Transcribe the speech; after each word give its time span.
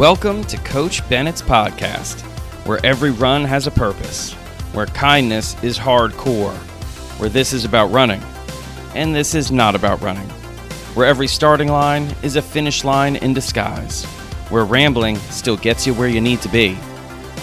Welcome 0.00 0.44
to 0.44 0.56
Coach 0.56 1.06
Bennett's 1.10 1.42
podcast, 1.42 2.22
where 2.64 2.80
every 2.82 3.10
run 3.10 3.44
has 3.44 3.66
a 3.66 3.70
purpose, 3.70 4.32
where 4.72 4.86
kindness 4.86 5.62
is 5.62 5.78
hardcore, 5.78 6.56
where 7.18 7.28
this 7.28 7.52
is 7.52 7.66
about 7.66 7.92
running, 7.92 8.22
and 8.94 9.14
this 9.14 9.34
is 9.34 9.52
not 9.52 9.74
about 9.74 10.00
running, 10.00 10.26
where 10.94 11.06
every 11.06 11.26
starting 11.26 11.68
line 11.68 12.14
is 12.22 12.36
a 12.36 12.40
finish 12.40 12.82
line 12.82 13.16
in 13.16 13.34
disguise, 13.34 14.06
where 14.48 14.64
rambling 14.64 15.16
still 15.28 15.58
gets 15.58 15.86
you 15.86 15.92
where 15.92 16.08
you 16.08 16.22
need 16.22 16.40
to 16.40 16.48
be, 16.48 16.76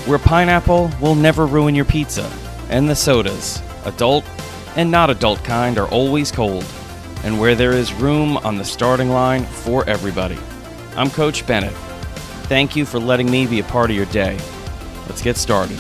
where 0.08 0.18
pineapple 0.18 0.90
will 1.00 1.14
never 1.14 1.46
ruin 1.46 1.76
your 1.76 1.86
pizza, 1.86 2.28
and 2.72 2.90
the 2.90 2.96
sodas, 2.96 3.62
adult 3.86 4.26
and 4.76 4.90
not 4.90 5.12
adult 5.12 5.44
kind, 5.44 5.78
are 5.78 5.90
always 5.90 6.32
cold, 6.32 6.66
and 7.24 7.40
where 7.40 7.54
there 7.54 7.74
is 7.74 7.94
room 7.94 8.36
on 8.38 8.58
the 8.58 8.66
starting 8.66 9.12
line 9.12 9.46
for 9.46 9.88
everybody. 9.88 10.40
I'm 10.96 11.12
Coach 11.12 11.46
Bennett. 11.46 11.76
Thank 12.48 12.78
you 12.78 12.86
for 12.86 12.98
letting 12.98 13.30
me 13.30 13.46
be 13.46 13.60
a 13.60 13.64
part 13.66 13.90
of 13.90 13.98
your 13.98 14.06
day. 14.06 14.40
Let's 15.06 15.22
get 15.22 15.36
started. 15.36 15.78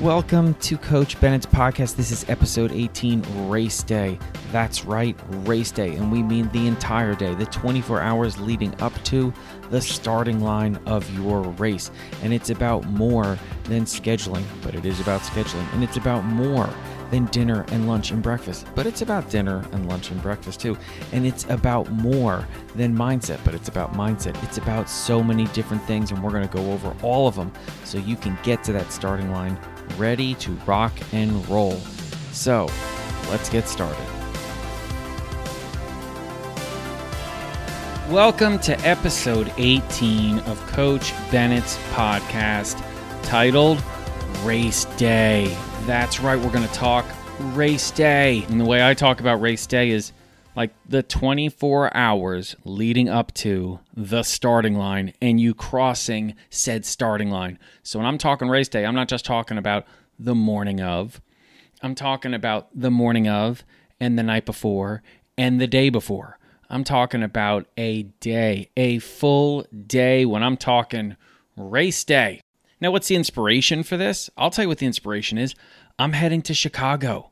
Welcome 0.00 0.54
to 0.54 0.76
Coach 0.76 1.20
Bennett's 1.20 1.46
podcast. 1.46 1.94
This 1.94 2.10
is 2.10 2.28
episode 2.28 2.72
18, 2.72 3.48
Race 3.48 3.84
Day. 3.84 4.18
That's 4.50 4.84
right, 4.84 5.16
Race 5.46 5.70
Day. 5.70 5.94
And 5.94 6.10
we 6.10 6.20
mean 6.20 6.48
the 6.48 6.66
entire 6.66 7.14
day, 7.14 7.32
the 7.36 7.46
24 7.46 8.00
hours 8.00 8.40
leading 8.40 8.74
up 8.82 8.92
to 9.04 9.32
the 9.70 9.80
starting 9.80 10.40
line 10.40 10.74
of 10.86 11.08
your 11.16 11.42
race. 11.42 11.92
And 12.24 12.34
it's 12.34 12.50
about 12.50 12.84
more 12.86 13.38
than 13.66 13.84
scheduling, 13.84 14.42
but 14.64 14.74
it 14.74 14.84
is 14.84 14.98
about 14.98 15.20
scheduling. 15.20 15.72
And 15.74 15.84
it's 15.84 15.96
about 15.96 16.24
more 16.24 16.68
than 17.14 17.26
dinner 17.26 17.64
and 17.68 17.86
lunch 17.86 18.10
and 18.10 18.20
breakfast, 18.20 18.66
but 18.74 18.86
it's 18.86 19.00
about 19.00 19.30
dinner 19.30 19.64
and 19.70 19.88
lunch 19.88 20.10
and 20.10 20.20
breakfast 20.20 20.58
too. 20.58 20.76
And 21.12 21.24
it's 21.24 21.44
about 21.48 21.88
more 21.92 22.44
than 22.74 22.92
mindset, 22.92 23.38
but 23.44 23.54
it's 23.54 23.68
about 23.68 23.92
mindset. 23.92 24.42
It's 24.42 24.58
about 24.58 24.90
so 24.90 25.22
many 25.22 25.46
different 25.48 25.80
things, 25.84 26.10
and 26.10 26.20
we're 26.20 26.32
going 26.32 26.48
to 26.48 26.52
go 26.52 26.72
over 26.72 26.92
all 27.04 27.28
of 27.28 27.36
them 27.36 27.52
so 27.84 27.98
you 27.98 28.16
can 28.16 28.36
get 28.42 28.64
to 28.64 28.72
that 28.72 28.90
starting 28.90 29.30
line 29.30 29.56
ready 29.96 30.34
to 30.34 30.50
rock 30.66 30.92
and 31.12 31.48
roll. 31.48 31.76
So, 32.32 32.68
let's 33.30 33.48
get 33.48 33.68
started. 33.68 34.04
Welcome 38.10 38.58
to 38.58 38.76
episode 38.80 39.52
18 39.56 40.40
of 40.40 40.60
Coach 40.66 41.12
Bennett's 41.30 41.76
podcast 41.92 42.82
titled 43.22 43.80
Race 44.42 44.86
Day. 44.96 45.56
That's 45.86 46.18
right, 46.18 46.40
we're 46.40 46.50
going 46.50 46.66
to 46.66 46.72
talk 46.72 47.04
race 47.38 47.90
day. 47.90 48.46
And 48.48 48.58
the 48.58 48.64
way 48.64 48.88
I 48.88 48.94
talk 48.94 49.20
about 49.20 49.42
race 49.42 49.66
day 49.66 49.90
is 49.90 50.12
like 50.56 50.70
the 50.88 51.02
24 51.02 51.94
hours 51.94 52.56
leading 52.64 53.10
up 53.10 53.34
to 53.34 53.80
the 53.94 54.22
starting 54.22 54.76
line 54.78 55.12
and 55.20 55.38
you 55.38 55.52
crossing 55.52 56.36
said 56.48 56.86
starting 56.86 57.28
line. 57.28 57.58
So 57.82 57.98
when 57.98 58.06
I'm 58.06 58.16
talking 58.16 58.48
race 58.48 58.68
day, 58.68 58.86
I'm 58.86 58.94
not 58.94 59.08
just 59.08 59.26
talking 59.26 59.58
about 59.58 59.86
the 60.18 60.34
morning 60.34 60.80
of, 60.80 61.20
I'm 61.82 61.94
talking 61.94 62.32
about 62.32 62.68
the 62.74 62.90
morning 62.90 63.28
of 63.28 63.62
and 64.00 64.18
the 64.18 64.22
night 64.22 64.46
before 64.46 65.02
and 65.36 65.60
the 65.60 65.66
day 65.66 65.90
before. 65.90 66.38
I'm 66.70 66.84
talking 66.84 67.22
about 67.22 67.66
a 67.76 68.04
day, 68.20 68.70
a 68.74 69.00
full 69.00 69.66
day 69.86 70.24
when 70.24 70.42
I'm 70.42 70.56
talking 70.56 71.16
race 71.58 72.04
day. 72.04 72.40
Now, 72.84 72.90
what's 72.90 73.08
the 73.08 73.16
inspiration 73.16 73.82
for 73.82 73.96
this? 73.96 74.28
I'll 74.36 74.50
tell 74.50 74.64
you 74.64 74.68
what 74.68 74.76
the 74.76 74.84
inspiration 74.84 75.38
is. 75.38 75.54
I'm 75.98 76.12
heading 76.12 76.42
to 76.42 76.52
Chicago 76.52 77.30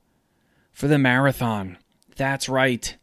for 0.72 0.88
the 0.88 0.96
marathon. 0.96 1.76
That's 2.16 2.48
right. 2.48 2.96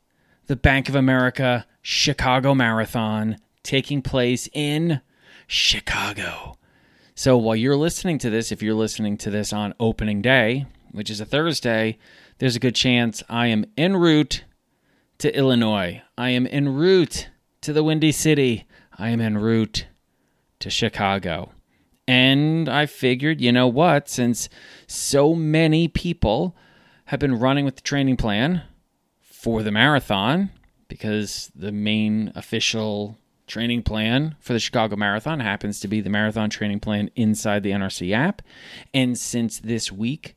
The 0.47 0.56
Bank 0.56 0.90
of 0.90 0.96
America 0.96 1.68
Chicago 1.84 2.56
Marathon 2.56 3.38
taking 3.62 4.01
place 4.01 4.50
in 4.51 5.00
Chicago. 5.46 6.56
So 7.13 7.38
while 7.38 7.56
you're 7.56 7.75
listening 7.75 8.18
to 8.18 8.31
this, 8.31 8.52
if 8.52 8.63
you're 8.63 8.73
listening 8.73 9.16
to 9.18 9.29
this 9.29 9.53
on 9.53 9.75
opening 9.79 10.23
day, 10.23 10.66
which 10.91 11.12
is 11.12 11.22
a 11.22 11.25
Thursday, 11.25 12.00
there's 12.40 12.56
a 12.56 12.59
good 12.59 12.73
chance 12.73 13.22
I 13.29 13.46
am 13.46 13.66
en 13.78 13.96
route 13.96 14.44
to 15.19 15.38
Illinois. 15.38 16.02
I 16.18 16.31
am 16.31 16.47
en 16.50 16.69
route 16.69 17.29
to 17.62 17.73
the 17.73 17.84
Windy 17.84 18.12
City. 18.12 18.66
I 18.97 19.09
am 19.09 19.22
en 19.22 19.38
route 19.38 19.85
to 20.62 20.72
Chicago. 20.72 21.52
And 22.09 22.68
I 22.68 22.88
figured, 22.88 23.40
you 23.40 23.52
know 23.52 23.68
what, 23.68 24.09
since 24.09 24.50
so 24.88 25.36
many 25.36 25.88
people 25.88 26.56
have 27.06 27.20
been 27.20 27.38
running 27.38 27.66
with 27.66 27.75
the 27.75 27.84
training 27.84 28.18
plan 28.18 28.64
for 29.22 29.62
the 29.62 29.72
marathon, 29.72 30.50
because 30.88 31.52
the 31.56 31.72
main 31.72 32.31
official 32.34 33.20
training 33.46 33.84
plan 33.84 34.36
for 34.40 34.53
the 34.53 34.59
Chicago 34.59 34.96
Marathon 34.96 35.40
happens 35.40 35.80
to 35.81 35.88
be 35.88 36.02
the 36.02 36.09
marathon 36.09 36.50
training 36.50 36.80
plan 36.80 37.12
inside 37.16 37.62
the 37.62 37.70
NRC 37.70 38.12
app. 38.12 38.41
And 38.91 39.16
since 39.16 39.59
this 39.59 39.91
week, 39.91 40.36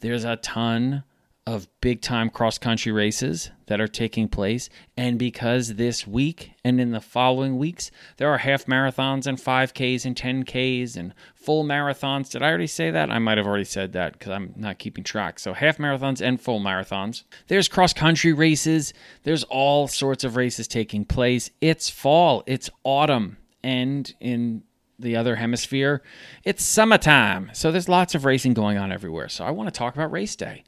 there's 0.00 0.24
a 0.24 0.34
ton 0.34 1.04
of 1.44 1.66
big 1.80 2.00
time 2.00 2.30
cross 2.30 2.56
country 2.56 2.92
races 2.92 3.50
that 3.66 3.80
are 3.80 3.88
taking 3.88 4.28
place. 4.28 4.68
And 4.96 5.18
because 5.18 5.74
this 5.74 6.06
week 6.06 6.52
and 6.64 6.80
in 6.80 6.92
the 6.92 7.00
following 7.00 7.58
weeks, 7.58 7.90
there 8.16 8.30
are 8.30 8.38
half 8.38 8.66
marathons 8.66 9.26
and 9.26 9.38
5Ks 9.38 10.04
and 10.04 10.14
10Ks 10.14 10.96
and 10.96 11.14
full 11.34 11.64
marathons. 11.64 12.30
Did 12.30 12.42
I 12.42 12.48
already 12.48 12.68
say 12.68 12.92
that? 12.92 13.10
I 13.10 13.18
might 13.18 13.38
have 13.38 13.46
already 13.46 13.64
said 13.64 13.92
that 13.94 14.12
because 14.12 14.30
I'm 14.30 14.54
not 14.56 14.78
keeping 14.78 15.02
track. 15.02 15.40
So, 15.40 15.52
half 15.52 15.78
marathons 15.78 16.20
and 16.20 16.40
full 16.40 16.60
marathons. 16.60 17.24
There's 17.48 17.68
cross 17.68 17.92
country 17.92 18.32
races, 18.32 18.94
there's 19.24 19.44
all 19.44 19.88
sorts 19.88 20.22
of 20.22 20.36
races 20.36 20.68
taking 20.68 21.04
place. 21.04 21.50
It's 21.60 21.90
fall, 21.90 22.44
it's 22.46 22.70
autumn. 22.84 23.38
And 23.64 24.12
in 24.20 24.62
the 24.98 25.16
other 25.16 25.36
hemisphere, 25.36 26.02
it's 26.44 26.62
summertime. 26.62 27.50
So 27.52 27.72
there's 27.72 27.88
lots 27.88 28.14
of 28.14 28.24
racing 28.24 28.54
going 28.54 28.78
on 28.78 28.92
everywhere. 28.92 29.28
So 29.28 29.44
I 29.44 29.50
want 29.50 29.72
to 29.72 29.76
talk 29.76 29.94
about 29.94 30.12
race 30.12 30.36
day 30.36 30.62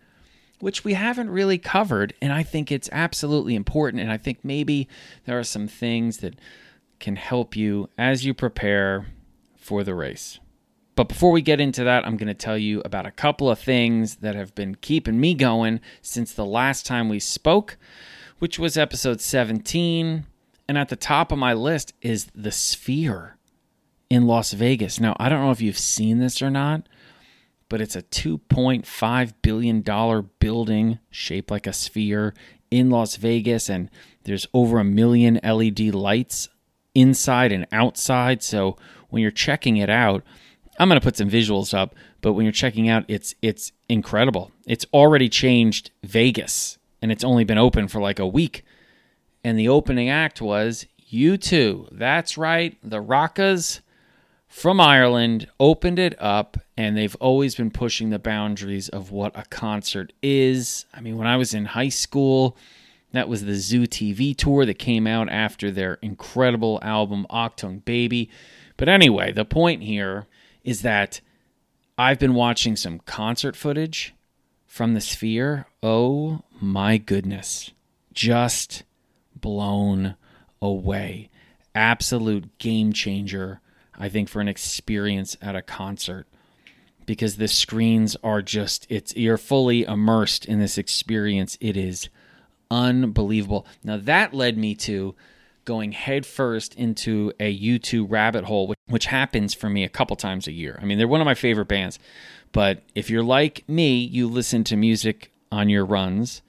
which 0.60 0.84
we 0.84 0.94
haven't 0.94 1.30
really 1.30 1.58
covered. 1.58 2.14
And 2.22 2.32
I 2.32 2.42
think 2.42 2.70
it's 2.70 2.88
absolutely 2.92 3.54
important. 3.54 4.02
And 4.02 4.10
I 4.10 4.16
think 4.16 4.38
maybe 4.42 4.88
there 5.24 5.38
are 5.38 5.44
some 5.44 5.68
things 5.68 6.18
that 6.18 6.34
can 7.00 7.16
help 7.16 7.56
you 7.56 7.88
as 7.98 8.24
you 8.24 8.34
prepare 8.34 9.06
for 9.56 9.84
the 9.84 9.94
race. 9.94 10.38
But 10.96 11.08
before 11.08 11.32
we 11.32 11.42
get 11.42 11.60
into 11.60 11.82
that, 11.84 12.06
I'm 12.06 12.16
going 12.16 12.28
to 12.28 12.34
tell 12.34 12.56
you 12.56 12.80
about 12.84 13.06
a 13.06 13.10
couple 13.10 13.50
of 13.50 13.58
things 13.58 14.16
that 14.16 14.36
have 14.36 14.54
been 14.54 14.76
keeping 14.76 15.20
me 15.20 15.34
going 15.34 15.80
since 16.02 16.32
the 16.32 16.46
last 16.46 16.86
time 16.86 17.08
we 17.08 17.18
spoke, 17.18 17.76
which 18.38 18.58
was 18.58 18.76
episode 18.76 19.20
17. 19.20 20.24
And 20.68 20.78
at 20.78 20.88
the 20.88 20.96
top 20.96 21.32
of 21.32 21.38
my 21.38 21.52
list 21.52 21.94
is 22.00 22.28
the 22.34 22.52
Sphere 22.52 23.36
in 24.08 24.26
Las 24.26 24.52
Vegas. 24.52 25.00
Now, 25.00 25.16
I 25.18 25.28
don't 25.28 25.42
know 25.42 25.50
if 25.50 25.60
you've 25.60 25.78
seen 25.78 26.18
this 26.18 26.40
or 26.40 26.50
not, 26.50 26.88
but 27.68 27.80
it's 27.80 27.96
a 27.96 28.02
$2.5 28.02 29.32
billion 29.42 30.28
building 30.38 30.98
shaped 31.10 31.50
like 31.50 31.66
a 31.66 31.72
sphere 31.72 32.34
in 32.70 32.90
Las 32.90 33.16
Vegas. 33.16 33.68
And 33.68 33.90
there's 34.24 34.46
over 34.54 34.78
a 34.78 34.84
million 34.84 35.40
LED 35.42 35.94
lights 35.94 36.48
inside 36.94 37.52
and 37.52 37.66
outside. 37.72 38.42
So 38.42 38.76
when 39.08 39.22
you're 39.22 39.30
checking 39.30 39.76
it 39.76 39.90
out, 39.90 40.22
I'm 40.78 40.88
going 40.88 41.00
to 41.00 41.04
put 41.04 41.16
some 41.16 41.30
visuals 41.30 41.72
up, 41.72 41.94
but 42.20 42.32
when 42.32 42.44
you're 42.44 42.52
checking 42.52 42.88
out, 42.88 43.04
it's 43.08 43.34
it's 43.42 43.72
incredible. 43.88 44.50
It's 44.66 44.86
already 44.92 45.28
changed 45.28 45.92
Vegas, 46.02 46.78
and 47.00 47.12
it's 47.12 47.24
only 47.24 47.44
been 47.44 47.58
open 47.58 47.86
for 47.86 48.00
like 48.00 48.18
a 48.18 48.26
week. 48.26 48.64
And 49.44 49.58
the 49.58 49.68
opening 49.68 50.08
act 50.08 50.40
was 50.40 50.86
U2. 51.12 51.90
That's 51.92 52.36
right, 52.36 52.76
the 52.82 53.00
Rockers 53.00 53.82
from 54.48 54.80
Ireland 54.80 55.48
opened 55.60 55.98
it 55.98 56.20
up, 56.20 56.56
and 56.76 56.96
they've 56.96 57.16
always 57.16 57.54
been 57.54 57.70
pushing 57.70 58.10
the 58.10 58.18
boundaries 58.18 58.88
of 58.88 59.10
what 59.10 59.32
a 59.38 59.44
concert 59.44 60.12
is. 60.22 60.86
I 60.92 61.00
mean, 61.00 61.16
when 61.16 61.26
I 61.26 61.36
was 61.36 61.54
in 61.54 61.66
high 61.66 61.88
school, 61.88 62.56
that 63.12 63.28
was 63.28 63.44
the 63.44 63.54
Zoo 63.54 63.82
TV 63.82 64.36
tour 64.36 64.66
that 64.66 64.78
came 64.78 65.06
out 65.06 65.28
after 65.28 65.70
their 65.70 65.94
incredible 66.02 66.80
album, 66.82 67.26
Achtung 67.30 67.84
Baby. 67.84 68.30
But 68.76 68.88
anyway, 68.88 69.32
the 69.32 69.44
point 69.44 69.82
here 69.82 70.26
is 70.64 70.82
that 70.82 71.20
I've 71.96 72.18
been 72.18 72.34
watching 72.34 72.74
some 72.74 72.98
concert 73.00 73.54
footage 73.54 74.14
from 74.66 74.94
the 74.94 75.00
Sphere. 75.00 75.66
Oh 75.82 76.42
my 76.60 76.98
goodness. 76.98 77.70
Just 78.12 78.82
blown 79.36 80.16
away. 80.60 81.30
Absolute 81.76 82.58
game 82.58 82.92
changer 82.92 83.60
I 83.98 84.08
think, 84.08 84.28
for 84.28 84.40
an 84.40 84.48
experience 84.48 85.36
at 85.40 85.56
a 85.56 85.62
concert 85.62 86.26
because 87.06 87.36
the 87.36 87.48
screens 87.48 88.16
are 88.22 88.42
just 88.42 88.86
it's 88.88 89.14
you're 89.16 89.38
fully 89.38 89.84
immersed 89.84 90.44
in 90.46 90.58
this 90.58 90.78
experience. 90.78 91.58
It 91.60 91.76
is 91.76 92.08
unbelievable. 92.70 93.66
Now 93.82 93.96
that 93.98 94.34
led 94.34 94.56
me 94.56 94.74
to 94.76 95.14
going 95.64 95.92
headfirst 95.92 96.74
into 96.74 97.32
a 97.40 97.58
U2 97.58 98.06
rabbit 98.08 98.44
hole, 98.44 98.66
which, 98.66 98.78
which 98.86 99.06
happens 99.06 99.54
for 99.54 99.70
me 99.70 99.82
a 99.82 99.88
couple 99.88 100.14
times 100.14 100.46
a 100.46 100.52
year. 100.52 100.78
I 100.82 100.84
mean, 100.84 100.98
they're 100.98 101.08
one 101.08 101.22
of 101.22 101.24
my 101.24 101.34
favorite 101.34 101.68
bands, 101.68 101.98
but 102.52 102.82
if 102.94 103.08
you're 103.08 103.22
like 103.22 103.66
me, 103.66 103.98
you 103.98 104.28
listen 104.28 104.62
to 104.64 104.76
music 104.76 105.32
on 105.50 105.70
your 105.70 105.86
runs 105.86 106.42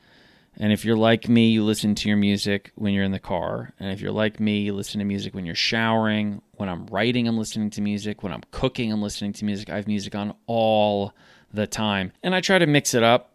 And 0.57 0.72
if 0.72 0.86
you're 0.86 0.98
like 0.98 1.28
me, 1.28 1.50
you 1.50 1.63
listen 1.63 1.96
to 1.96 2.07
your 2.07 2.18
music 2.18 2.72
when 2.75 2.94
you're 2.94 3.04
in 3.04 3.12
the 3.12 3.19
car. 3.19 3.74
And 3.80 3.92
if 3.92 4.02
you're 4.02 4.12
like 4.12 4.40
me, 4.40 4.60
you 4.60 4.74
listen 4.74 5.00
to 5.00 5.06
music 5.06 5.34
when 5.34 5.46
you're 5.46 5.56
showering. 5.56 6.42
When 6.54 6.69
I'm 6.69 6.86
writing, 6.88 7.28
I'm 7.28 7.38
listening 7.38 7.69
to 7.72 7.81
music. 7.81 8.24
When 8.24 8.31
I'm 8.31 8.44
cooking, 8.52 8.92
I'm 8.92 9.02
listening 9.02 9.34
to 9.34 9.46
music. 9.46 9.69
I 9.69 9.75
have 9.75 9.88
music 9.88 10.16
on 10.16 10.34
all 10.48 11.13
the 11.54 11.68
time. 11.68 12.12
And 12.24 12.34
I 12.34 12.42
try 12.42 12.57
to 12.57 12.66
mix 12.66 12.94
it 12.94 13.04
up 13.04 13.35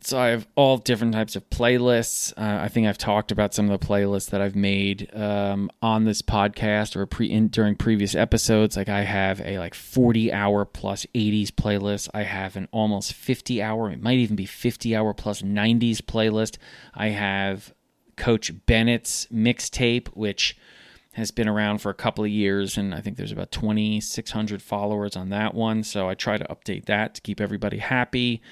so 0.00 0.18
I 0.18 0.28
have 0.28 0.46
all 0.54 0.76
different 0.76 1.14
types 1.14 1.34
of 1.34 1.48
playlists. 1.48 2.32
Uh, 2.36 2.62
I 2.62 2.68
think 2.68 2.86
I've 2.86 2.98
talked 2.98 3.32
about 3.32 3.54
some 3.54 3.70
of 3.70 3.80
the 3.80 3.86
playlists 3.86 4.28
that 4.30 4.40
I've 4.42 4.54
made 4.54 5.08
um, 5.14 5.70
on 5.80 6.04
this 6.04 6.20
podcast 6.20 6.94
or 6.94 7.06
pre 7.06 7.30
in, 7.30 7.48
during 7.48 7.74
previous 7.74 8.14
episodes. 8.14 8.76
Like 8.76 8.90
I 8.90 9.02
have 9.02 9.40
a 9.40 9.58
like 9.58 9.74
40 9.74 10.30
hour 10.30 10.66
plus 10.66 11.06
80s 11.14 11.48
playlist. 11.48 12.10
I 12.12 12.24
have 12.24 12.54
an 12.56 12.68
almost 12.70 13.14
50 13.14 13.62
hour, 13.62 13.90
it 13.90 14.02
might 14.02 14.18
even 14.18 14.36
be 14.36 14.46
50 14.46 14.94
hour 14.94 15.14
plus 15.14 15.40
90s 15.40 16.02
playlist. 16.02 16.58
I 16.94 17.08
have 17.08 17.72
Coach 18.16 18.52
Bennett's 18.66 19.26
mixtape, 19.32 20.08
which 20.08 20.56
has 21.14 21.30
been 21.30 21.48
around 21.48 21.78
for 21.78 21.90
a 21.90 21.94
couple 21.94 22.24
of 22.24 22.30
years, 22.30 22.76
and 22.76 22.94
I 22.94 23.00
think 23.00 23.16
there's 23.16 23.32
about 23.32 23.52
2,600 23.52 24.60
followers 24.60 25.16
on 25.16 25.30
that 25.30 25.54
one. 25.54 25.82
So 25.82 26.08
I 26.08 26.14
try 26.14 26.36
to 26.36 26.44
update 26.44 26.86
that 26.86 27.14
to 27.14 27.20
keep 27.20 27.40
everybody 27.40 27.78
happy 27.78 28.42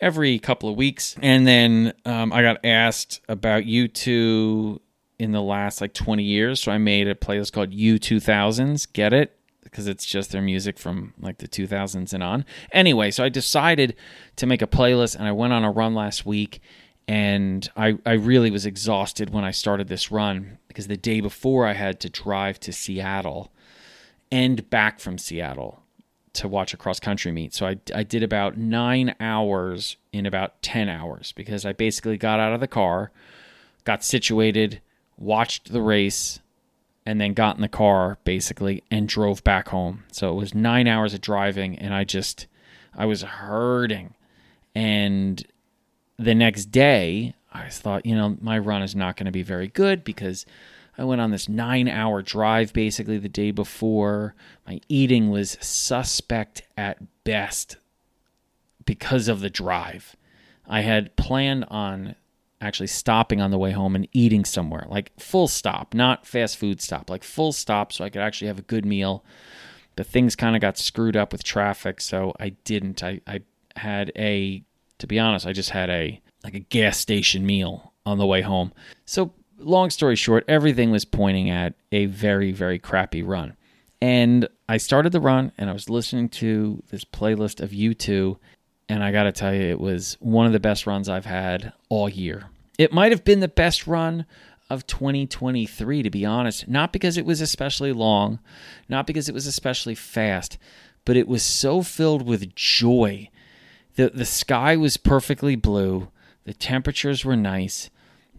every 0.00 0.38
couple 0.38 0.68
of 0.68 0.76
weeks. 0.76 1.16
And 1.20 1.46
then 1.46 1.92
um, 2.04 2.32
I 2.32 2.42
got 2.42 2.64
asked 2.64 3.20
about 3.28 3.64
U2 3.64 4.80
in 5.18 5.32
the 5.32 5.42
last 5.42 5.80
like 5.80 5.92
20 5.92 6.22
years. 6.22 6.62
So 6.62 6.72
I 6.72 6.78
made 6.78 7.06
a 7.06 7.14
playlist 7.14 7.52
called 7.52 7.72
U2000s. 7.72 8.90
Get 8.92 9.12
it? 9.12 9.36
Because 9.62 9.86
it's 9.86 10.06
just 10.06 10.32
their 10.32 10.42
music 10.42 10.78
from 10.78 11.14
like 11.20 11.38
the 11.38 11.46
2000s 11.46 12.12
and 12.12 12.22
on. 12.22 12.44
Anyway, 12.72 13.10
so 13.10 13.22
I 13.22 13.28
decided 13.28 13.94
to 14.36 14.46
make 14.46 14.62
a 14.62 14.66
playlist 14.66 15.16
and 15.16 15.28
I 15.28 15.32
went 15.32 15.52
on 15.52 15.64
a 15.64 15.70
run 15.70 15.94
last 15.94 16.24
week. 16.24 16.60
And 17.06 17.68
I, 17.76 17.98
I 18.06 18.12
really 18.12 18.50
was 18.50 18.64
exhausted 18.64 19.30
when 19.30 19.44
I 19.44 19.50
started 19.50 19.88
this 19.88 20.10
run 20.10 20.58
because 20.68 20.86
the 20.86 20.96
day 20.96 21.20
before 21.20 21.66
I 21.66 21.72
had 21.72 22.00
to 22.00 22.08
drive 22.08 22.60
to 22.60 22.72
Seattle 22.72 23.52
and 24.30 24.68
back 24.70 25.00
from 25.00 25.18
Seattle 25.18 25.82
to 26.32 26.48
watch 26.48 26.72
a 26.72 26.76
cross 26.76 27.00
country 27.00 27.32
meet. 27.32 27.54
So 27.54 27.66
I, 27.66 27.78
I 27.94 28.02
did 28.02 28.22
about 28.22 28.56
nine 28.56 29.14
hours 29.20 29.96
in 30.12 30.26
about 30.26 30.62
10 30.62 30.88
hours 30.88 31.32
because 31.32 31.64
I 31.64 31.72
basically 31.72 32.16
got 32.16 32.40
out 32.40 32.52
of 32.52 32.60
the 32.60 32.68
car, 32.68 33.10
got 33.84 34.04
situated, 34.04 34.80
watched 35.16 35.72
the 35.72 35.82
race, 35.82 36.40
and 37.04 37.20
then 37.20 37.34
got 37.34 37.56
in 37.56 37.62
the 37.62 37.68
car 37.68 38.18
basically 38.24 38.82
and 38.90 39.08
drove 39.08 39.42
back 39.42 39.68
home. 39.68 40.04
So 40.12 40.30
it 40.30 40.36
was 40.36 40.54
nine 40.54 40.86
hours 40.86 41.14
of 41.14 41.20
driving 41.20 41.78
and 41.78 41.92
I 41.92 42.04
just, 42.04 42.46
I 42.94 43.06
was 43.06 43.22
hurting. 43.22 44.14
And 44.74 45.44
the 46.18 46.34
next 46.34 46.66
day, 46.66 47.34
I 47.52 47.68
thought, 47.68 48.06
you 48.06 48.14
know, 48.14 48.36
my 48.40 48.58
run 48.58 48.82
is 48.82 48.94
not 48.94 49.16
going 49.16 49.26
to 49.26 49.32
be 49.32 49.42
very 49.42 49.68
good 49.68 50.04
because 50.04 50.46
I 50.98 51.04
went 51.04 51.20
on 51.20 51.30
this 51.30 51.48
nine 51.48 51.88
hour 51.88 52.22
drive 52.22 52.72
basically 52.72 53.18
the 53.18 53.28
day 53.28 53.50
before. 53.50 54.34
My 54.66 54.80
eating 54.88 55.30
was 55.30 55.56
suspect 55.60 56.62
at 56.76 56.98
best 57.24 57.76
because 58.84 59.28
of 59.28 59.40
the 59.40 59.50
drive. 59.50 60.16
I 60.66 60.80
had 60.80 61.16
planned 61.16 61.64
on 61.68 62.14
actually 62.60 62.86
stopping 62.86 63.40
on 63.40 63.50
the 63.50 63.58
way 63.58 63.72
home 63.72 63.96
and 63.96 64.06
eating 64.12 64.44
somewhere, 64.44 64.86
like 64.88 65.12
full 65.18 65.48
stop, 65.48 65.94
not 65.94 66.26
fast 66.26 66.58
food 66.58 66.80
stop, 66.80 67.08
like 67.08 67.24
full 67.24 67.52
stop 67.52 67.92
so 67.92 68.04
I 68.04 68.10
could 68.10 68.22
actually 68.22 68.48
have 68.48 68.58
a 68.58 68.62
good 68.62 68.84
meal. 68.84 69.24
But 69.96 70.06
things 70.06 70.36
kind 70.36 70.54
of 70.54 70.62
got 70.62 70.78
screwed 70.78 71.16
up 71.16 71.32
with 71.32 71.42
traffic, 71.42 72.00
so 72.00 72.34
I 72.38 72.50
didn't. 72.64 73.02
I, 73.02 73.20
I 73.26 73.40
had 73.76 74.12
a, 74.16 74.62
to 74.98 75.06
be 75.06 75.18
honest, 75.18 75.46
I 75.46 75.52
just 75.52 75.70
had 75.70 75.90
a 75.90 76.20
like 76.44 76.54
a 76.54 76.60
gas 76.60 76.98
station 76.98 77.44
meal 77.44 77.92
on 78.06 78.18
the 78.18 78.26
way 78.26 78.40
home. 78.42 78.72
So 79.04 79.32
long 79.60 79.90
story 79.90 80.16
short, 80.16 80.44
everything 80.48 80.90
was 80.90 81.04
pointing 81.04 81.50
at 81.50 81.74
a 81.92 82.06
very, 82.06 82.52
very 82.52 82.78
crappy 82.78 83.22
run. 83.22 83.56
And 84.00 84.48
I 84.68 84.78
started 84.78 85.12
the 85.12 85.20
run 85.20 85.52
and 85.58 85.68
I 85.68 85.72
was 85.72 85.90
listening 85.90 86.28
to 86.30 86.82
this 86.90 87.04
playlist 87.04 87.60
of 87.60 87.70
U2. 87.70 88.36
And 88.88 89.04
I 89.04 89.12
got 89.12 89.24
to 89.24 89.32
tell 89.32 89.54
you, 89.54 89.62
it 89.62 89.80
was 89.80 90.16
one 90.20 90.46
of 90.46 90.52
the 90.52 90.60
best 90.60 90.86
runs 90.86 91.08
I've 91.08 91.26
had 91.26 91.72
all 91.88 92.08
year. 92.08 92.48
It 92.78 92.92
might 92.92 93.12
have 93.12 93.24
been 93.24 93.40
the 93.40 93.48
best 93.48 93.86
run 93.86 94.24
of 94.70 94.86
2023, 94.86 96.02
to 96.02 96.10
be 96.10 96.24
honest. 96.24 96.66
Not 96.66 96.92
because 96.92 97.16
it 97.16 97.26
was 97.26 97.40
especially 97.40 97.92
long, 97.92 98.38
not 98.88 99.06
because 99.06 99.28
it 99.28 99.34
was 99.34 99.46
especially 99.46 99.94
fast, 99.94 100.56
but 101.04 101.16
it 101.16 101.28
was 101.28 101.42
so 101.42 101.82
filled 101.82 102.26
with 102.26 102.54
joy. 102.54 103.28
The, 103.96 104.10
the 104.10 104.24
sky 104.24 104.76
was 104.76 104.96
perfectly 104.96 105.56
blue, 105.56 106.08
the 106.44 106.54
temperatures 106.54 107.24
were 107.24 107.36
nice 107.36 107.90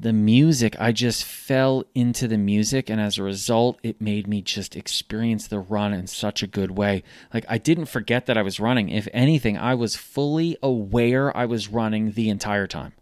the 0.02 0.14
music, 0.14 0.76
I 0.80 0.92
just 0.92 1.24
fell 1.24 1.84
into 1.94 2.28
the 2.28 2.38
music, 2.38 2.90
and 2.90 3.00
as 3.00 3.20
a 3.20 3.24
result, 3.24 3.78
it 3.84 4.02
made 4.02 4.28
me 4.28 4.42
just 4.42 4.76
experience 4.76 5.48
the 5.48 5.60
run 5.60 5.94
in 5.94 6.08
such 6.08 6.42
a 6.42 6.48
good 6.48 6.72
way. 6.72 7.04
Like, 7.32 7.46
I 7.48 7.60
didn't 7.60 7.86
forget 7.86 8.26
that 8.26 8.36
I 8.36 8.42
was 8.42 8.60
running. 8.60 8.90
If 8.90 9.08
anything, 9.14 9.60
I 9.60 9.76
was 9.76 9.96
fully 9.96 10.58
aware 10.64 11.36
I 11.38 11.46
was 11.46 11.68
running 11.68 12.14
the 12.14 12.30
entire 12.30 12.66
time. 12.66 12.94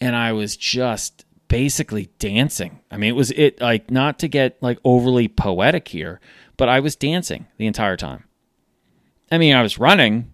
And 0.00 0.16
I 0.16 0.32
was 0.32 0.56
just 0.56 1.24
basically 1.46 2.10
dancing. 2.18 2.80
I 2.90 2.96
mean, 2.96 3.10
it 3.10 3.16
was 3.16 3.30
it, 3.30 3.60
like, 3.60 3.88
not 3.88 4.18
to 4.18 4.28
get 4.28 4.60
like 4.60 4.78
overly 4.84 5.28
poetic 5.28 5.86
here, 5.86 6.20
but 6.56 6.68
I 6.68 6.80
was 6.80 6.96
dancing 6.96 7.46
the 7.58 7.68
entire 7.68 7.96
time. 7.96 8.24
I 9.30 9.38
mean, 9.38 9.54
I 9.54 9.62
was 9.62 9.78
running, 9.78 10.32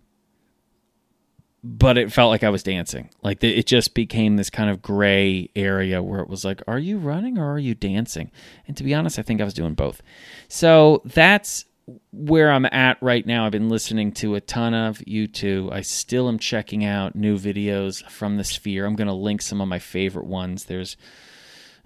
but 1.64 1.97
it 1.97 2.12
felt 2.12 2.31
like 2.31 2.43
I 2.43 2.50
was 2.50 2.62
dancing. 2.62 3.09
Like 3.23 3.43
it 3.43 3.67
just 3.67 3.94
became 3.94 4.37
this 4.37 4.50
kind 4.50 4.69
of 4.69 4.82
gray 4.82 5.49
area 5.55 6.03
where 6.03 6.20
it 6.20 6.29
was 6.29 6.44
like, 6.44 6.61
are 6.67 6.79
you 6.79 6.99
running 6.99 7.38
or 7.38 7.53
are 7.53 7.59
you 7.59 7.75
dancing? 7.75 8.31
And 8.67 8.76
to 8.76 8.82
be 8.85 8.94
honest, 8.94 9.19
I 9.19 9.23
think 9.23 9.41
I 9.41 9.44
was 9.44 9.55
doing 9.55 9.75
both. 9.75 10.03
So 10.49 11.03
that's 11.05 11.64
where 12.12 12.50
I'm 12.50 12.67
at 12.67 12.99
right 13.00 13.25
now. 13.26 13.47
I've 13.47 13.53
been 13.53 13.69
listening 13.69 14.12
to 14.12 14.35
a 14.35 14.41
ton 14.41 14.75
of 14.75 14.99
U2. 14.99 15.73
I 15.73 15.82
still 15.82 16.29
am 16.29 16.38
checking 16.38 16.85
out 16.85 17.14
new 17.14 17.38
videos 17.38 18.08
from 18.11 18.37
the 18.37 18.44
Sphere. 18.44 18.85
I'm 18.85 18.97
going 18.97 19.08
to 19.08 19.15
link 19.15 19.43
some 19.43 19.61
of 19.61 19.69
my 19.69 19.79
favorite 19.79 20.26
ones. 20.26 20.65
There's 20.65 20.97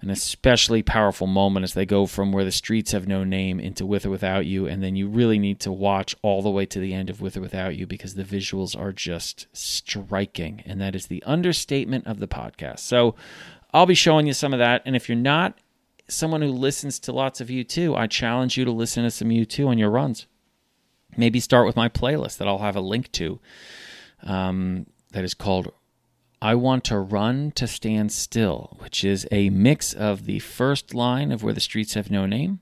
an 0.01 0.09
especially 0.11 0.83
powerful 0.83 1.25
moment 1.25 1.63
as 1.63 1.73
they 1.73 1.85
go 1.85 2.05
from 2.05 2.31
where 2.31 2.45
the 2.45 2.51
streets 2.51 2.91
have 2.91 3.07
no 3.07 3.23
name 3.23 3.59
into 3.59 3.85
with 3.85 4.05
or 4.05 4.11
without 4.11 4.45
you 4.45 4.67
and 4.67 4.83
then 4.83 4.95
you 4.95 5.07
really 5.07 5.39
need 5.39 5.59
to 5.59 5.71
watch 5.71 6.15
all 6.21 6.41
the 6.41 6.49
way 6.49 6.65
to 6.65 6.79
the 6.79 6.93
end 6.93 7.09
of 7.09 7.19
with 7.19 7.35
or 7.35 7.41
without 7.41 7.75
you 7.75 7.87
because 7.87 8.13
the 8.13 8.23
visuals 8.23 8.79
are 8.79 8.91
just 8.91 9.47
striking 9.53 10.61
and 10.65 10.79
that 10.79 10.95
is 10.95 11.07
the 11.07 11.23
understatement 11.23 12.05
of 12.05 12.19
the 12.19 12.27
podcast. 12.27 12.79
So 12.79 13.15
i'll 13.73 13.85
be 13.85 13.95
showing 13.95 14.27
you 14.27 14.33
some 14.33 14.53
of 14.53 14.59
that 14.59 14.81
and 14.85 14.95
if 14.95 15.09
you're 15.09 15.15
not 15.15 15.57
someone 16.07 16.41
who 16.41 16.51
listens 16.51 16.99
to 16.99 17.11
lots 17.11 17.41
of 17.41 17.47
U2 17.47 17.97
i 17.97 18.05
challenge 18.05 18.55
you 18.55 18.65
to 18.65 18.71
listen 18.71 19.03
to 19.03 19.11
some 19.11 19.29
U2 19.29 19.67
on 19.67 19.77
your 19.77 19.89
runs. 19.89 20.27
Maybe 21.15 21.39
start 21.39 21.65
with 21.65 21.75
my 21.75 21.89
playlist 21.89 22.37
that 22.37 22.47
i'll 22.47 22.59
have 22.59 22.75
a 22.75 22.81
link 22.81 23.11
to 23.13 23.39
um, 24.23 24.85
that 25.11 25.23
is 25.23 25.33
called 25.33 25.71
I 26.41 26.53
Want 26.53 26.83
to 26.85 26.99
Run 26.99 27.51
to 27.55 27.65
Stand 27.65 28.11
Still, 28.11 28.77
which 28.79 29.03
is 29.03 29.27
a 29.31 29.49
mix 29.49 29.91
of 29.91 30.25
the 30.25 30.37
first 30.39 30.93
line 30.93 31.31
of 31.31 31.41
Where 31.41 31.53
the 31.53 31.59
Streets 31.59 31.95
Have 31.95 32.11
No 32.11 32.27
Name 32.27 32.59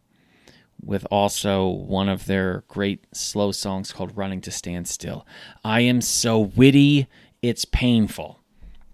with 0.82 1.06
also 1.12 1.68
one 1.68 2.08
of 2.08 2.26
their 2.26 2.64
great 2.70 3.06
slow 3.14 3.52
songs 3.52 3.92
called 3.92 4.16
Running 4.16 4.40
to 4.42 4.52
Stand 4.52 4.88
Still. 4.88 5.28
I 5.64 5.82
am 5.82 6.00
so 6.00 6.40
witty, 6.40 7.08
it's 7.42 7.66
painful. 7.66 8.40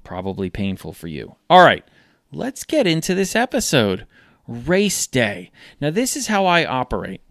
Probably 0.03 0.49
painful 0.49 0.93
for 0.93 1.07
you. 1.07 1.35
All 1.47 1.63
right, 1.63 1.85
let's 2.31 2.63
get 2.63 2.87
into 2.87 3.13
this 3.13 3.35
episode. 3.35 4.07
Race 4.47 5.05
day. 5.05 5.51
Now, 5.79 5.91
this 5.91 6.17
is 6.17 6.25
how 6.25 6.47
I 6.47 6.65
operate. 6.65 7.21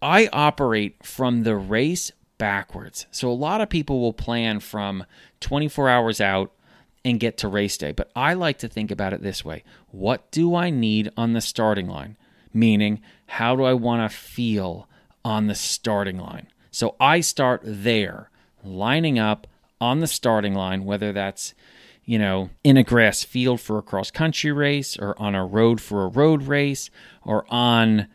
I 0.00 0.28
operate 0.32 1.04
from 1.04 1.42
the 1.42 1.56
race 1.56 2.12
backwards. 2.38 3.06
So, 3.10 3.28
a 3.28 3.32
lot 3.32 3.60
of 3.60 3.68
people 3.68 4.00
will 4.00 4.12
plan 4.12 4.60
from 4.60 5.04
24 5.40 5.88
hours 5.88 6.20
out 6.20 6.52
and 7.04 7.20
get 7.20 7.36
to 7.38 7.48
race 7.48 7.76
day. 7.76 7.92
But 7.92 8.10
I 8.16 8.34
like 8.34 8.58
to 8.58 8.68
think 8.68 8.90
about 8.90 9.12
it 9.12 9.22
this 9.22 9.44
way 9.44 9.64
What 9.90 10.30
do 10.30 10.54
I 10.54 10.70
need 10.70 11.10
on 11.16 11.32
the 11.32 11.40
starting 11.40 11.88
line? 11.88 12.16
Meaning, 12.52 13.02
how 13.26 13.56
do 13.56 13.64
I 13.64 13.74
want 13.74 14.08
to 14.08 14.16
feel 14.16 14.88
on 15.24 15.48
the 15.48 15.54
starting 15.54 16.18
line? 16.18 16.48
So 16.70 16.96
I 17.00 17.20
start 17.20 17.62
there, 17.64 18.30
lining 18.62 19.18
up 19.18 19.46
on 19.80 20.00
the 20.00 20.06
starting 20.06 20.54
line, 20.54 20.84
whether 20.84 21.12
that's 21.12 21.54
you 22.04 22.18
know, 22.18 22.50
in 22.62 22.76
a 22.76 22.84
grass 22.84 23.24
field 23.24 23.60
for 23.60 23.78
a 23.78 23.82
cross 23.82 24.10
country 24.10 24.52
race 24.52 24.96
or 24.98 25.18
on 25.20 25.34
a 25.34 25.44
road 25.44 25.80
for 25.80 26.04
a 26.04 26.08
road 26.08 26.42
race 26.42 26.90
or 27.22 27.46
on 27.48 28.08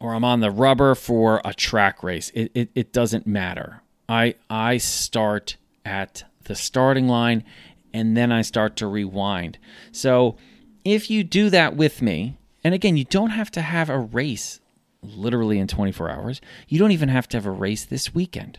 or 0.00 0.14
I'm 0.14 0.24
on 0.24 0.40
the 0.40 0.50
rubber 0.50 0.94
for 0.94 1.40
a 1.44 1.52
track 1.52 2.02
race. 2.02 2.30
It, 2.34 2.52
it, 2.54 2.70
it 2.74 2.92
doesn't 2.92 3.26
matter. 3.26 3.82
I 4.08 4.34
I 4.48 4.78
start 4.78 5.56
at 5.84 6.24
the 6.44 6.54
starting 6.54 7.08
line 7.08 7.44
and 7.92 8.16
then 8.16 8.32
I 8.32 8.42
start 8.42 8.76
to 8.76 8.86
rewind. 8.86 9.58
So 9.92 10.36
if 10.84 11.10
you 11.10 11.24
do 11.24 11.50
that 11.50 11.76
with 11.76 12.02
me, 12.02 12.36
and 12.64 12.74
again, 12.74 12.96
you 12.96 13.04
don't 13.04 13.30
have 13.30 13.50
to 13.52 13.62
have 13.62 13.88
a 13.88 13.98
race 13.98 14.60
literally 15.02 15.58
in 15.58 15.68
24 15.68 16.10
hours, 16.10 16.40
you 16.68 16.78
don't 16.78 16.92
even 16.92 17.08
have 17.08 17.28
to 17.28 17.36
have 17.36 17.46
a 17.46 17.50
race 17.50 17.84
this 17.84 18.14
weekend. 18.14 18.58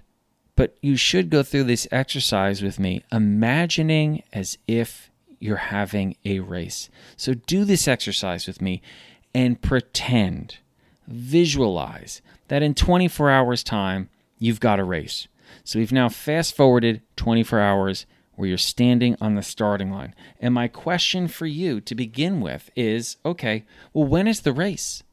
But 0.55 0.77
you 0.81 0.95
should 0.95 1.29
go 1.29 1.43
through 1.43 1.65
this 1.65 1.87
exercise 1.91 2.61
with 2.61 2.79
me, 2.79 3.03
imagining 3.11 4.23
as 4.33 4.57
if 4.67 5.09
you're 5.39 5.57
having 5.57 6.15
a 6.25 6.39
race. 6.39 6.89
So 7.15 7.33
do 7.33 7.63
this 7.63 7.87
exercise 7.87 8.45
with 8.45 8.61
me 8.61 8.81
and 9.33 9.61
pretend, 9.61 10.57
visualize 11.07 12.21
that 12.49 12.61
in 12.61 12.73
24 12.73 13.29
hours' 13.29 13.63
time, 13.63 14.09
you've 14.37 14.59
got 14.59 14.79
a 14.79 14.83
race. 14.83 15.27
So 15.63 15.79
we've 15.79 15.91
now 15.91 16.09
fast 16.09 16.55
forwarded 16.55 17.01
24 17.15 17.59
hours 17.59 18.05
where 18.39 18.47
you're 18.47 18.57
standing 18.57 19.17
on 19.19 19.35
the 19.35 19.41
starting 19.41 19.91
line. 19.91 20.15
And 20.39 20.53
my 20.53 20.69
question 20.69 21.27
for 21.27 21.45
you 21.45 21.81
to 21.81 21.93
begin 21.93 22.39
with 22.39 22.71
is 22.73 23.17
okay, 23.25 23.65
well, 23.93 24.07
when 24.07 24.29
is 24.29 24.41
the 24.41 24.53
race? 24.53 25.03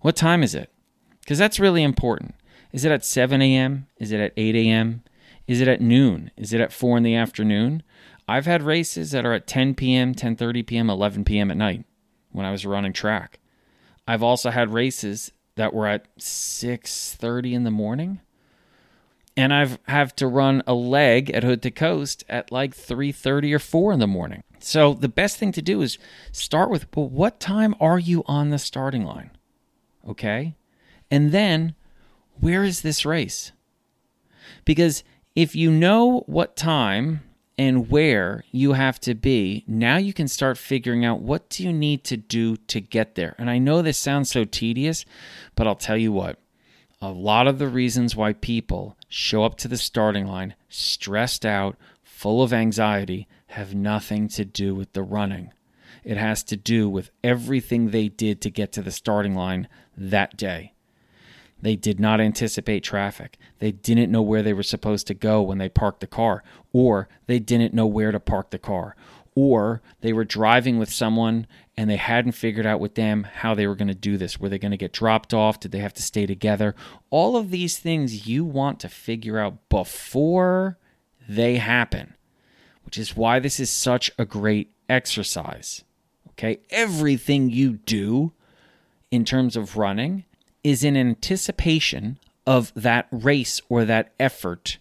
What 0.00 0.16
time 0.16 0.42
is 0.42 0.54
it? 0.54 0.72
Because 1.20 1.36
that's 1.36 1.60
really 1.60 1.82
important. 1.82 2.34
Is 2.72 2.86
it 2.86 2.92
at 2.92 3.04
7 3.04 3.42
a.m.? 3.42 3.88
Is 3.98 4.10
it 4.10 4.20
at 4.20 4.32
8 4.38 4.56
a.m.? 4.56 5.02
Is 5.46 5.60
it 5.60 5.68
at 5.68 5.82
noon? 5.82 6.30
Is 6.38 6.54
it 6.54 6.62
at 6.62 6.72
4 6.72 6.96
in 6.96 7.02
the 7.02 7.14
afternoon? 7.14 7.82
I've 8.26 8.46
had 8.46 8.62
races 8.62 9.10
that 9.10 9.26
are 9.26 9.34
at 9.34 9.46
10 9.46 9.74
p.m., 9.74 10.14
10:30 10.14 10.66
p.m., 10.66 10.88
11 10.88 11.24
p.m. 11.24 11.50
at 11.50 11.58
night 11.58 11.84
when 12.32 12.46
I 12.46 12.52
was 12.52 12.64
running 12.64 12.94
track. 12.94 13.38
I've 14.08 14.22
also 14.22 14.48
had 14.48 14.72
races 14.72 15.30
that 15.56 15.74
were 15.74 15.86
at 15.86 16.06
6:30 16.16 17.52
in 17.52 17.64
the 17.64 17.70
morning. 17.70 18.20
And 19.36 19.54
I've 19.54 19.78
have 19.86 20.14
to 20.16 20.26
run 20.26 20.62
a 20.66 20.74
leg 20.74 21.30
at 21.30 21.44
Hood 21.44 21.62
to 21.62 21.70
Coast 21.70 22.24
at 22.28 22.52
like 22.52 22.74
3:30 22.74 23.54
or 23.54 23.58
4 23.58 23.92
in 23.92 23.98
the 24.00 24.06
morning. 24.06 24.42
So 24.58 24.92
the 24.92 25.08
best 25.08 25.38
thing 25.38 25.52
to 25.52 25.62
do 25.62 25.80
is 25.80 25.98
start 26.32 26.70
with 26.70 26.86
well 26.94 27.08
what 27.08 27.40
time 27.40 27.74
are 27.80 27.98
you 27.98 28.22
on 28.26 28.50
the 28.50 28.58
starting 28.58 29.04
line? 29.04 29.30
Okay? 30.06 30.56
And 31.10 31.32
then 31.32 31.74
where 32.38 32.64
is 32.64 32.82
this 32.82 33.06
race? 33.06 33.52
Because 34.64 35.04
if 35.34 35.54
you 35.54 35.70
know 35.70 36.24
what 36.26 36.56
time 36.56 37.22
and 37.56 37.90
where 37.90 38.44
you 38.50 38.72
have 38.72 38.98
to 39.00 39.14
be, 39.14 39.64
now 39.66 39.96
you 39.96 40.12
can 40.12 40.28
start 40.28 40.56
figuring 40.56 41.04
out 41.04 41.20
what 41.20 41.50
do 41.50 41.62
you 41.62 41.72
need 41.72 42.04
to 42.04 42.16
do 42.16 42.56
to 42.56 42.80
get 42.80 43.14
there. 43.14 43.34
And 43.38 43.50
I 43.50 43.58
know 43.58 43.82
this 43.82 43.98
sounds 43.98 44.30
so 44.30 44.44
tedious, 44.44 45.04
but 45.54 45.66
I'll 45.66 45.74
tell 45.74 45.96
you 45.96 46.12
what. 46.12 46.38
A 47.02 47.10
lot 47.10 47.46
of 47.46 47.58
the 47.58 47.68
reasons 47.68 48.16
why 48.16 48.32
people 48.32 48.96
show 49.10 49.44
up 49.44 49.56
to 49.58 49.68
the 49.68 49.76
starting 49.76 50.26
line 50.26 50.54
stressed 50.70 51.44
out, 51.44 51.76
full 52.02 52.42
of 52.42 52.52
anxiety, 52.54 53.28
have 53.48 53.74
nothing 53.74 54.28
to 54.28 54.44
do 54.44 54.74
with 54.74 54.92
the 54.94 55.02
running. 55.02 55.52
It 56.04 56.16
has 56.16 56.42
to 56.44 56.56
do 56.56 56.88
with 56.88 57.10
everything 57.22 57.90
they 57.90 58.08
did 58.08 58.40
to 58.40 58.50
get 58.50 58.72
to 58.72 58.82
the 58.82 58.92
starting 58.92 59.34
line 59.34 59.68
that 59.98 60.36
day. 60.36 60.72
They 61.60 61.76
did 61.76 62.00
not 62.00 62.20
anticipate 62.20 62.82
traffic. 62.82 63.36
They 63.58 63.72
didn't 63.72 64.10
know 64.10 64.22
where 64.22 64.42
they 64.42 64.54
were 64.54 64.62
supposed 64.62 65.06
to 65.08 65.14
go 65.14 65.42
when 65.42 65.58
they 65.58 65.68
parked 65.68 66.00
the 66.00 66.06
car, 66.06 66.42
or 66.72 67.08
they 67.26 67.38
didn't 67.38 67.74
know 67.74 67.86
where 67.86 68.12
to 68.12 68.20
park 68.20 68.50
the 68.50 68.58
car, 68.58 68.96
or 69.34 69.82
they 70.00 70.12
were 70.12 70.24
driving 70.24 70.78
with 70.78 70.90
someone 70.90 71.46
and 71.80 71.88
they 71.88 71.96
hadn't 71.96 72.32
figured 72.32 72.66
out 72.66 72.78
with 72.78 72.94
them 72.94 73.26
how 73.36 73.54
they 73.54 73.66
were 73.66 73.74
going 73.74 73.88
to 73.88 73.94
do 73.94 74.18
this. 74.18 74.38
Were 74.38 74.50
they 74.50 74.58
going 74.58 74.70
to 74.70 74.76
get 74.76 74.92
dropped 74.92 75.32
off? 75.32 75.60
Did 75.60 75.72
they 75.72 75.78
have 75.78 75.94
to 75.94 76.02
stay 76.02 76.26
together? 76.26 76.74
All 77.08 77.38
of 77.38 77.50
these 77.50 77.78
things 77.78 78.28
you 78.28 78.44
want 78.44 78.80
to 78.80 78.88
figure 78.90 79.38
out 79.38 79.66
before 79.70 80.76
they 81.26 81.56
happen, 81.56 82.16
which 82.84 82.98
is 82.98 83.16
why 83.16 83.38
this 83.38 83.58
is 83.58 83.70
such 83.70 84.10
a 84.18 84.26
great 84.26 84.74
exercise. 84.90 85.82
Okay, 86.32 86.60
everything 86.68 87.48
you 87.48 87.78
do 87.78 88.32
in 89.10 89.24
terms 89.24 89.56
of 89.56 89.78
running 89.78 90.26
is 90.62 90.84
in 90.84 90.98
anticipation 90.98 92.18
of 92.46 92.74
that 92.76 93.08
race 93.10 93.58
or 93.70 93.86
that 93.86 94.12
effort 94.20 94.76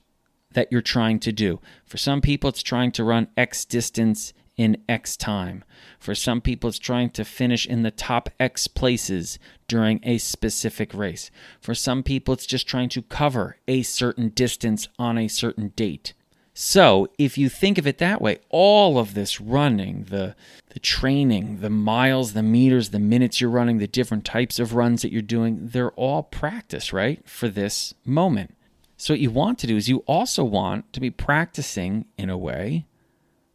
that 0.51 0.69
you're 0.69 0.81
trying 0.81 1.19
to 1.19 1.31
do. 1.31 1.61
For 1.85 1.95
some 1.95 2.19
people, 2.19 2.49
it's 2.49 2.61
trying 2.61 2.91
to 2.91 3.05
run 3.05 3.29
X 3.37 3.63
distance 3.63 4.33
in 4.59 4.75
X 4.89 5.15
time. 5.15 5.63
For 5.99 6.13
some 6.13 6.41
people, 6.41 6.67
it's 6.67 6.77
trying 6.77 7.11
to 7.11 7.23
finish 7.23 7.65
in 7.65 7.81
the 7.81 7.91
top 7.91 8.29
X 8.41 8.67
places 8.67 9.39
during 9.69 10.01
a 10.03 10.17
specific 10.17 10.93
race. 10.93 11.31
For 11.61 11.73
some 11.73 12.03
people, 12.03 12.33
it's 12.33 12.45
just 12.45 12.67
trying 12.67 12.89
to 12.89 13.01
cover 13.01 13.55
a 13.69 13.83
certain 13.83 14.27
distance 14.27 14.89
on 14.99 15.17
a 15.17 15.29
certain 15.29 15.69
date. 15.77 16.13
So, 16.53 17.07
if 17.17 17.37
you 17.37 17.47
think 17.47 17.77
of 17.77 17.87
it 17.87 17.99
that 17.99 18.21
way, 18.21 18.39
all 18.49 18.99
of 18.99 19.13
this 19.13 19.39
running, 19.39 20.07
the 20.09 20.35
the 20.71 20.79
training, 20.79 21.61
the 21.61 21.69
miles, 21.69 22.33
the 22.33 22.43
meters, 22.43 22.89
the 22.89 22.99
minutes 22.99 23.39
you're 23.39 23.49
running, 23.49 23.77
the 23.77 23.87
different 23.87 24.25
types 24.25 24.59
of 24.59 24.73
runs 24.75 25.03
that 25.03 25.11
you're 25.13 25.21
doing, 25.21 25.69
they're 25.69 25.91
all 25.91 26.21
practice, 26.21 26.91
right? 26.91 27.27
For 27.27 27.47
this 27.47 27.93
moment. 28.03 28.55
So 28.97 29.13
what 29.13 29.21
you 29.21 29.31
want 29.31 29.57
to 29.59 29.67
do 29.67 29.77
is 29.77 29.87
you 29.87 29.99
also 29.99 30.43
want 30.43 30.91
to 30.91 30.99
be 30.99 31.09
practicing 31.09 32.05
in 32.17 32.29
a 32.29 32.37
way 32.37 32.85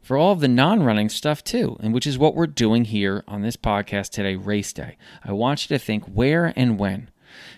for 0.05 0.17
all 0.17 0.31
of 0.31 0.39
the 0.39 0.47
non-running 0.47 1.09
stuff 1.09 1.43
too, 1.43 1.77
and 1.79 1.91
which 1.91 2.05
is 2.05 2.15
what 2.15 2.35
we're 2.35 2.45
doing 2.45 2.85
here 2.85 3.23
on 3.27 3.41
this 3.41 3.57
podcast 3.57 4.11
today, 4.11 4.35
race 4.35 4.71
day. 4.71 4.97
I 5.23 5.31
want 5.31 5.63
you 5.63 5.75
to 5.75 5.83
think 5.83 6.05
where 6.05 6.53
and 6.55 6.77
when. 6.77 7.09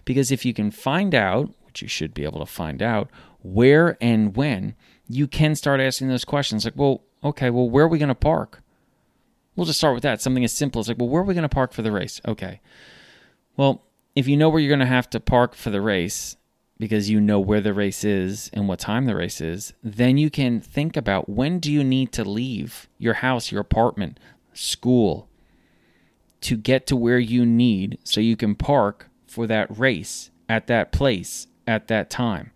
Because 0.05 0.31
if 0.31 0.45
you 0.45 0.53
can 0.53 0.71
find 0.71 1.13
out, 1.13 1.51
which 1.65 1.81
you 1.81 1.89
should 1.89 2.13
be 2.13 2.23
able 2.23 2.39
to 2.39 2.45
find 2.45 2.81
out, 2.81 3.09
where 3.41 3.97
and 3.99 4.33
when 4.33 4.75
you 5.09 5.27
can 5.27 5.55
start 5.55 5.81
asking 5.81 6.07
those 6.07 6.23
questions 6.23 6.63
like, 6.63 6.77
well, 6.77 7.03
okay, 7.21 7.49
well, 7.49 7.69
where 7.69 7.83
are 7.83 7.89
we 7.89 7.99
going 7.99 8.07
to 8.07 8.15
park? 8.15 8.63
We'll 9.57 9.65
just 9.65 9.79
start 9.79 9.95
with 9.95 10.03
that. 10.03 10.21
Something 10.21 10.45
as 10.45 10.53
simple 10.53 10.79
as 10.79 10.87
like, 10.87 10.97
well, 10.97 11.09
where 11.09 11.23
are 11.23 11.25
we 11.25 11.33
going 11.33 11.41
to 11.41 11.49
park 11.49 11.73
for 11.73 11.81
the 11.81 11.91
race? 11.91 12.21
Okay. 12.25 12.61
Well, 13.57 13.83
if 14.15 14.25
you 14.25 14.37
know 14.37 14.47
where 14.47 14.61
you're 14.61 14.69
going 14.69 14.79
to 14.79 14.85
have 14.85 15.09
to 15.09 15.19
park 15.19 15.53
for 15.53 15.69
the 15.69 15.81
race 15.81 16.37
because 16.79 17.09
you 17.09 17.19
know 17.19 17.39
where 17.39 17.61
the 17.61 17.73
race 17.73 18.03
is 18.03 18.49
and 18.53 18.67
what 18.67 18.79
time 18.79 19.05
the 19.05 19.15
race 19.15 19.41
is, 19.41 19.73
then 19.83 20.17
you 20.17 20.29
can 20.29 20.61
think 20.61 20.95
about 20.95 21.29
when 21.29 21.59
do 21.59 21.71
you 21.71 21.83
need 21.83 22.11
to 22.13 22.23
leave 22.23 22.87
your 22.97 23.15
house, 23.15 23.51
your 23.51 23.61
apartment, 23.61 24.19
school 24.53 25.27
to 26.41 26.55
get 26.55 26.85
to 26.87 26.95
where 26.95 27.19
you 27.19 27.45
need 27.45 27.97
so 28.03 28.21
you 28.21 28.35
can 28.35 28.55
park 28.55 29.09
for 29.25 29.47
that 29.47 29.75
race 29.77 30.29
at 30.47 30.67
that 30.67 30.91
place 30.91 31.47
at 31.65 31.87
that 31.87 32.09
time. 32.09 32.51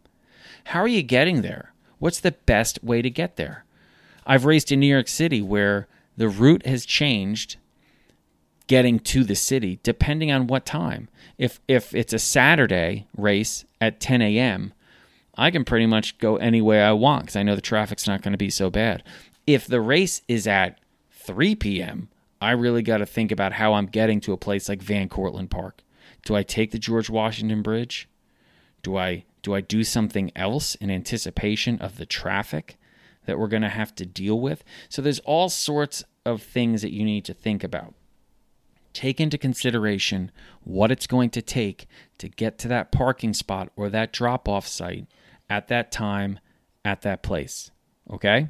How 0.65 0.81
are 0.81 0.87
you 0.87 1.03
getting 1.03 1.41
there? 1.41 1.73
What's 1.99 2.19
the 2.19 2.31
best 2.31 2.83
way 2.83 3.01
to 3.01 3.09
get 3.09 3.35
there? 3.35 3.65
I've 4.25 4.45
raced 4.45 4.71
in 4.71 4.79
New 4.79 4.87
York 4.87 5.07
City 5.07 5.41
where 5.41 5.87
the 6.15 6.29
route 6.29 6.65
has 6.65 6.85
changed 6.85 7.57
getting 8.71 8.99
to 8.99 9.25
the 9.25 9.35
city 9.35 9.81
depending 9.83 10.31
on 10.31 10.47
what 10.47 10.65
time. 10.65 11.09
If 11.37 11.59
if 11.67 11.93
it's 11.93 12.13
a 12.13 12.19
Saturday 12.19 13.05
race 13.17 13.65
at 13.81 13.99
10 13.99 14.21
a.m., 14.21 14.71
I 15.35 15.51
can 15.51 15.65
pretty 15.65 15.87
much 15.87 16.17
go 16.19 16.37
any 16.37 16.61
way 16.61 16.81
I 16.81 16.93
want 16.93 17.23
because 17.23 17.35
I 17.35 17.43
know 17.43 17.55
the 17.55 17.61
traffic's 17.61 18.07
not 18.07 18.21
going 18.21 18.31
to 18.31 18.37
be 18.37 18.49
so 18.49 18.69
bad. 18.69 19.03
If 19.45 19.67
the 19.67 19.81
race 19.81 20.21
is 20.29 20.47
at 20.47 20.79
3 21.11 21.53
p.m., 21.55 22.07
I 22.39 22.51
really 22.51 22.81
got 22.81 22.99
to 22.99 23.05
think 23.05 23.29
about 23.29 23.51
how 23.51 23.73
I'm 23.73 23.87
getting 23.87 24.21
to 24.21 24.31
a 24.31 24.37
place 24.37 24.69
like 24.69 24.81
Van 24.81 25.09
Cortlandt 25.09 25.49
Park. 25.49 25.83
Do 26.23 26.33
I 26.37 26.41
take 26.41 26.71
the 26.71 26.79
George 26.79 27.09
Washington 27.09 27.61
Bridge? 27.61 28.07
Do 28.83 28.95
I 28.95 29.25
do 29.41 29.53
I 29.53 29.59
do 29.59 29.83
something 29.83 30.31
else 30.33 30.75
in 30.75 30.89
anticipation 30.89 31.77
of 31.81 31.97
the 31.97 32.05
traffic 32.05 32.77
that 33.25 33.37
we're 33.37 33.49
going 33.49 33.63
to 33.63 33.67
have 33.67 33.93
to 33.95 34.05
deal 34.05 34.39
with? 34.39 34.63
So 34.87 35.01
there's 35.01 35.19
all 35.19 35.49
sorts 35.49 36.05
of 36.25 36.41
things 36.41 36.81
that 36.83 36.93
you 36.93 37.03
need 37.03 37.25
to 37.25 37.33
think 37.33 37.65
about. 37.65 37.95
Take 38.93 39.19
into 39.19 39.37
consideration 39.37 40.31
what 40.63 40.91
it's 40.91 41.07
going 41.07 41.29
to 41.31 41.41
take 41.41 41.87
to 42.17 42.27
get 42.29 42.57
to 42.59 42.67
that 42.67 42.91
parking 42.91 43.33
spot 43.33 43.71
or 43.75 43.89
that 43.89 44.11
drop 44.11 44.49
off 44.49 44.67
site 44.67 45.07
at 45.49 45.67
that 45.69 45.91
time, 45.91 46.39
at 46.83 47.01
that 47.01 47.23
place. 47.23 47.71
Okay? 48.09 48.49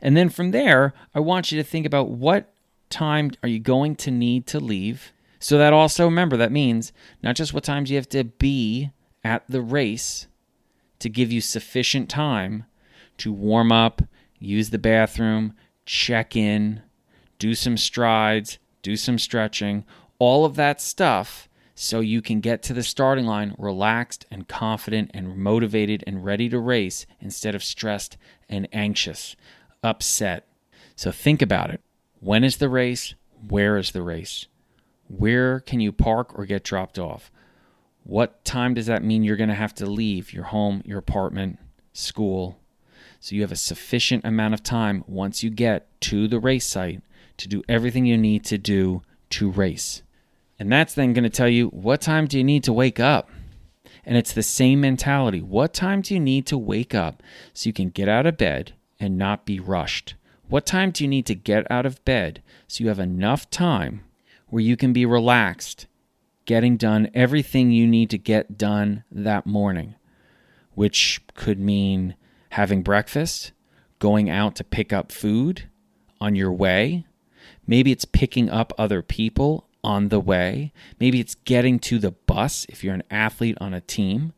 And 0.00 0.16
then 0.16 0.28
from 0.28 0.50
there, 0.50 0.92
I 1.14 1.20
want 1.20 1.52
you 1.52 1.58
to 1.62 1.68
think 1.68 1.86
about 1.86 2.10
what 2.10 2.52
time 2.90 3.30
are 3.42 3.48
you 3.48 3.58
going 3.58 3.96
to 3.96 4.10
need 4.10 4.46
to 4.48 4.60
leave. 4.60 5.12
So 5.38 5.58
that 5.58 5.72
also 5.72 6.04
remember 6.04 6.36
that 6.36 6.52
means 6.52 6.92
not 7.22 7.36
just 7.36 7.54
what 7.54 7.64
times 7.64 7.90
you 7.90 7.96
have 7.96 8.08
to 8.10 8.24
be 8.24 8.90
at 9.24 9.44
the 9.48 9.62
race 9.62 10.26
to 10.98 11.08
give 11.08 11.32
you 11.32 11.40
sufficient 11.40 12.08
time 12.08 12.64
to 13.18 13.32
warm 13.32 13.72
up, 13.72 14.02
use 14.38 14.70
the 14.70 14.78
bathroom, 14.78 15.54
check 15.84 16.36
in, 16.36 16.82
do 17.38 17.54
some 17.54 17.76
strides, 17.76 18.58
do 18.82 18.96
some 18.96 19.18
stretching, 19.18 19.84
all 20.18 20.44
of 20.44 20.56
that 20.56 20.80
stuff 20.80 21.48
so 21.74 22.00
you 22.00 22.20
can 22.20 22.40
get 22.40 22.62
to 22.62 22.74
the 22.74 22.82
starting 22.82 23.26
line 23.26 23.54
relaxed 23.58 24.26
and 24.30 24.46
confident 24.46 25.10
and 25.14 25.36
motivated 25.36 26.04
and 26.06 26.24
ready 26.24 26.48
to 26.48 26.58
race 26.58 27.06
instead 27.20 27.54
of 27.54 27.64
stressed 27.64 28.16
and 28.48 28.68
anxious, 28.72 29.34
upset. 29.82 30.46
So 30.96 31.10
think 31.10 31.40
about 31.42 31.70
it. 31.70 31.80
When 32.20 32.44
is 32.44 32.58
the 32.58 32.68
race? 32.68 33.14
Where 33.48 33.76
is 33.78 33.92
the 33.92 34.02
race? 34.02 34.46
Where 35.08 35.60
can 35.60 35.80
you 35.80 35.92
park 35.92 36.38
or 36.38 36.44
get 36.44 36.62
dropped 36.62 36.98
off? 36.98 37.30
What 38.04 38.44
time 38.44 38.74
does 38.74 38.86
that 38.86 39.04
mean 39.04 39.24
you're 39.24 39.36
going 39.36 39.48
to 39.48 39.54
have 39.54 39.74
to 39.76 39.86
leave 39.86 40.32
your 40.32 40.44
home, 40.44 40.82
your 40.84 40.98
apartment, 40.98 41.58
school? 41.92 42.58
So 43.20 43.34
you 43.34 43.42
have 43.42 43.52
a 43.52 43.56
sufficient 43.56 44.24
amount 44.24 44.54
of 44.54 44.62
time 44.62 45.04
once 45.06 45.42
you 45.42 45.50
get 45.50 45.88
to 46.02 46.28
the 46.28 46.40
race 46.40 46.66
site 46.66 47.02
to 47.38 47.48
do 47.48 47.62
everything 47.68 48.06
you 48.06 48.18
need 48.18 48.44
to 48.46 48.58
do 48.58 49.02
to 49.30 49.50
race. 49.50 50.02
And 50.58 50.70
that's 50.70 50.94
then 50.94 51.12
going 51.12 51.24
to 51.24 51.30
tell 51.30 51.48
you 51.48 51.68
what 51.68 52.00
time 52.00 52.26
do 52.26 52.38
you 52.38 52.44
need 52.44 52.64
to 52.64 52.72
wake 52.72 53.00
up? 53.00 53.30
And 54.04 54.16
it's 54.16 54.32
the 54.32 54.42
same 54.42 54.80
mentality. 54.80 55.40
What 55.40 55.72
time 55.72 56.02
do 56.02 56.14
you 56.14 56.20
need 56.20 56.46
to 56.46 56.58
wake 56.58 56.94
up 56.94 57.22
so 57.52 57.68
you 57.68 57.72
can 57.72 57.88
get 57.90 58.08
out 58.08 58.26
of 58.26 58.36
bed 58.36 58.72
and 58.98 59.16
not 59.16 59.46
be 59.46 59.60
rushed? 59.60 60.14
What 60.48 60.66
time 60.66 60.90
do 60.90 61.04
you 61.04 61.08
need 61.08 61.26
to 61.26 61.34
get 61.34 61.70
out 61.70 61.86
of 61.86 62.04
bed 62.04 62.42
so 62.68 62.82
you 62.82 62.88
have 62.88 62.98
enough 62.98 63.48
time 63.48 64.02
where 64.48 64.62
you 64.62 64.76
can 64.76 64.92
be 64.92 65.06
relaxed, 65.06 65.86
getting 66.44 66.76
done 66.76 67.10
everything 67.14 67.70
you 67.70 67.86
need 67.86 68.10
to 68.10 68.18
get 68.18 68.58
done 68.58 69.04
that 69.10 69.46
morning? 69.46 69.94
Which 70.74 71.22
could 71.34 71.58
mean 71.58 72.16
having 72.50 72.82
breakfast, 72.82 73.52
going 73.98 74.28
out 74.28 74.56
to 74.56 74.64
pick 74.64 74.92
up 74.92 75.10
food 75.10 75.68
on 76.20 76.34
your 76.34 76.52
way. 76.52 77.06
Maybe 77.66 77.92
it's 77.92 78.04
picking 78.04 78.50
up 78.50 78.72
other 78.76 79.02
people 79.02 79.68
on 79.84 80.08
the 80.08 80.20
way. 80.20 80.72
Maybe 80.98 81.20
it's 81.20 81.34
getting 81.34 81.78
to 81.80 81.98
the 81.98 82.12
bus 82.12 82.66
if 82.68 82.82
you're 82.82 82.94
an 82.94 83.04
athlete 83.10 83.58
on 83.60 83.74
a 83.74 83.80
team. 83.80 84.32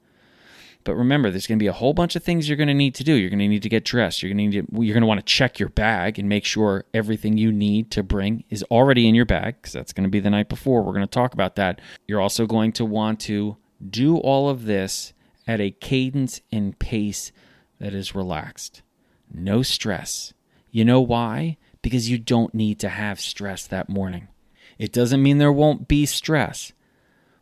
But 0.85 0.97
remember, 0.97 1.31
there's 1.31 1.47
going 1.47 1.59
to 1.59 1.63
be 1.63 1.69
a 1.69 1.73
whole 1.73 1.95
bunch 1.95 2.15
of 2.15 2.23
things 2.23 2.47
you're 2.47 2.59
going 2.59 2.69
to 2.69 2.75
need 2.75 2.95
to 2.97 3.05
do. 3.05 3.15
You're 3.15 3.31
going 3.31 3.39
to 3.39 3.49
need 3.49 3.63
to 3.63 3.71
get 3.71 3.85
dressed. 3.85 4.23
You're 4.23 4.35
going 4.35 4.51
to 4.51 4.59
need 4.59 4.69
to, 4.69 4.83
you're 4.83 4.93
going 4.93 5.01
to 5.01 5.07
want 5.07 5.21
to 5.21 5.25
check 5.25 5.59
your 5.59 5.71
bag 5.71 6.19
and 6.19 6.29
make 6.29 6.45
sure 6.45 6.85
everything 6.93 7.39
you 7.39 7.51
need 7.51 7.91
to 7.93 8.03
bring 8.03 8.45
is 8.51 8.63
already 8.65 9.09
in 9.09 9.15
your 9.15 9.25
bag 9.25 9.57
because 9.57 9.73
that's 9.73 9.95
going 9.95 10.05
to 10.05 10.11
be 10.11 10.21
the 10.21 10.29
night 10.29 10.51
before. 10.51 10.83
We're 10.83 10.93
going 10.93 11.01
to 11.01 11.07
talk 11.07 11.33
about 11.33 11.57
that. 11.57 11.81
You're 12.07 12.21
also 12.21 12.47
going 12.47 12.73
to 12.73 12.85
want 12.85 13.19
to 13.21 13.57
do 13.89 14.19
all 14.19 14.51
of 14.51 14.67
this 14.67 15.15
at 15.47 15.61
a 15.61 15.71
cadence 15.71 16.43
and 16.53 16.79
pace 16.79 17.33
that 17.81 17.95
is 17.95 18.15
relaxed. 18.15 18.83
No 19.33 19.63
stress. 19.63 20.35
You 20.71 20.85
know 20.85 21.01
why? 21.01 21.57
Because 21.85 22.09
you 22.09 22.17
don't 22.17 22.55
need 22.55 22.81
to 22.81 22.89
have 22.89 23.21
stress 23.21 23.67
that 23.67 23.91
morning. 23.91 24.29
It 24.79 24.91
doesn't 24.91 25.23
mean 25.23 25.37
there 25.37 25.53
won't 25.53 25.87
be 25.87 26.07
stress, 26.07 26.73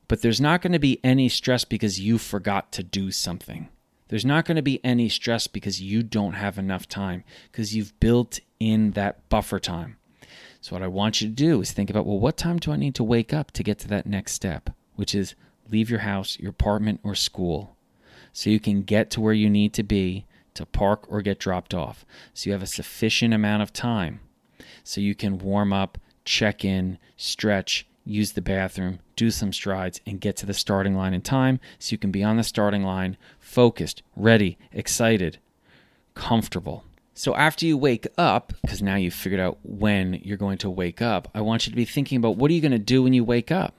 but 0.09 0.21
there's 0.21 0.41
not 0.41 0.63
going 0.63 0.73
to 0.73 0.81
be 0.81 0.99
any 1.05 1.29
stress 1.29 1.65
because 1.65 2.01
you 2.01 2.19
forgot 2.19 2.73
to 2.73 2.83
do 2.83 3.13
something. 3.13 3.69
There's 4.09 4.25
not 4.25 4.45
going 4.45 4.57
to 4.57 4.63
be 4.63 4.85
any 4.85 5.09
stress 5.09 5.47
because 5.47 5.81
you 5.81 6.03
don't 6.03 6.33
have 6.33 6.59
enough 6.59 6.89
time 6.89 7.23
because 7.53 7.77
you've 7.77 7.99
built 8.01 8.41
in 8.59 8.91
that 8.91 9.29
buffer 9.29 9.61
time. 9.61 9.97
So, 10.61 10.75
what 10.75 10.83
I 10.83 10.89
want 10.89 11.21
you 11.21 11.29
to 11.29 11.35
do 11.35 11.61
is 11.61 11.71
think 11.71 11.89
about 11.89 12.05
well, 12.05 12.19
what 12.19 12.37
time 12.37 12.59
do 12.59 12.73
I 12.73 12.77
need 12.77 12.97
to 12.97 13.05
wake 13.05 13.33
up 13.33 13.53
to 13.53 13.63
get 13.63 13.79
to 13.79 13.89
that 13.89 14.07
next 14.07 14.33
step, 14.33 14.71
which 14.97 15.15
is 15.15 15.37
leave 15.71 15.89
your 15.89 16.01
house, 16.01 16.37
your 16.41 16.51
apartment, 16.51 16.99
or 17.05 17.15
school 17.15 17.77
so 18.33 18.51
you 18.51 18.59
can 18.59 18.83
get 18.83 19.09
to 19.13 19.21
where 19.21 19.33
you 19.33 19.49
need 19.49 19.73
to 19.75 19.85
be 19.85 20.27
to 20.55 20.67
park 20.67 21.07
or 21.09 21.23
get 21.23 21.39
dropped 21.39 21.73
off. 21.73 22.05
So, 22.35 22.51
you 22.51 22.53
have 22.55 22.63
a 22.63 22.67
sufficient 22.67 23.33
amount 23.33 23.63
of 23.63 23.73
time 23.73 24.21
so 24.85 25.01
you 25.01 25.15
can 25.15 25.39
warm 25.39 25.73
up, 25.73 25.99
check 26.25 26.65
in, 26.65 26.99
stretch, 27.17 27.87
use 28.05 28.33
the 28.33 28.43
bathroom, 28.43 28.99
do 29.17 29.31
some 29.31 29.53
strides, 29.53 30.01
and 30.07 30.21
get 30.21 30.37
to 30.37 30.47
the 30.47 30.55
starting 30.55 30.97
line 30.97 31.15
in 31.15 31.23
time 31.23 31.61
so 31.79 31.93
you 31.93 31.99
can 31.99 32.11
be 32.11 32.23
on 32.23 32.37
the 32.37 32.43
starting 32.43 32.83
line, 32.83 33.17
focused, 33.39 34.03
ready, 34.17 34.59
excited, 34.73 35.39
comfortable. 36.15 36.85
So 37.15 37.35
after 37.37 37.67
you 37.67 37.77
wake 37.77 38.07
up, 38.17 38.53
because 38.63 38.83
now 38.83 38.97
you've 38.97 39.15
figured 39.15 39.41
out 39.41 39.59
when 39.63 40.15
you're 40.25 40.39
going 40.39 40.59
to 40.59 40.71
wake 40.71 41.03
up, 41.03 41.29
I 41.35 41.43
want 41.43 41.67
you 41.67 41.71
to 41.71 41.77
be 41.77 41.85
thinking 41.85 42.17
about 42.17 42.37
what 42.37 42.51
are 42.51 42.55
you 42.55 42.61
going 42.61 42.73
to 42.73 42.79
do 42.79 43.03
when 43.03 43.13
you 43.13 43.23
wake 43.23 43.51
up? 43.51 43.75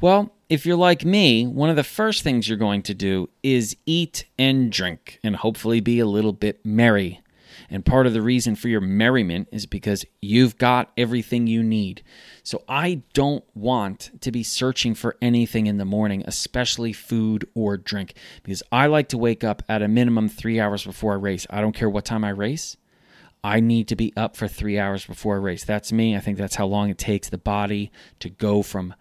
Well, 0.00 0.32
if 0.48 0.64
you're 0.64 0.76
like 0.76 1.04
me, 1.04 1.46
one 1.46 1.68
of 1.68 1.76
the 1.76 1.82
first 1.82 2.22
things 2.22 2.48
you're 2.48 2.56
going 2.56 2.82
to 2.82 2.94
do 2.94 3.28
is 3.42 3.76
eat 3.86 4.26
and 4.38 4.70
drink 4.70 5.18
and 5.24 5.34
hopefully 5.34 5.80
be 5.80 5.98
a 5.98 6.06
little 6.06 6.32
bit 6.32 6.64
merry. 6.64 7.20
And 7.70 7.84
part 7.84 8.06
of 8.06 8.12
the 8.12 8.22
reason 8.22 8.56
for 8.56 8.68
your 8.68 8.80
merriment 8.80 9.48
is 9.52 9.66
because 9.66 10.04
you've 10.20 10.58
got 10.58 10.92
everything 10.96 11.46
you 11.46 11.62
need. 11.62 12.02
So 12.42 12.62
I 12.68 13.02
don't 13.12 13.44
want 13.54 14.10
to 14.20 14.30
be 14.30 14.42
searching 14.42 14.94
for 14.94 15.16
anything 15.22 15.66
in 15.66 15.78
the 15.78 15.84
morning, 15.84 16.24
especially 16.26 16.92
food 16.92 17.48
or 17.54 17.76
drink, 17.76 18.14
because 18.42 18.62
I 18.70 18.86
like 18.86 19.08
to 19.08 19.18
wake 19.18 19.44
up 19.44 19.62
at 19.68 19.82
a 19.82 19.88
minimum 19.88 20.28
three 20.28 20.60
hours 20.60 20.84
before 20.84 21.12
I 21.12 21.16
race. 21.16 21.46
I 21.50 21.60
don't 21.60 21.74
care 21.74 21.90
what 21.90 22.04
time 22.04 22.24
I 22.24 22.30
race. 22.30 22.76
I 23.42 23.60
need 23.60 23.88
to 23.88 23.96
be 23.96 24.12
up 24.16 24.36
for 24.36 24.48
three 24.48 24.78
hours 24.78 25.04
before 25.04 25.36
a 25.36 25.40
race. 25.40 25.64
That's 25.64 25.92
me. 25.92 26.16
I 26.16 26.20
think 26.20 26.38
that's 26.38 26.54
how 26.54 26.64
long 26.64 26.88
it 26.88 26.96
takes 26.96 27.28
the 27.28 27.36
body 27.36 27.92
to 28.20 28.30
go 28.30 28.62
from 28.62 28.94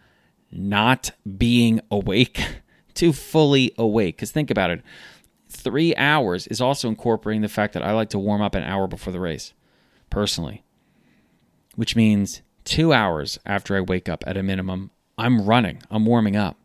not 0.52 1.12
being 1.38 1.80
awake 1.90 2.46
to 2.96 3.14
fully 3.14 3.74
awake. 3.78 4.18
Because 4.18 4.32
think 4.32 4.52
about 4.52 4.70
it 4.70 4.84
three 5.54 5.96
hours 5.96 6.48
is 6.48 6.62
also 6.62 6.90
incorporating 6.90 7.42
the 7.42 7.48
fact 7.48 7.74
that 7.74 7.84
I 7.84 7.94
like 7.94 8.10
to 8.10 8.20
warm 8.20 8.42
up 8.42 8.56
an 8.56 8.64
hour 8.64 8.88
before 8.88 9.14
the 9.14 9.20
race, 9.20 9.54
personally, 10.10 10.64
which 11.76 11.96
means 11.96 12.42
two 12.66 12.94
hours 12.94 13.40
after 13.46 13.76
I 13.76 13.82
wake 13.82 14.10
up 14.10 14.24
at 14.28 14.38
a 14.38 14.44
minimum, 14.44 14.92
I'm 15.18 15.46
running, 15.46 15.82
I'm 15.90 16.06
warming 16.06 16.36
up. 16.36 16.58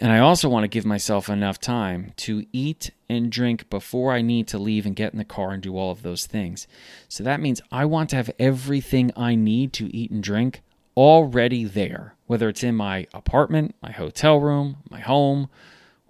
And 0.00 0.12
I 0.12 0.18
also 0.18 0.48
want 0.48 0.62
to 0.62 0.68
give 0.68 0.86
myself 0.86 1.28
enough 1.28 1.58
time 1.58 2.12
to 2.18 2.46
eat 2.52 2.92
and 3.08 3.32
drink 3.32 3.68
before 3.68 4.12
I 4.12 4.22
need 4.22 4.46
to 4.48 4.58
leave 4.58 4.86
and 4.86 4.94
get 4.94 5.12
in 5.12 5.18
the 5.18 5.24
car 5.24 5.50
and 5.50 5.62
do 5.62 5.76
all 5.76 5.90
of 5.90 6.02
those 6.02 6.24
things. 6.24 6.68
So 7.08 7.24
that 7.24 7.40
means 7.40 7.60
I 7.72 7.84
want 7.84 8.10
to 8.10 8.16
have 8.16 8.30
everything 8.38 9.10
I 9.16 9.34
need 9.34 9.72
to 9.74 9.94
eat 9.94 10.12
and 10.12 10.22
drink 10.22 10.62
already 10.96 11.64
there, 11.64 12.14
whether 12.26 12.48
it's 12.48 12.62
in 12.62 12.76
my 12.76 13.08
apartment, 13.12 13.74
my 13.82 13.90
hotel 13.90 14.38
room, 14.38 14.76
my 14.88 15.00
home, 15.00 15.48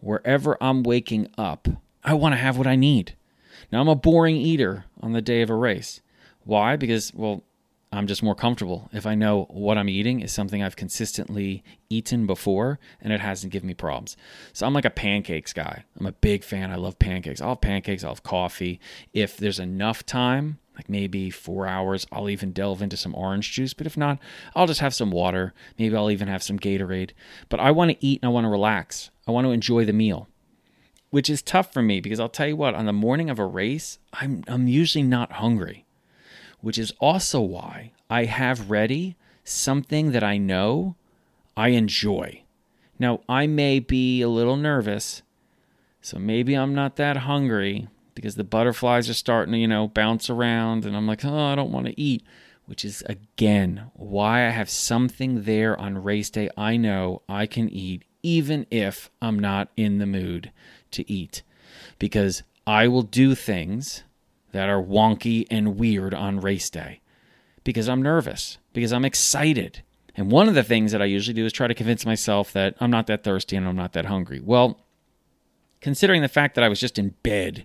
wherever 0.01 0.57
I'm 0.61 0.83
waking 0.83 1.29
up, 1.37 1.69
I 2.05 2.15
want 2.15 2.33
to 2.33 2.39
have 2.39 2.57
what 2.59 2.67
I 2.67 2.77
need. 2.77 3.17
Now, 3.71 3.81
I'm 3.81 3.89
a 3.89 3.97
boring 3.97 4.37
eater 4.37 4.85
on 5.01 5.13
the 5.13 5.23
day 5.23 5.43
of 5.43 5.51
a 5.51 5.55
race. 5.55 6.01
Why? 6.45 6.77
Because, 6.77 7.13
well, 7.13 7.43
I'm 7.91 8.07
just 8.07 8.23
more 8.23 8.35
comfortable 8.35 8.91
if 8.93 9.07
I 9.07 9.15
know 9.15 9.45
what 9.51 9.79
I'm 9.79 9.89
eating 9.89 10.21
is 10.21 10.31
something 10.31 10.63
I've 10.63 10.77
consistently 10.77 11.65
eaten 11.89 12.27
before 12.27 12.79
and 13.01 13.13
it 13.13 13.21
hasn't 13.21 13.53
given 13.53 13.67
me 13.67 13.75
problems. 13.75 14.17
So 14.53 14.67
I'm 14.67 14.75
like 14.75 14.85
a 14.85 14.91
pancakes 14.91 15.55
guy. 15.55 15.85
I'm 15.99 16.07
a 16.07 16.13
big 16.13 16.45
fan. 16.45 16.71
I 16.71 16.77
love 16.77 16.99
pancakes. 16.99 17.41
I'll 17.41 17.51
have 17.51 17.61
pancakes, 17.63 18.05
I'll 18.05 18.11
have 18.11 18.23
coffee. 18.23 18.79
If 19.15 19.39
there's 19.39 19.59
enough 19.59 20.05
time, 20.05 20.59
like 20.79 20.89
maybe 20.89 21.29
four 21.29 21.67
hours, 21.67 22.07
I'll 22.13 22.31
even 22.31 22.53
delve 22.53 22.81
into 22.83 22.97
some 22.97 23.15
orange 23.15 23.53
juice. 23.53 23.75
But 23.75 23.87
if 23.87 23.97
not, 23.97 24.21
I'll 24.55 24.69
just 24.69 24.81
have 24.81 24.95
some 24.95 25.11
water. 25.11 25.53
Maybe 25.77 25.97
I'll 25.97 26.11
even 26.11 26.29
have 26.29 26.43
some 26.43 26.59
Gatorade. 26.59 27.11
But 27.49 27.59
I 27.59 27.73
want 27.73 27.91
to 27.91 28.07
eat 28.07 28.21
and 28.23 28.29
I 28.29 28.33
want 28.33 28.45
to 28.45 28.51
relax. 28.51 29.11
I 29.27 29.33
want 29.33 29.45
to 29.47 29.51
enjoy 29.51 29.85
the 29.85 29.93
meal, 29.93 30.29
which 31.11 31.29
is 31.29 31.43
tough 31.43 31.73
for 31.73 31.83
me 31.83 32.01
because 32.01 32.21
I'll 32.21 32.29
tell 32.29 32.47
you 32.47 32.57
what, 32.57 32.75
on 32.75 32.87
the 32.87 32.93
morning 32.93 33.29
of 33.29 33.41
a 33.41 33.45
race, 33.45 33.99
I'm, 34.13 34.45
I'm 34.47 34.69
usually 34.69 35.03
not 35.03 35.33
hungry, 35.33 35.85
which 36.61 36.79
is 36.79 36.93
also 37.01 37.41
why 37.41 37.93
I 38.09 38.27
have 38.27 38.71
ready 38.71 39.17
something 39.43 40.13
that 40.13 40.23
I 40.23 40.39
know 40.39 40.95
I 41.57 41.71
enjoy. 41.71 42.43
Now, 43.01 43.21
I 43.29 43.49
may 43.49 43.81
be 43.81 44.23
a 44.23 44.29
little 44.29 44.57
nervous, 44.57 45.23
so 46.01 46.19
maybe 46.19 46.55
I'm 46.55 46.75
not 46.75 46.97
that 46.97 47.19
hungry 47.19 47.89
because 48.19 48.35
the 48.35 48.43
butterflies 48.43 49.09
are 49.09 49.15
starting 49.15 49.53
to, 49.53 49.59
you 49.59 49.69
know, 49.69 49.87
bounce 49.87 50.29
around 50.29 50.85
and 50.85 50.97
I'm 50.97 51.07
like, 51.07 51.25
oh, 51.25 51.39
I 51.39 51.55
don't 51.55 51.71
want 51.71 51.87
to 51.87 52.01
eat, 52.01 52.25
which 52.67 52.85
is 52.85 53.05
again 53.07 53.93
why 53.95 54.45
I 54.45 54.51
have 54.51 54.69
something 54.69 55.45
there 55.45 55.79
on 55.79 56.03
race 56.03 56.29
day 56.29 56.51
I 56.57 56.77
know 56.77 57.23
I 57.29 57.47
can 57.47 57.69
eat 57.69 58.03
even 58.25 58.67
if 58.73 59.09
I'm 59.23 59.39
not 59.39 59.69
in 59.77 59.99
the 59.99 60.07
mood 60.07 60.51
to 60.91 61.09
eat. 61.09 61.45
Because 62.01 62.43
I 62.67 62.89
will 62.89 63.03
do 63.03 63.37
things 63.37 64.03
that 64.51 64.69
are 64.69 64.83
wonky 64.83 65.47
and 65.49 65.79
weird 65.79 66.13
on 66.13 66.41
race 66.41 66.71
day 66.71 67.01
because 67.63 67.89
I'm 67.89 68.03
nervous, 68.03 68.59
because 68.73 68.93
I'm 68.93 69.05
excited. 69.05 69.85
And 70.17 70.33
one 70.33 70.49
of 70.49 70.57
the 70.57 70.65
things 70.65 70.91
that 70.91 71.01
I 71.01 71.05
usually 71.05 71.35
do 71.35 71.47
is 71.47 71.53
try 71.53 71.69
to 71.69 71.75
convince 71.75 72.05
myself 72.05 72.53
that 72.53 72.75
I'm 72.81 72.91
not 72.91 73.07
that 73.07 73.23
thirsty 73.23 73.55
and 73.55 73.69
I'm 73.69 73.77
not 73.77 73.93
that 73.93 74.07
hungry. 74.07 74.41
Well, 74.43 74.81
considering 75.81 76.21
the 76.21 76.27
fact 76.27 76.57
that 76.57 76.65
I 76.65 76.69
was 76.69 76.81
just 76.81 76.99
in 76.99 77.15
bed 77.23 77.65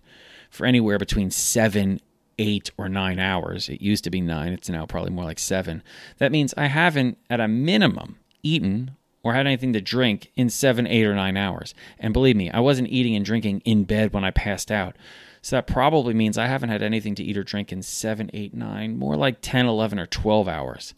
for 0.53 0.67
anywhere 0.67 0.99
between 0.99 1.31
seven, 1.31 1.99
eight, 2.37 2.69
or 2.77 2.87
nine 2.87 3.17
hours, 3.17 3.69
it 3.69 3.81
used 3.81 4.03
to 4.03 4.11
be 4.11 4.21
nine, 4.21 4.53
it's 4.53 4.69
now 4.69 4.85
probably 4.85 5.09
more 5.09 5.25
like 5.25 5.39
seven. 5.39 5.81
That 6.19 6.31
means 6.31 6.53
I 6.55 6.67
haven't, 6.67 7.17
at 7.27 7.39
a 7.39 7.47
minimum, 7.47 8.19
eaten 8.43 8.91
or 9.23 9.33
had 9.33 9.47
anything 9.47 9.73
to 9.73 9.81
drink 9.81 10.31
in 10.35 10.51
seven, 10.51 10.85
eight, 10.85 11.05
or 11.05 11.15
nine 11.15 11.37
hours. 11.37 11.73
And 11.97 12.13
believe 12.13 12.35
me, 12.35 12.51
I 12.51 12.59
wasn't 12.59 12.89
eating 12.89 13.15
and 13.15 13.25
drinking 13.25 13.61
in 13.65 13.85
bed 13.85 14.13
when 14.13 14.23
I 14.23 14.29
passed 14.29 14.69
out. 14.69 14.95
So 15.41 15.55
that 15.55 15.65
probably 15.65 16.13
means 16.13 16.37
I 16.37 16.45
haven't 16.45 16.69
had 16.69 16.83
anything 16.83 17.15
to 17.15 17.23
eat 17.23 17.37
or 17.37 17.43
drink 17.43 17.71
in 17.71 17.81
seven, 17.81 18.29
eight, 18.31 18.53
nine, 18.53 18.99
more 18.99 19.15
like 19.15 19.37
10, 19.41 19.65
11, 19.65 19.97
or 19.97 20.05
12 20.05 20.47
hours. 20.47 20.93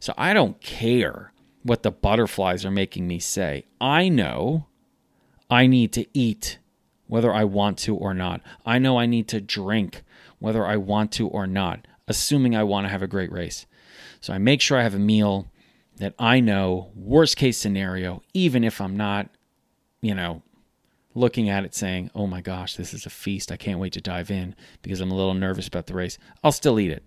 So 0.00 0.12
I 0.18 0.34
don't 0.34 0.60
care 0.60 1.32
what 1.62 1.82
the 1.82 1.90
butterflies 1.90 2.66
are 2.66 2.70
making 2.70 3.08
me 3.08 3.20
say. 3.20 3.64
I 3.80 4.10
know 4.10 4.66
I 5.48 5.66
need 5.66 5.94
to 5.94 6.06
eat 6.12 6.58
whether 7.08 7.32
I 7.32 7.44
want 7.44 7.78
to 7.78 7.96
or 7.96 8.14
not. 8.14 8.40
I 8.64 8.78
know 8.78 8.98
I 8.98 9.06
need 9.06 9.26
to 9.28 9.40
drink 9.40 10.02
whether 10.38 10.64
I 10.64 10.76
want 10.76 11.10
to 11.12 11.26
or 11.26 11.46
not, 11.46 11.86
assuming 12.06 12.54
I 12.54 12.62
want 12.62 12.86
to 12.86 12.90
have 12.90 13.02
a 13.02 13.08
great 13.08 13.32
race. 13.32 13.66
So 14.20 14.32
I 14.32 14.38
make 14.38 14.60
sure 14.60 14.78
I 14.78 14.82
have 14.82 14.94
a 14.94 15.00
meal 15.00 15.50
that 15.96 16.14
I 16.18 16.38
know, 16.40 16.92
worst 16.94 17.36
case 17.36 17.58
scenario, 17.58 18.22
even 18.32 18.62
if 18.62 18.80
I'm 18.80 18.96
not, 18.96 19.28
you 20.00 20.14
know, 20.14 20.42
looking 21.14 21.48
at 21.48 21.64
it 21.64 21.74
saying, 21.74 22.10
oh 22.14 22.26
my 22.26 22.40
gosh, 22.40 22.76
this 22.76 22.94
is 22.94 23.04
a 23.04 23.10
feast. 23.10 23.50
I 23.50 23.56
can't 23.56 23.80
wait 23.80 23.94
to 23.94 24.00
dive 24.00 24.30
in 24.30 24.54
because 24.82 25.00
I'm 25.00 25.10
a 25.10 25.16
little 25.16 25.34
nervous 25.34 25.66
about 25.66 25.86
the 25.86 25.94
race, 25.94 26.18
I'll 26.44 26.52
still 26.52 26.78
eat 26.78 26.92
it. 26.92 27.02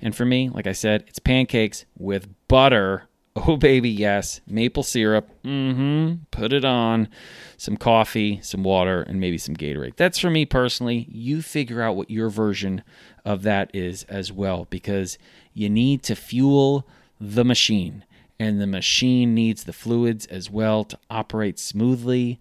And 0.00 0.14
for 0.14 0.24
me, 0.24 0.48
like 0.48 0.66
I 0.66 0.72
said, 0.72 1.04
it's 1.06 1.18
pancakes 1.18 1.84
with 1.96 2.28
butter 2.48 3.08
Oh, 3.34 3.56
baby, 3.56 3.88
yes. 3.88 4.40
Maple 4.46 4.82
syrup. 4.82 5.28
Mm 5.42 5.74
hmm. 5.74 6.14
Put 6.30 6.52
it 6.52 6.64
on. 6.64 7.08
Some 7.56 7.76
coffee, 7.76 8.40
some 8.42 8.62
water, 8.62 9.02
and 9.02 9.20
maybe 9.20 9.38
some 9.38 9.56
Gatorade. 9.56 9.96
That's 9.96 10.18
for 10.18 10.30
me 10.30 10.44
personally. 10.44 11.06
You 11.10 11.40
figure 11.40 11.80
out 11.80 11.96
what 11.96 12.10
your 12.10 12.28
version 12.28 12.82
of 13.24 13.42
that 13.42 13.70
is 13.72 14.02
as 14.04 14.32
well 14.32 14.66
because 14.68 15.16
you 15.54 15.70
need 15.70 16.02
to 16.04 16.16
fuel 16.16 16.86
the 17.20 17.44
machine, 17.44 18.04
and 18.38 18.60
the 18.60 18.66
machine 18.66 19.34
needs 19.34 19.64
the 19.64 19.72
fluids 19.72 20.26
as 20.26 20.50
well 20.50 20.82
to 20.84 20.98
operate 21.08 21.58
smoothly 21.58 22.40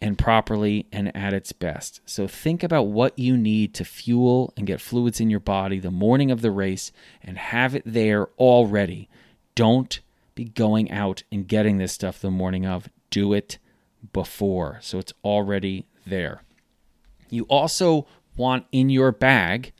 and 0.00 0.16
properly 0.16 0.86
and 0.92 1.14
at 1.16 1.34
its 1.34 1.52
best. 1.52 2.00
So 2.06 2.26
think 2.26 2.62
about 2.62 2.86
what 2.86 3.18
you 3.18 3.36
need 3.36 3.74
to 3.74 3.84
fuel 3.84 4.54
and 4.56 4.66
get 4.66 4.80
fluids 4.80 5.20
in 5.20 5.28
your 5.28 5.40
body 5.40 5.78
the 5.78 5.90
morning 5.90 6.30
of 6.30 6.40
the 6.40 6.50
race 6.50 6.92
and 7.22 7.36
have 7.36 7.74
it 7.74 7.82
there 7.84 8.28
already. 8.38 9.08
Don't 9.54 10.00
be 10.34 10.44
going 10.44 10.90
out 10.90 11.22
and 11.30 11.46
getting 11.46 11.78
this 11.78 11.92
stuff 11.92 12.20
the 12.20 12.30
morning 12.30 12.66
of. 12.66 12.88
Do 13.10 13.32
it 13.32 13.58
before 14.12 14.78
so 14.80 14.98
it's 14.98 15.12
already 15.24 15.86
there. 16.06 16.42
You 17.28 17.44
also 17.44 18.06
want 18.36 18.66
in 18.72 18.90
your 18.90 19.12
bag 19.12 19.72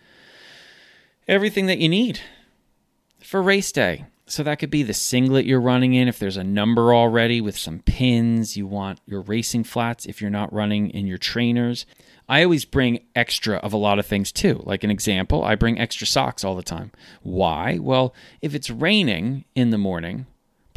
everything 1.26 1.66
that 1.66 1.78
you 1.78 1.88
need 1.88 2.20
for 3.22 3.42
race 3.42 3.72
day. 3.72 4.04
So 4.26 4.44
that 4.44 4.60
could 4.60 4.70
be 4.70 4.84
the 4.84 4.94
singlet 4.94 5.44
you're 5.44 5.60
running 5.60 5.94
in 5.94 6.06
if 6.06 6.20
there's 6.20 6.36
a 6.36 6.44
number 6.44 6.94
already 6.94 7.40
with 7.40 7.58
some 7.58 7.80
pins. 7.80 8.56
You 8.56 8.64
want 8.64 9.00
your 9.04 9.22
racing 9.22 9.64
flats 9.64 10.06
if 10.06 10.20
you're 10.20 10.30
not 10.30 10.52
running 10.52 10.90
in 10.90 11.08
your 11.08 11.18
trainers. 11.18 11.84
I 12.28 12.44
always 12.44 12.64
bring 12.64 13.00
extra 13.16 13.56
of 13.56 13.72
a 13.72 13.76
lot 13.76 13.98
of 13.98 14.06
things 14.06 14.30
too. 14.30 14.62
Like 14.64 14.84
an 14.84 14.90
example, 14.90 15.42
I 15.42 15.56
bring 15.56 15.80
extra 15.80 16.06
socks 16.06 16.44
all 16.44 16.54
the 16.54 16.62
time. 16.62 16.92
Why? 17.22 17.78
Well, 17.80 18.14
if 18.40 18.54
it's 18.54 18.70
raining 18.70 19.46
in 19.56 19.70
the 19.70 19.78
morning, 19.78 20.26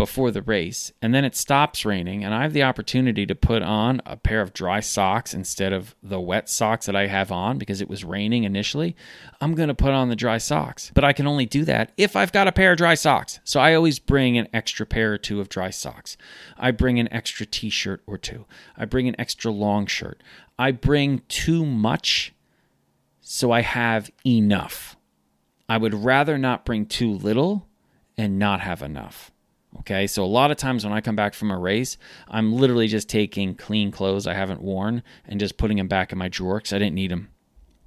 before 0.04 0.32
the 0.32 0.42
race 0.42 0.92
and 1.02 1.16
then 1.16 1.24
it 1.24 1.34
stops 1.34 1.86
raining 1.86 2.26
and 2.26 2.34
I 2.34 2.42
have 2.42 2.52
the 2.52 2.64
opportunity 2.64 3.26
to 3.26 3.34
put 3.36 3.62
on 3.62 4.02
a 4.06 4.18
pair 4.18 4.42
of 4.42 4.52
dry 4.52 4.82
socks 4.82 5.34
instead 5.34 5.72
of 5.72 5.96
the 6.04 6.20
wet 6.20 6.50
socks 6.50 6.88
that 6.88 6.96
I 6.96 7.08
have 7.08 7.32
on 7.32 7.58
because 7.58 7.80
it 7.80 7.88
was 7.88 8.04
raining 8.04 8.44
initially, 8.44 8.98
I'm 9.40 9.56
going 9.56 9.70
to 9.70 9.74
put 9.74 9.92
on 9.92 10.10
the 10.10 10.18
dry 10.18 10.40
socks. 10.40 10.92
But 10.94 11.06
I 11.06 11.14
can 11.14 11.26
only 11.26 11.46
do 11.46 11.64
that 11.64 11.94
if 11.96 12.18
I've 12.18 12.34
got 12.34 12.50
a 12.50 12.52
pair 12.52 12.74
of 12.74 12.78
dry 12.80 12.96
socks. 12.96 13.40
So 13.46 13.62
I 13.62 13.76
always 13.76 13.98
bring 13.98 14.38
an 14.38 14.50
extra 14.54 14.86
pair 14.86 15.14
or 15.14 15.18
two 15.18 15.40
of 15.40 15.48
dry 15.48 15.70
socks. 15.70 16.18
I 16.58 16.72
bring 16.72 17.00
an 17.00 17.08
extra 17.14 17.46
t-shirt 17.46 18.04
or 18.06 18.18
two. 18.18 18.46
I 18.76 18.84
bring 18.84 19.08
an 19.08 19.16
extra 19.18 19.52
long 19.52 19.86
shirt. 19.86 20.22
I 20.60 20.72
bring 20.72 21.22
too 21.30 21.66
much 21.66 22.34
so 23.22 23.54
I 23.54 23.62
have 23.62 24.12
enough. 24.26 24.98
I 25.70 25.78
would 25.78 25.94
rather 25.94 26.38
not 26.38 26.66
bring 26.66 26.88
too 26.88 27.14
little 27.14 27.70
and 28.18 28.38
not 28.38 28.60
have 28.60 28.82
enough. 28.82 29.32
Okay, 29.80 30.08
so 30.08 30.24
a 30.24 30.26
lot 30.26 30.52
of 30.52 30.58
times 30.58 30.84
when 30.84 30.94
I 30.94 31.02
come 31.02 31.16
back 31.16 31.34
from 31.34 31.52
a 31.52 31.58
race, 31.58 31.98
I'm 32.28 32.54
literally 32.54 32.88
just 32.88 33.10
taking 33.10 33.56
clean 33.56 33.92
clothes 33.92 34.28
I 34.28 34.34
haven't 34.34 34.62
worn 34.62 35.04
and 35.28 35.40
just 35.40 35.58
putting 35.58 35.78
them 35.78 35.88
back 35.88 36.12
in 36.12 36.18
my 36.18 36.28
drawer 36.28 36.58
because 36.58 36.74
I 36.74 36.80
didn't 36.80 36.96
need 36.96 37.12
them. 37.12 37.30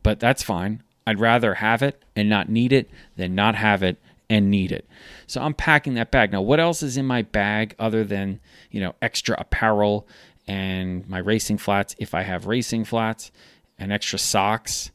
But 0.02 0.20
that's 0.20 0.42
fine. 0.42 0.82
I'd 1.06 1.20
rather 1.20 1.54
have 1.54 1.82
it 1.82 2.02
and 2.16 2.28
not 2.28 2.48
need 2.48 2.72
it 2.72 2.90
than 3.16 3.34
not 3.34 3.54
have 3.54 3.82
it 3.82 3.98
and 4.28 4.50
need 4.50 4.72
it. 4.72 4.88
So 5.26 5.40
I'm 5.40 5.54
packing 5.54 5.94
that 5.94 6.10
bag. 6.10 6.32
Now, 6.32 6.42
what 6.42 6.58
else 6.58 6.82
is 6.82 6.96
in 6.96 7.06
my 7.06 7.22
bag 7.22 7.74
other 7.78 8.02
than, 8.02 8.40
you 8.70 8.80
know, 8.80 8.94
extra 9.00 9.36
apparel 9.38 10.08
and 10.48 11.08
my 11.08 11.18
racing 11.18 11.58
flats 11.58 11.94
if 11.98 12.14
I 12.14 12.22
have 12.22 12.46
racing 12.46 12.84
flats 12.84 13.30
and 13.78 13.92
extra 13.92 14.18
socks 14.18 14.90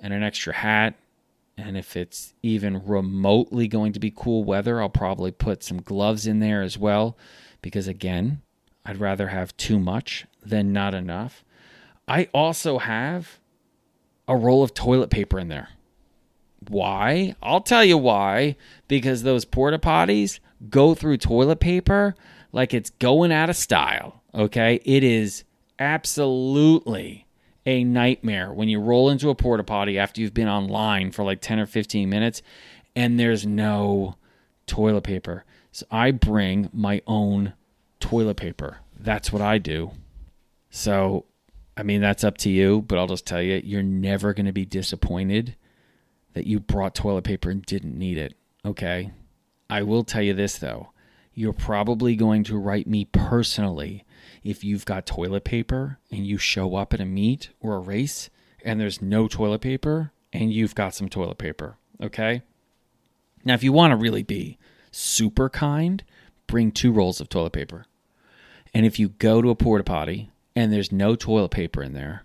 and 0.00 0.12
an 0.12 0.22
extra 0.22 0.54
hat 0.54 0.94
and 1.56 1.76
if 1.76 1.96
it's 1.96 2.34
even 2.42 2.84
remotely 2.84 3.68
going 3.68 3.92
to 3.92 4.00
be 4.00 4.12
cool 4.14 4.44
weather, 4.44 4.80
I'll 4.80 4.88
probably 4.88 5.30
put 5.30 5.62
some 5.62 5.82
gloves 5.82 6.26
in 6.26 6.40
there 6.40 6.62
as 6.62 6.78
well. 6.78 7.16
Because 7.60 7.86
again, 7.86 8.42
I'd 8.84 9.00
rather 9.00 9.28
have 9.28 9.56
too 9.56 9.78
much 9.78 10.26
than 10.44 10.72
not 10.72 10.94
enough. 10.94 11.44
I 12.08 12.28
also 12.34 12.78
have 12.78 13.38
a 14.26 14.36
roll 14.36 14.62
of 14.62 14.74
toilet 14.74 15.10
paper 15.10 15.38
in 15.38 15.48
there. 15.48 15.68
Why? 16.68 17.34
I'll 17.42 17.60
tell 17.60 17.84
you 17.84 17.98
why. 17.98 18.56
Because 18.88 19.22
those 19.22 19.44
porta 19.44 19.78
potties 19.78 20.40
go 20.70 20.94
through 20.94 21.18
toilet 21.18 21.60
paper 21.60 22.14
like 22.52 22.72
it's 22.72 22.90
going 22.90 23.32
out 23.32 23.50
of 23.50 23.56
style. 23.56 24.22
Okay? 24.34 24.80
It 24.84 25.04
is 25.04 25.44
absolutely 25.78 27.26
a 27.64 27.84
nightmare 27.84 28.52
when 28.52 28.68
you 28.68 28.80
roll 28.80 29.08
into 29.08 29.30
a 29.30 29.34
porta 29.34 29.64
potty 29.64 29.98
after 29.98 30.20
you've 30.20 30.34
been 30.34 30.48
online 30.48 31.10
for 31.12 31.24
like 31.24 31.40
10 31.40 31.60
or 31.60 31.66
15 31.66 32.08
minutes 32.08 32.42
and 32.96 33.18
there's 33.18 33.46
no 33.46 34.16
toilet 34.66 35.02
paper. 35.02 35.44
So 35.70 35.86
I 35.90 36.10
bring 36.10 36.68
my 36.72 37.02
own 37.06 37.54
toilet 38.00 38.36
paper. 38.36 38.78
That's 38.98 39.32
what 39.32 39.42
I 39.42 39.58
do. 39.58 39.92
So, 40.70 41.26
I 41.76 41.82
mean, 41.82 42.00
that's 42.00 42.24
up 42.24 42.36
to 42.38 42.50
you, 42.50 42.82
but 42.82 42.98
I'll 42.98 43.06
just 43.06 43.26
tell 43.26 43.42
you, 43.42 43.60
you're 43.64 43.82
never 43.82 44.34
going 44.34 44.46
to 44.46 44.52
be 44.52 44.64
disappointed 44.64 45.56
that 46.34 46.46
you 46.46 46.60
brought 46.60 46.94
toilet 46.94 47.24
paper 47.24 47.50
and 47.50 47.64
didn't 47.64 47.98
need 47.98 48.18
it. 48.18 48.34
Okay. 48.64 49.12
I 49.68 49.82
will 49.82 50.04
tell 50.04 50.22
you 50.22 50.34
this, 50.34 50.58
though. 50.58 50.90
You're 51.34 51.52
probably 51.52 52.16
going 52.16 52.44
to 52.44 52.58
write 52.58 52.86
me 52.86 53.06
personally 53.06 54.04
if 54.44 54.64
you've 54.64 54.84
got 54.84 55.06
toilet 55.06 55.44
paper 55.44 55.98
and 56.10 56.26
you 56.26 56.38
show 56.38 56.74
up 56.74 56.92
at 56.92 57.00
a 57.00 57.04
meet 57.04 57.50
or 57.60 57.74
a 57.76 57.80
race 57.80 58.30
and 58.64 58.80
there's 58.80 59.02
no 59.02 59.28
toilet 59.28 59.60
paper 59.60 60.12
and 60.32 60.52
you've 60.52 60.74
got 60.74 60.94
some 60.94 61.08
toilet 61.08 61.38
paper. 61.38 61.76
Okay. 62.02 62.42
Now, 63.44 63.54
if 63.54 63.62
you 63.62 63.72
want 63.72 63.92
to 63.92 63.96
really 63.96 64.22
be 64.22 64.58
super 64.90 65.48
kind, 65.48 66.02
bring 66.46 66.70
two 66.70 66.92
rolls 66.92 67.20
of 67.20 67.28
toilet 67.28 67.52
paper. 67.52 67.86
And 68.74 68.86
if 68.86 68.98
you 68.98 69.10
go 69.10 69.42
to 69.42 69.50
a 69.50 69.54
porta 69.54 69.84
potty 69.84 70.30
and 70.56 70.72
there's 70.72 70.92
no 70.92 71.14
toilet 71.14 71.50
paper 71.50 71.82
in 71.82 71.92
there, 71.92 72.24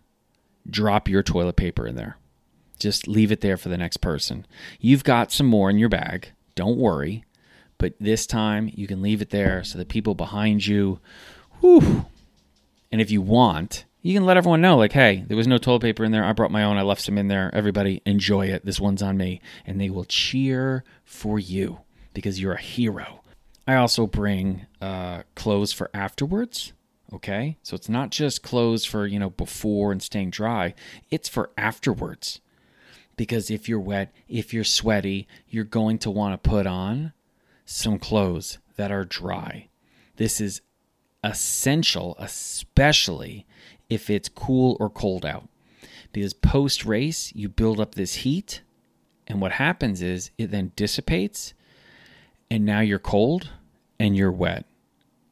drop 0.70 1.08
your 1.08 1.24
toilet 1.24 1.56
paper 1.56 1.88
in 1.88 1.96
there. 1.96 2.18
Just 2.80 3.08
leave 3.08 3.32
it 3.32 3.42
there 3.42 3.58
for 3.58 3.70
the 3.70 3.78
next 3.78 3.98
person. 3.98 4.46
You've 4.80 5.04
got 5.04 5.32
some 5.32 5.48
more 5.48 5.70
in 5.70 5.78
your 5.78 5.90
bag. 5.90 6.32
Don't 6.56 6.78
worry. 6.78 7.26
But 7.80 7.94
this 8.00 8.26
time 8.26 8.72
you 8.74 8.88
can 8.88 9.02
leave 9.02 9.22
it 9.22 9.30
there 9.30 9.64
so 9.64 9.78
that 9.78 9.90
people 9.90 10.16
behind 10.16 10.66
you 10.66 11.00
Whew. 11.62 12.06
And 12.92 13.02
if 13.02 13.12
you 13.12 13.22
want, 13.22 13.86
you 14.02 14.14
can 14.14 14.26
let 14.26 14.38
everyone 14.38 14.62
know, 14.62 14.78
like, 14.78 14.94
hey, 14.94 15.26
there 15.28 15.36
was 15.36 15.48
no 15.48 15.58
toilet 15.58 15.82
paper 15.82 16.06
in 16.06 16.12
there. 16.12 16.24
I 16.24 16.32
brought 16.32 16.52
my 16.52 16.64
own. 16.64 16.78
I 16.78 16.84
left 16.84 17.02
some 17.02 17.18
in 17.18 17.28
there. 17.28 17.54
Everybody 17.54 18.02
enjoy 18.06 18.48
it. 18.48 18.66
This 18.66 18.80
one's 18.80 19.02
on 19.02 19.18
me. 19.18 19.42
And 19.66 19.82
they 19.82 19.90
will 19.90 20.06
cheer 20.06 20.84
for 21.04 21.40
you 21.40 21.80
because 22.14 22.40
you're 22.40 22.54
a 22.54 22.62
hero. 22.62 23.22
I 23.68 23.76
also 23.76 24.08
bring 24.08 24.66
uh, 24.82 25.24
clothes 25.36 25.74
for 25.74 25.90
afterwards. 25.94 26.72
Okay. 27.12 27.58
So 27.64 27.76
it's 27.76 27.90
not 27.90 28.12
just 28.12 28.44
clothes 28.44 28.86
for, 28.86 29.06
you 29.06 29.20
know, 29.20 29.30
before 29.30 29.92
and 29.92 30.02
staying 30.02 30.30
dry, 30.30 30.74
it's 31.12 31.28
for 31.28 31.50
afterwards. 31.58 32.40
Because 33.18 33.50
if 33.50 33.68
you're 33.68 33.80
wet, 33.80 34.14
if 34.30 34.54
you're 34.54 34.64
sweaty, 34.64 35.28
you're 35.50 35.64
going 35.64 35.98
to 36.00 36.12
want 36.12 36.42
to 36.42 36.50
put 36.50 36.68
on 36.68 37.14
some 37.66 38.00
clothes 38.00 38.60
that 38.78 38.92
are 38.92 39.04
dry. 39.04 39.68
This 40.18 40.40
is 40.40 40.62
essential, 41.24 42.16
especially 42.20 43.46
if 43.90 44.10
it's 44.10 44.30
cool 44.30 44.78
or 44.80 44.90
cold 44.90 45.26
out. 45.26 45.50
Because 46.12 46.34
post 46.34 46.86
race, 46.86 47.32
you 47.36 47.50
build 47.50 47.80
up 47.80 47.96
this 47.96 48.16
heat, 48.16 48.62
and 49.28 49.42
what 49.42 49.54
happens 49.54 50.02
is 50.02 50.32
it 50.38 50.52
then 50.52 50.72
dissipates, 50.76 51.54
and 52.50 52.66
now 52.66 52.80
you're 52.80 53.00
cold 53.00 53.50
and 54.00 54.16
you're 54.16 54.32
wet. 54.32 54.66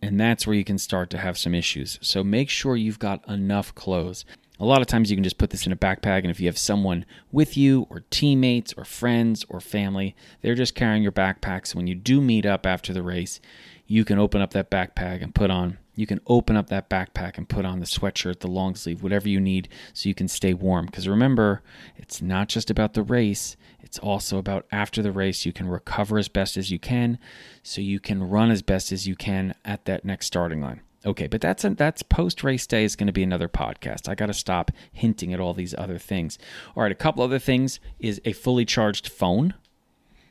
And 0.01 0.19
that's 0.19 0.45
where 0.45 0.55
you 0.55 0.65
can 0.65 0.77
start 0.77 1.09
to 1.11 1.17
have 1.17 1.37
some 1.37 1.55
issues. 1.55 1.97
So 2.01 2.23
make 2.23 2.49
sure 2.49 2.75
you've 2.75 2.99
got 2.99 3.27
enough 3.27 3.73
clothes. 3.73 4.25
A 4.59 4.65
lot 4.65 4.81
of 4.81 4.87
times 4.87 5.09
you 5.09 5.17
can 5.17 5.23
just 5.23 5.37
put 5.37 5.49
this 5.49 5.65
in 5.65 5.71
a 5.71 5.77
backpack, 5.77 6.19
and 6.19 6.29
if 6.29 6.39
you 6.39 6.47
have 6.47 6.57
someone 6.57 7.05
with 7.31 7.57
you, 7.57 7.87
or 7.89 8.03
teammates, 8.09 8.73
or 8.77 8.85
friends, 8.85 9.45
or 9.49 9.59
family, 9.59 10.15
they're 10.41 10.55
just 10.55 10.75
carrying 10.75 11.03
your 11.03 11.11
backpacks. 11.11 11.67
So 11.67 11.77
when 11.77 11.87
you 11.87 11.95
do 11.95 12.21
meet 12.21 12.45
up 12.45 12.65
after 12.65 12.93
the 12.93 13.01
race, 13.03 13.39
you 13.87 14.05
can 14.05 14.19
open 14.19 14.41
up 14.41 14.51
that 14.51 14.71
backpack 14.71 15.21
and 15.21 15.33
put 15.33 15.51
on 15.51 15.77
you 15.95 16.05
can 16.05 16.19
open 16.27 16.57
up 16.57 16.67
that 16.67 16.89
backpack 16.89 17.37
and 17.37 17.47
put 17.47 17.65
on 17.65 17.79
the 17.79 17.85
sweatshirt, 17.85 18.39
the 18.39 18.47
long 18.47 18.75
sleeve, 18.75 19.01
whatever 19.01 19.29
you 19.29 19.39
need 19.39 19.69
so 19.93 20.09
you 20.09 20.15
can 20.15 20.27
stay 20.27 20.53
warm. 20.53 20.85
Because 20.85 21.07
remember, 21.07 21.61
it's 21.95 22.21
not 22.21 22.49
just 22.49 22.69
about 22.69 22.93
the 22.93 23.03
race, 23.03 23.55
it's 23.81 23.97
also 23.99 24.37
about 24.37 24.65
after 24.71 25.01
the 25.01 25.11
race. 25.11 25.45
You 25.45 25.53
can 25.53 25.67
recover 25.67 26.17
as 26.17 26.27
best 26.27 26.57
as 26.57 26.69
you 26.69 26.79
can 26.79 27.17
so 27.63 27.81
you 27.81 27.99
can 27.99 28.23
run 28.23 28.51
as 28.51 28.61
best 28.61 28.91
as 28.91 29.07
you 29.07 29.15
can 29.15 29.55
at 29.63 29.85
that 29.85 30.03
next 30.03 30.25
starting 30.27 30.61
line. 30.61 30.81
Okay, 31.05 31.27
but 31.27 31.39
that's 31.39 31.63
a, 31.63 31.69
that's 31.69 32.01
post 32.01 32.43
race 32.43 32.65
day 32.65 32.83
is 32.83 32.95
going 32.95 33.07
to 33.07 33.13
be 33.13 33.23
another 33.23 33.47
podcast. 33.47 34.09
I 34.09 34.15
got 34.15 34.25
to 34.25 34.33
stop 34.33 34.71
hinting 34.91 35.33
at 35.33 35.39
all 35.39 35.53
these 35.53 35.75
other 35.77 35.99
things. 35.99 36.39
All 36.75 36.83
right, 36.83 36.91
a 36.91 36.95
couple 36.95 37.23
other 37.23 37.39
things 37.39 37.79
is 37.99 38.19
a 38.25 38.33
fully 38.33 38.65
charged 38.65 39.07
phone. 39.07 39.53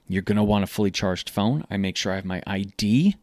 You're 0.08 0.22
going 0.22 0.36
to 0.36 0.44
want 0.44 0.64
a 0.64 0.66
fully 0.66 0.90
charged 0.90 1.30
phone. 1.30 1.64
I 1.70 1.76
make 1.76 1.96
sure 1.96 2.12
I 2.12 2.16
have 2.16 2.24
my 2.24 2.42
ID 2.46 3.14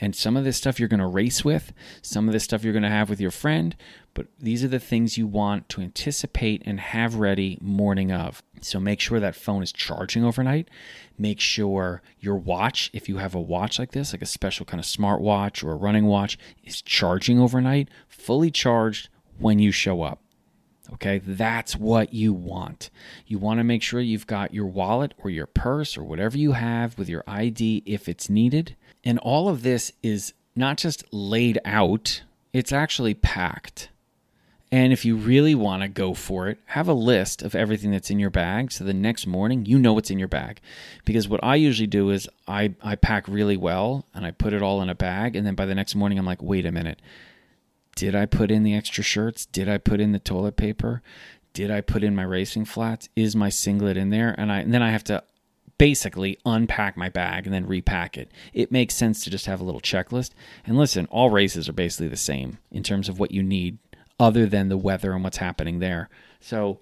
And 0.00 0.14
some 0.14 0.36
of 0.36 0.44
this 0.44 0.56
stuff 0.56 0.78
you're 0.78 0.88
going 0.88 1.00
to 1.00 1.06
race 1.06 1.44
with, 1.44 1.72
some 2.02 2.28
of 2.28 2.32
this 2.32 2.44
stuff 2.44 2.62
you're 2.62 2.72
going 2.72 2.84
to 2.84 2.88
have 2.88 3.10
with 3.10 3.20
your 3.20 3.32
friend, 3.32 3.74
but 4.14 4.28
these 4.38 4.62
are 4.62 4.68
the 4.68 4.78
things 4.78 5.18
you 5.18 5.26
want 5.26 5.68
to 5.70 5.80
anticipate 5.80 6.62
and 6.64 6.78
have 6.78 7.16
ready 7.16 7.58
morning 7.60 8.12
of. 8.12 8.42
So 8.60 8.78
make 8.78 9.00
sure 9.00 9.18
that 9.18 9.34
phone 9.34 9.62
is 9.62 9.72
charging 9.72 10.24
overnight. 10.24 10.68
Make 11.18 11.40
sure 11.40 12.00
your 12.20 12.36
watch, 12.36 12.90
if 12.92 13.08
you 13.08 13.18
have 13.18 13.34
a 13.34 13.40
watch 13.40 13.78
like 13.78 13.90
this, 13.90 14.12
like 14.12 14.22
a 14.22 14.26
special 14.26 14.64
kind 14.64 14.78
of 14.78 14.86
smart 14.86 15.20
watch 15.20 15.64
or 15.64 15.72
a 15.72 15.76
running 15.76 16.06
watch, 16.06 16.38
is 16.64 16.80
charging 16.80 17.40
overnight, 17.40 17.88
fully 18.08 18.52
charged 18.52 19.08
when 19.38 19.58
you 19.58 19.72
show 19.72 20.02
up. 20.02 20.20
Okay, 20.94 21.18
that's 21.18 21.76
what 21.76 22.14
you 22.14 22.32
want. 22.32 22.88
You 23.26 23.38
want 23.38 23.58
to 23.58 23.64
make 23.64 23.82
sure 23.82 24.00
you've 24.00 24.26
got 24.26 24.54
your 24.54 24.66
wallet 24.66 25.12
or 25.18 25.28
your 25.28 25.46
purse 25.46 25.98
or 25.98 26.04
whatever 26.04 26.38
you 26.38 26.52
have 26.52 26.96
with 26.96 27.10
your 27.10 27.24
ID 27.26 27.82
if 27.84 28.08
it's 28.08 28.30
needed. 28.30 28.74
And 29.04 29.18
all 29.18 29.48
of 29.48 29.62
this 29.62 29.92
is 30.02 30.32
not 30.54 30.76
just 30.76 31.04
laid 31.12 31.58
out, 31.64 32.22
it's 32.52 32.72
actually 32.72 33.14
packed. 33.14 33.90
And 34.70 34.92
if 34.92 35.04
you 35.04 35.16
really 35.16 35.54
want 35.54 35.82
to 35.82 35.88
go 35.88 36.12
for 36.12 36.48
it, 36.48 36.58
have 36.66 36.88
a 36.88 36.92
list 36.92 37.40
of 37.40 37.54
everything 37.54 37.90
that's 37.90 38.10
in 38.10 38.18
your 38.18 38.28
bag 38.28 38.70
so 38.70 38.84
the 38.84 38.92
next 38.92 39.26
morning 39.26 39.64
you 39.64 39.78
know 39.78 39.94
what's 39.94 40.10
in 40.10 40.18
your 40.18 40.28
bag. 40.28 40.60
Because 41.06 41.26
what 41.26 41.42
I 41.42 41.56
usually 41.56 41.86
do 41.86 42.10
is 42.10 42.28
I, 42.46 42.74
I 42.82 42.96
pack 42.96 43.26
really 43.28 43.56
well 43.56 44.04
and 44.14 44.26
I 44.26 44.30
put 44.30 44.52
it 44.52 44.62
all 44.62 44.82
in 44.82 44.90
a 44.90 44.94
bag. 44.94 45.36
And 45.36 45.46
then 45.46 45.54
by 45.54 45.64
the 45.64 45.74
next 45.74 45.94
morning, 45.94 46.18
I'm 46.18 46.26
like, 46.26 46.42
wait 46.42 46.66
a 46.66 46.72
minute. 46.72 47.00
Did 47.96 48.14
I 48.14 48.26
put 48.26 48.50
in 48.50 48.62
the 48.62 48.74
extra 48.74 49.02
shirts? 49.02 49.46
Did 49.46 49.68
I 49.68 49.78
put 49.78 50.00
in 50.00 50.12
the 50.12 50.18
toilet 50.18 50.56
paper? 50.56 51.02
Did 51.54 51.70
I 51.70 51.80
put 51.80 52.04
in 52.04 52.14
my 52.14 52.22
racing 52.22 52.66
flats? 52.66 53.08
Is 53.16 53.34
my 53.34 53.48
singlet 53.48 53.96
in 53.96 54.10
there? 54.10 54.34
And 54.38 54.52
I 54.52 54.60
and 54.60 54.72
then 54.72 54.82
I 54.82 54.90
have 54.90 55.02
to 55.04 55.24
basically 55.78 56.38
unpack 56.44 56.96
my 56.96 57.08
bag 57.08 57.46
and 57.46 57.54
then 57.54 57.66
repack 57.66 58.18
it. 58.18 58.30
It 58.52 58.72
makes 58.72 58.94
sense 58.94 59.24
to 59.24 59.30
just 59.30 59.46
have 59.46 59.60
a 59.60 59.64
little 59.64 59.80
checklist. 59.80 60.32
And 60.66 60.76
listen, 60.76 61.06
all 61.06 61.30
races 61.30 61.68
are 61.68 61.72
basically 61.72 62.08
the 62.08 62.16
same 62.16 62.58
in 62.70 62.82
terms 62.82 63.08
of 63.08 63.18
what 63.18 63.30
you 63.30 63.42
need 63.42 63.78
other 64.20 64.46
than 64.46 64.68
the 64.68 64.76
weather 64.76 65.12
and 65.12 65.22
what's 65.22 65.36
happening 65.36 65.78
there. 65.78 66.08
So 66.40 66.80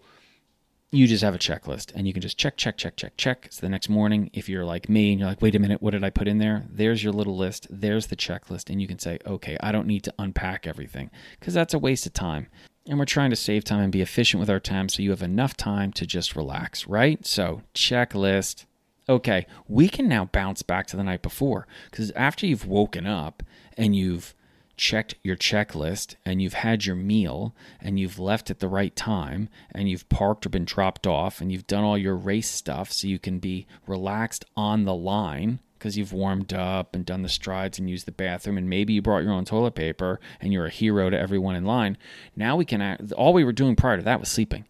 you 0.93 1.07
just 1.07 1.23
have 1.23 1.35
a 1.35 1.39
checklist 1.39 1.93
and 1.95 2.07
you 2.07 2.13
can 2.13 2.23
just 2.23 2.39
check, 2.39 2.57
check, 2.57 2.77
check, 2.79 2.97
check, 2.97 3.17
check. 3.17 3.49
So 3.51 3.61
the 3.61 3.69
next 3.69 3.89
morning, 3.89 4.31
if 4.33 4.49
you're 4.49 4.65
like 4.65 4.89
me 4.89 5.11
and 5.11 5.21
you're 5.21 5.29
like, 5.29 5.43
wait 5.43 5.55
a 5.55 5.59
minute, 5.59 5.83
what 5.83 5.91
did 5.91 6.05
I 6.05 6.11
put 6.11 6.29
in 6.29 6.39
there? 6.39 6.65
There's 6.71 7.05
your 7.05 7.13
little 7.13 7.37
list. 7.37 7.67
There's 7.69 8.07
the 8.07 8.17
checklist. 8.17 8.71
And 8.71 8.81
you 8.81 8.89
can 8.89 8.99
say, 8.99 9.19
okay, 9.27 9.57
I 9.61 9.73
don't 9.73 9.87
need 9.87 10.05
to 10.05 10.15
unpack 10.19 10.67
everything 10.67 11.11
because 11.39 11.55
that's 11.55 11.75
a 11.75 11.79
waste 11.79 12.07
of 12.07 12.13
time. 12.13 12.49
And 12.89 12.99
we're 12.99 13.05
trying 13.05 13.31
to 13.31 13.37
save 13.37 13.65
time 13.65 13.81
and 13.81 13.93
be 13.93 14.01
efficient 14.01 14.41
with 14.41 14.49
our 14.49 14.61
time 14.61 14.89
so 14.89 15.03
you 15.03 15.11
have 15.11 15.23
enough 15.23 15.57
time 15.57 15.93
to 15.95 16.07
just 16.07 16.37
relax, 16.37 16.87
right? 16.87 17.27
So, 17.27 17.63
checklist. 17.75 18.65
Okay, 19.09 19.47
we 19.69 19.89
can 19.89 20.09
now 20.09 20.25
bounce 20.25 20.63
back 20.63 20.87
to 20.89 20.97
the 20.97 21.05
night 21.05 21.23
before 21.23 21.67
because 21.91 22.11
after 22.13 22.45
you've 22.45 22.67
woken 22.67 23.07
up 23.07 23.43
and 23.77 23.95
you've 23.95 24.35
checked 24.77 25.15
your 25.23 25.37
checklist 25.37 26.17
and 26.25 26.43
you've 26.43 26.55
had 26.55 26.85
your 26.85 26.97
meal 26.97 27.55
and 27.81 27.99
you've 28.01 28.19
left 28.19 28.51
at 28.51 28.59
the 28.59 28.69
right 28.69 28.95
time 28.97 29.49
and 29.73 29.89
you've 29.89 30.09
parked 30.09 30.45
or 30.45 30.49
been 30.49 30.65
dropped 30.65 31.07
off 31.07 31.41
and 31.41 31.51
you've 31.53 31.67
done 31.67 31.85
all 31.85 31.97
your 31.97 32.17
race 32.17 32.51
stuff 32.51 32.93
so 32.93 33.07
you 33.07 33.19
can 33.19 33.39
be 33.39 33.67
relaxed 33.87 34.45
on 34.57 34.85
the 34.85 34.95
line 34.95 35.61
because 35.79 35.97
you've 35.97 36.13
warmed 36.13 36.53
up 36.53 36.95
and 36.95 37.07
done 37.07 37.23
the 37.23 37.29
strides 37.29 37.79
and 37.79 37.89
used 37.89 38.07
the 38.07 38.13
bathroom 38.13 38.59
and 38.59 38.69
maybe 38.69 38.93
you 38.93 39.01
brought 39.01 39.23
your 39.23 39.33
own 39.33 39.45
toilet 39.45 39.75
paper 39.75 40.21
and 40.41 40.53
you're 40.53 40.67
a 40.67 40.71
hero 40.71 41.09
to 41.09 41.19
everyone 41.19 41.55
in 41.55 41.65
line 41.65 41.97
now 42.35 42.57
we 42.57 42.65
can 42.65 42.83
act, 42.83 43.13
all 43.13 43.33
we 43.33 43.45
were 43.45 43.53
doing 43.53 43.77
prior 43.77 43.97
to 43.97 44.03
that 44.03 44.21
was 44.21 44.29
sleeping. 44.29 44.67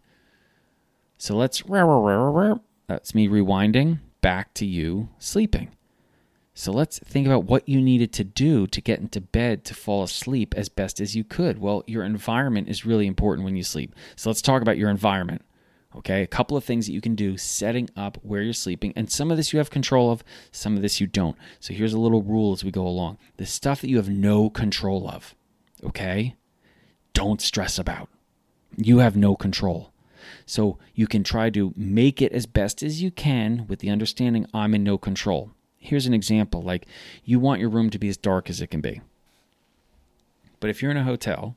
So 1.19 1.35
let's 1.35 1.65
that's 2.87 3.15
me 3.15 3.27
rewinding 3.27 3.99
back 4.27 4.53
to 4.55 4.67
you 4.67 5.09
sleeping 5.21 5.71
so 6.59 6.73
let's 6.73 6.99
think 6.99 7.27
about 7.27 7.45
what 7.45 7.69
you 7.69 7.83
needed 7.83 8.15
to 8.15 8.25
do 8.25 8.67
to 8.67 8.81
get 8.81 8.99
into 8.99 9.21
bed 9.21 9.63
to 9.67 9.75
fall 9.75 10.03
asleep 10.03 10.55
as 10.57 10.71
best 10.71 11.03
as 11.03 11.15
you 11.15 11.23
could. 11.23 11.59
Well, 11.59 11.85
your 11.87 12.03
environment 12.03 12.71
is 12.71 12.87
really 12.87 13.07
important 13.07 13.45
when 13.45 13.57
you 13.57 13.63
sleep. 13.63 13.95
So 14.17 14.31
let's 14.31 14.41
talk 14.41 14.63
about 14.63 14.79
your 14.79 14.89
environment. 14.89 15.43
Okay, 15.95 16.23
a 16.23 16.27
couple 16.27 16.57
of 16.57 16.65
things 16.65 16.87
that 16.87 16.93
you 16.93 17.03
can 17.03 17.15
do 17.15 17.37
setting 17.37 17.91
up 17.95 18.17
where 18.23 18.41
you're 18.41 18.55
sleeping. 18.55 18.95
And 18.97 19.13
some 19.13 19.31
of 19.31 19.37
this 19.37 19.53
you 19.53 19.59
have 19.59 19.69
control 19.69 20.11
of, 20.11 20.25
some 20.51 20.77
of 20.77 20.83
this 20.83 20.99
you 20.99 21.07
don't. 21.07 21.37
So 21.61 21.75
here's 21.75 21.93
a 21.93 21.99
little 21.99 22.23
rule 22.23 22.55
as 22.55 22.65
we 22.65 22.71
go 22.71 22.87
along 22.87 23.19
the 23.37 23.45
stuff 23.45 23.83
that 23.83 23.91
you 23.91 23.99
have 23.99 24.09
no 24.09 24.49
control 24.49 25.11
of, 25.11 25.35
okay, 25.85 26.37
don't 27.13 27.43
stress 27.43 27.79
about. 27.79 28.09
You 28.79 28.99
have 28.99 29.15
no 29.15 29.37
control. 29.37 29.93
So 30.45 30.79
you 30.95 31.07
can 31.07 31.25
try 31.25 31.51
to 31.51 31.73
make 31.77 32.23
it 32.23 32.33
as 32.33 32.47
best 32.47 32.83
as 32.83 33.03
you 33.03 33.11
can 33.11 33.67
with 33.69 33.81
the 33.81 33.91
understanding 33.91 34.47
I'm 34.53 34.75
in 34.75 34.85
no 34.85 34.99
control. 34.99 35.53
Here's 35.79 36.07
an 36.07 36.15
example 36.15 36.63
like 36.63 36.87
you 37.25 37.39
want 37.39 37.61
your 37.61 37.71
room 37.71 37.91
to 37.91 37.99
be 37.99 38.09
as 38.09 38.17
dark 38.17 38.51
as 38.51 38.61
it 38.61 38.69
can 38.69 38.81
be. 38.81 39.01
But 40.59 40.71
if 40.71 40.83
you're 40.83 40.91
in 40.91 40.97
a 40.97 41.05
hotel 41.05 41.57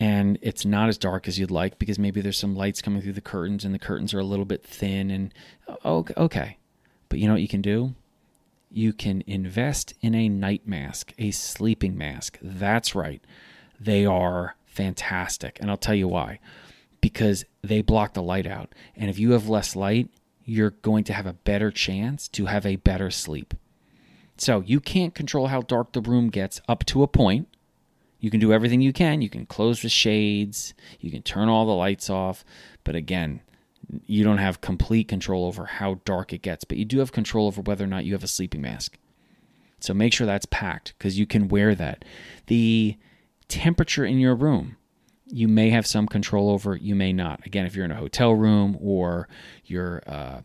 and 0.00 0.38
it's 0.42 0.64
not 0.64 0.88
as 0.88 0.98
dark 0.98 1.26
as 1.26 1.38
you'd 1.38 1.50
like 1.50 1.78
because 1.78 1.98
maybe 1.98 2.20
there's 2.20 2.38
some 2.38 2.54
lights 2.54 2.82
coming 2.82 3.02
through 3.02 3.14
the 3.14 3.20
curtains 3.20 3.64
and 3.64 3.74
the 3.74 3.78
curtains 3.78 4.14
are 4.14 4.18
a 4.18 4.24
little 4.24 4.44
bit 4.44 4.64
thin 4.64 5.10
and 5.10 5.34
okay. 5.84 6.58
But 7.08 7.18
you 7.18 7.26
know 7.26 7.34
what 7.34 7.42
you 7.42 7.48
can 7.48 7.62
do? 7.62 7.94
You 8.70 8.92
can 8.92 9.24
invest 9.26 9.94
in 10.02 10.14
a 10.14 10.28
night 10.28 10.66
mask, 10.66 11.14
a 11.18 11.30
sleeping 11.30 11.96
mask. 11.96 12.38
That's 12.42 12.94
right. 12.94 13.22
They 13.80 14.04
are 14.04 14.56
fantastic. 14.66 15.58
And 15.60 15.70
I'll 15.70 15.78
tell 15.78 15.94
you 15.94 16.06
why. 16.08 16.38
Because 17.00 17.44
they 17.62 17.82
block 17.82 18.14
the 18.14 18.22
light 18.22 18.46
out. 18.46 18.74
And 18.96 19.08
if 19.08 19.18
you 19.18 19.32
have 19.32 19.48
less 19.48 19.76
light, 19.76 20.08
you're 20.44 20.70
going 20.70 21.04
to 21.04 21.12
have 21.12 21.26
a 21.26 21.34
better 21.34 21.70
chance 21.70 22.26
to 22.28 22.46
have 22.46 22.64
a 22.64 22.76
better 22.76 23.10
sleep. 23.10 23.54
So 24.38 24.60
you 24.60 24.80
can't 24.80 25.14
control 25.14 25.48
how 25.48 25.60
dark 25.60 25.92
the 25.92 26.00
room 26.00 26.30
gets 26.30 26.60
up 26.68 26.86
to 26.86 27.02
a 27.02 27.08
point. 27.08 27.48
You 28.18 28.30
can 28.30 28.40
do 28.40 28.52
everything 28.52 28.80
you 28.80 28.92
can. 28.92 29.20
You 29.20 29.28
can 29.28 29.46
close 29.46 29.82
the 29.82 29.88
shades, 29.88 30.74
you 31.00 31.10
can 31.10 31.22
turn 31.22 31.48
all 31.48 31.66
the 31.66 31.72
lights 31.72 32.08
off. 32.08 32.44
But 32.82 32.96
again, 32.96 33.42
you 34.06 34.24
don't 34.24 34.38
have 34.38 34.60
complete 34.60 35.06
control 35.06 35.44
over 35.44 35.66
how 35.66 36.00
dark 36.04 36.32
it 36.32 36.42
gets, 36.42 36.64
but 36.64 36.78
you 36.78 36.84
do 36.84 36.98
have 37.00 37.12
control 37.12 37.46
over 37.46 37.60
whether 37.60 37.84
or 37.84 37.88
not 37.88 38.04
you 38.04 38.14
have 38.14 38.24
a 38.24 38.28
sleeping 38.28 38.62
mask. 38.62 38.96
So 39.80 39.92
make 39.92 40.12
sure 40.12 40.26
that's 40.26 40.46
packed 40.46 40.94
because 40.98 41.18
you 41.18 41.26
can 41.26 41.48
wear 41.48 41.74
that. 41.74 42.04
The 42.46 42.96
temperature 43.48 44.04
in 44.04 44.18
your 44.18 44.34
room 44.34 44.77
you 45.30 45.48
may 45.48 45.70
have 45.70 45.86
some 45.86 46.06
control 46.06 46.50
over, 46.50 46.76
you 46.76 46.94
may 46.94 47.12
not. 47.12 47.44
Again, 47.46 47.66
if 47.66 47.74
you're 47.74 47.84
in 47.84 47.90
a 47.90 47.96
hotel 47.96 48.34
room 48.34 48.76
or 48.80 49.28
you're 49.64 50.02
uh, 50.06 50.40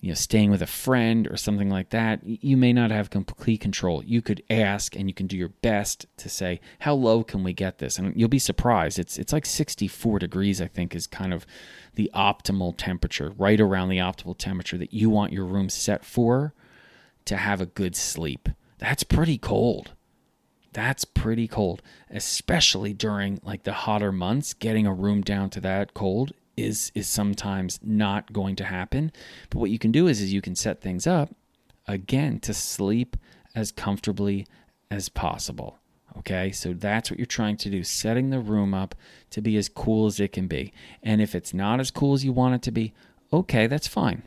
you 0.00 0.08
know 0.08 0.14
staying 0.14 0.50
with 0.50 0.62
a 0.62 0.66
friend 0.66 1.26
or 1.26 1.36
something 1.36 1.70
like 1.70 1.90
that, 1.90 2.20
you 2.24 2.56
may 2.56 2.72
not 2.72 2.90
have 2.90 3.10
complete 3.10 3.60
control. 3.60 4.02
You 4.04 4.22
could 4.22 4.42
ask 4.50 4.96
and 4.96 5.08
you 5.08 5.14
can 5.14 5.26
do 5.26 5.36
your 5.36 5.48
best 5.48 6.06
to 6.18 6.28
say, 6.28 6.60
"How 6.80 6.94
low 6.94 7.22
can 7.22 7.42
we 7.42 7.52
get 7.52 7.78
this?" 7.78 7.98
And 7.98 8.14
you'll 8.16 8.28
be 8.28 8.38
surprised. 8.38 8.98
It's 8.98 9.18
it's 9.18 9.32
like 9.32 9.46
64 9.46 10.18
degrees, 10.18 10.60
I 10.60 10.66
think, 10.66 10.94
is 10.94 11.06
kind 11.06 11.32
of 11.32 11.46
the 11.94 12.10
optimal 12.14 12.74
temperature, 12.76 13.32
right 13.36 13.60
around 13.60 13.88
the 13.88 13.98
optimal 13.98 14.36
temperature 14.36 14.78
that 14.78 14.92
you 14.92 15.10
want 15.10 15.32
your 15.32 15.44
room 15.44 15.68
set 15.68 16.04
for 16.04 16.54
to 17.26 17.36
have 17.36 17.60
a 17.60 17.66
good 17.66 17.96
sleep. 17.96 18.48
That's 18.78 19.02
pretty 19.02 19.38
cold. 19.38 19.92
That's 20.72 21.04
pretty 21.04 21.48
cold, 21.48 21.82
especially 22.10 22.92
during 22.92 23.40
like 23.42 23.64
the 23.64 23.72
hotter 23.72 24.12
months. 24.12 24.54
Getting 24.54 24.86
a 24.86 24.94
room 24.94 25.22
down 25.22 25.50
to 25.50 25.60
that 25.60 25.94
cold 25.94 26.32
is 26.56 26.92
is 26.94 27.08
sometimes 27.08 27.80
not 27.82 28.32
going 28.32 28.56
to 28.56 28.64
happen. 28.64 29.12
But 29.50 29.58
what 29.58 29.70
you 29.70 29.78
can 29.78 29.92
do 29.92 30.06
is 30.06 30.20
is 30.20 30.32
you 30.32 30.42
can 30.42 30.54
set 30.54 30.80
things 30.80 31.06
up 31.06 31.34
again 31.88 32.38
to 32.40 32.54
sleep 32.54 33.16
as 33.54 33.72
comfortably 33.72 34.46
as 34.90 35.08
possible. 35.08 35.78
Okay, 36.18 36.50
so 36.50 36.72
that's 36.72 37.10
what 37.10 37.18
you're 37.18 37.26
trying 37.26 37.56
to 37.58 37.70
do, 37.70 37.84
setting 37.84 38.30
the 38.30 38.40
room 38.40 38.74
up 38.74 38.94
to 39.30 39.40
be 39.40 39.56
as 39.56 39.68
cool 39.68 40.06
as 40.06 40.18
it 40.18 40.32
can 40.32 40.48
be. 40.48 40.72
And 41.02 41.20
if 41.20 41.34
it's 41.34 41.54
not 41.54 41.78
as 41.78 41.90
cool 41.90 42.14
as 42.14 42.24
you 42.24 42.32
want 42.32 42.56
it 42.56 42.62
to 42.62 42.72
be, 42.72 42.92
okay, 43.32 43.68
that's 43.68 43.86
fine. 43.86 44.24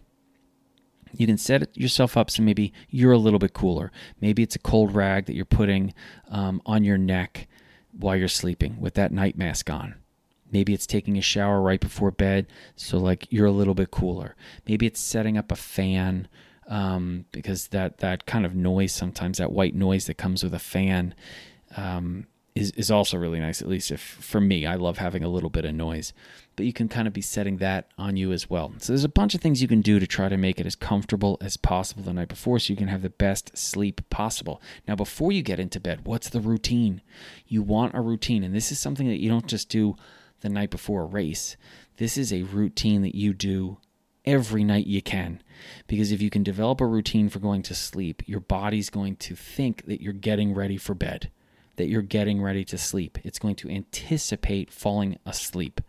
You 1.15 1.27
can 1.27 1.37
set 1.37 1.75
yourself 1.77 2.17
up 2.17 2.29
so 2.29 2.41
maybe 2.43 2.73
you're 2.89 3.11
a 3.11 3.17
little 3.17 3.39
bit 3.39 3.53
cooler. 3.53 3.91
Maybe 4.19 4.43
it's 4.43 4.55
a 4.55 4.59
cold 4.59 4.95
rag 4.95 5.25
that 5.25 5.35
you're 5.35 5.45
putting 5.45 5.93
um, 6.29 6.61
on 6.65 6.83
your 6.83 6.97
neck 6.97 7.47
while 7.97 8.15
you're 8.15 8.27
sleeping 8.27 8.79
with 8.79 8.95
that 8.95 9.11
night 9.11 9.37
mask 9.37 9.69
on. 9.69 9.95
Maybe 10.51 10.73
it's 10.73 10.85
taking 10.85 11.17
a 11.17 11.21
shower 11.21 11.61
right 11.61 11.79
before 11.79 12.11
bed, 12.11 12.45
so 12.75 12.97
like 12.97 13.27
you're 13.31 13.47
a 13.47 13.51
little 13.51 13.73
bit 13.73 13.89
cooler. 13.89 14.35
Maybe 14.67 14.85
it's 14.85 14.99
setting 14.99 15.35
up 15.37 15.51
a 15.51 15.55
fan 15.55 16.27
um, 16.67 17.25
because 17.31 17.67
that 17.69 17.97
that 17.99 18.25
kind 18.25 18.45
of 18.45 18.55
noise 18.55 18.93
sometimes 18.93 19.39
that 19.39 19.51
white 19.51 19.75
noise 19.75 20.05
that 20.05 20.17
comes 20.17 20.43
with 20.43 20.53
a 20.53 20.59
fan 20.59 21.15
um, 21.75 22.27
is 22.55 22.71
is 22.71 22.91
also 22.91 23.17
really 23.17 23.39
nice. 23.39 23.61
At 23.61 23.67
least 23.67 23.91
if 23.91 23.99
for 23.99 24.39
me, 24.39 24.65
I 24.65 24.75
love 24.75 24.99
having 24.99 25.23
a 25.23 25.29
little 25.29 25.49
bit 25.49 25.65
of 25.65 25.73
noise. 25.73 26.13
But 26.55 26.65
you 26.65 26.73
can 26.73 26.87
kind 26.87 27.07
of 27.07 27.13
be 27.13 27.21
setting 27.21 27.57
that 27.57 27.87
on 27.97 28.15
you 28.15 28.31
as 28.31 28.49
well. 28.49 28.73
So 28.77 28.93
there's 28.93 29.03
a 29.03 29.09
bunch 29.09 29.33
of 29.33 29.41
things 29.41 29.61
you 29.61 29.67
can 29.67 29.81
do 29.81 29.99
to 29.99 30.05
try 30.05 30.29
to 30.29 30.37
make 30.37 30.59
it 30.59 30.67
as 30.67 30.75
comfortable 30.75 31.37
as 31.41 31.57
possible 31.57 32.03
the 32.03 32.13
night 32.13 32.27
before, 32.27 32.59
so 32.59 32.71
you 32.71 32.77
can 32.77 32.89
have 32.89 33.01
the 33.01 33.09
best 33.09 33.57
sleep 33.57 34.07
possible. 34.09 34.61
Now, 34.87 34.95
before 34.95 35.31
you 35.31 35.41
get 35.41 35.59
into 35.59 35.79
bed, 35.79 36.01
what's 36.03 36.29
the 36.29 36.39
routine? 36.39 37.01
You 37.47 37.63
want 37.63 37.95
a 37.95 38.01
routine, 38.01 38.43
and 38.43 38.53
this 38.53 38.71
is 38.71 38.79
something 38.79 39.07
that 39.07 39.19
you 39.19 39.29
don't 39.29 39.47
just 39.47 39.69
do 39.69 39.95
the 40.41 40.49
night 40.49 40.69
before 40.69 41.01
a 41.01 41.05
race. 41.05 41.57
This 41.97 42.17
is 42.17 42.31
a 42.31 42.43
routine 42.43 43.01
that 43.01 43.15
you 43.15 43.33
do 43.33 43.77
every 44.25 44.63
night 44.63 44.87
you 44.87 45.01
can. 45.01 45.41
Because 45.87 46.11
if 46.11 46.21
you 46.21 46.29
can 46.29 46.43
develop 46.43 46.81
a 46.81 46.85
routine 46.85 47.29
for 47.29 47.39
going 47.39 47.61
to 47.63 47.75
sleep, 47.75 48.23
your 48.25 48.39
body's 48.39 48.89
going 48.89 49.15
to 49.17 49.35
think 49.35 49.85
that 49.85 50.01
you're 50.01 50.13
getting 50.13 50.53
ready 50.53 50.77
for 50.77 50.93
bed, 50.93 51.31
that 51.77 51.87
you're 51.87 52.01
getting 52.01 52.41
ready 52.41 52.63
to 52.65 52.77
sleep. 52.77 53.17
It's 53.23 53.39
going 53.39 53.55
to 53.55 53.69
anticipate 53.69 54.71
falling 54.71 55.17
asleep. 55.25 55.81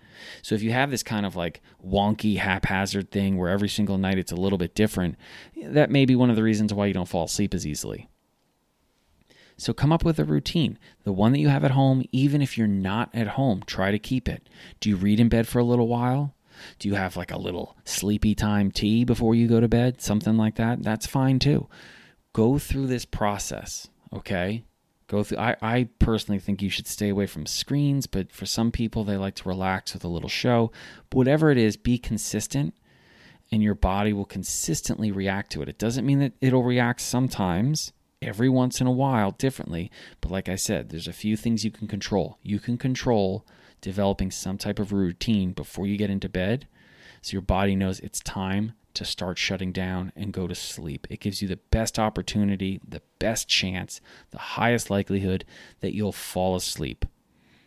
So 0.42 0.54
if 0.54 0.62
you 0.62 0.72
have 0.72 0.90
this 0.90 1.02
kind 1.02 1.26
of 1.26 1.36
like 1.36 1.60
wonky, 1.84 2.38
haphazard 2.38 3.10
thing 3.10 3.36
where 3.36 3.50
every 3.50 3.68
single 3.68 3.98
night 3.98 4.18
it's 4.18 4.32
a 4.32 4.36
little 4.36 4.58
bit 4.58 4.74
different, 4.74 5.16
that 5.62 5.90
may 5.90 6.04
be 6.04 6.16
one 6.16 6.30
of 6.30 6.36
the 6.36 6.42
reasons 6.42 6.72
why 6.72 6.86
you 6.86 6.94
don't 6.94 7.08
fall 7.08 7.24
asleep 7.24 7.54
as 7.54 7.66
easily. 7.66 8.08
So 9.56 9.72
come 9.72 9.92
up 9.92 10.04
with 10.04 10.18
a 10.18 10.24
routine. 10.24 10.78
The 11.04 11.12
one 11.12 11.32
that 11.32 11.38
you 11.38 11.48
have 11.48 11.64
at 11.64 11.70
home, 11.70 12.04
even 12.12 12.42
if 12.42 12.58
you're 12.58 12.66
not 12.66 13.10
at 13.14 13.28
home, 13.28 13.62
try 13.66 13.90
to 13.90 13.98
keep 13.98 14.28
it. 14.28 14.48
Do 14.80 14.88
you 14.88 14.96
read 14.96 15.20
in 15.20 15.28
bed 15.28 15.46
for 15.46 15.58
a 15.58 15.64
little 15.64 15.88
while? 15.88 16.34
Do 16.78 16.88
you 16.88 16.94
have 16.94 17.16
like 17.16 17.30
a 17.30 17.38
little 17.38 17.76
sleepy 17.84 18.34
time 18.34 18.70
tea 18.70 19.04
before 19.04 19.34
you 19.34 19.48
go 19.48 19.60
to 19.60 19.68
bed? 19.68 20.00
Something 20.00 20.36
like 20.36 20.56
that? 20.56 20.82
That's 20.82 21.06
fine 21.06 21.38
too. 21.38 21.68
Go 22.32 22.58
through 22.58 22.88
this 22.88 23.04
process, 23.04 23.88
okay? 24.12 24.64
Go 25.06 25.22
through 25.22 25.38
I, 25.38 25.56
I 25.60 25.88
personally 25.98 26.38
think 26.38 26.62
you 26.62 26.70
should 26.70 26.86
stay 26.86 27.08
away 27.08 27.26
from 27.26 27.46
screens, 27.46 28.06
but 28.06 28.32
for 28.32 28.46
some 28.46 28.70
people 28.70 29.04
they 29.04 29.16
like 29.16 29.34
to 29.36 29.48
relax 29.48 29.92
with 29.92 30.04
a 30.04 30.08
little 30.08 30.28
show. 30.28 30.72
But 31.10 31.18
whatever 31.18 31.50
it 31.50 31.58
is, 31.58 31.76
be 31.76 31.98
consistent 31.98 32.74
and 33.52 33.62
your 33.62 33.74
body 33.74 34.12
will 34.12 34.24
consistently 34.24 35.12
react 35.12 35.52
to 35.52 35.62
it. 35.62 35.68
It 35.68 35.78
doesn't 35.78 36.06
mean 36.06 36.18
that 36.20 36.32
it'll 36.40 36.64
react 36.64 37.00
sometimes 37.00 37.92
every 38.22 38.48
once 38.48 38.80
in 38.80 38.86
a 38.86 38.92
while 38.92 39.32
differently. 39.32 39.90
But 40.20 40.30
like 40.30 40.48
I 40.48 40.56
said, 40.56 40.88
there's 40.88 41.08
a 41.08 41.12
few 41.12 41.36
things 41.36 41.64
you 41.64 41.70
can 41.70 41.86
control. 41.86 42.38
You 42.42 42.58
can 42.58 42.78
control 42.78 43.46
developing 43.80 44.30
some 44.30 44.56
type 44.56 44.78
of 44.78 44.92
routine 44.92 45.52
before 45.52 45.86
you 45.86 45.98
get 45.98 46.10
into 46.10 46.28
bed 46.28 46.66
so 47.20 47.32
your 47.32 47.42
body 47.42 47.76
knows 47.76 48.00
it's 48.00 48.20
time 48.20 48.72
to 48.94 49.04
start 49.04 49.38
shutting 49.38 49.72
down 49.72 50.12
and 50.16 50.32
go 50.32 50.46
to 50.46 50.54
sleep. 50.54 51.06
It 51.10 51.20
gives 51.20 51.42
you 51.42 51.48
the 51.48 51.60
best 51.70 51.98
opportunity, 51.98 52.80
the 52.86 53.02
best 53.18 53.48
chance, 53.48 54.00
the 54.30 54.38
highest 54.38 54.90
likelihood 54.90 55.44
that 55.80 55.94
you'll 55.94 56.12
fall 56.12 56.56
asleep. 56.56 57.04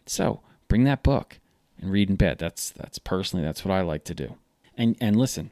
So, 0.06 0.42
bring 0.68 0.84
that 0.86 1.04
book 1.04 1.40
and 1.80 1.92
read 1.92 2.10
in 2.10 2.16
bed. 2.16 2.38
That's 2.38 2.70
that's 2.72 3.00
personally 3.00 3.46
that's 3.46 3.63
what 3.63 3.74
I 3.74 3.82
like 3.82 4.04
to 4.06 4.16
do. 4.16 4.36
And 4.76 4.96
and 5.00 5.16
listen, 5.16 5.52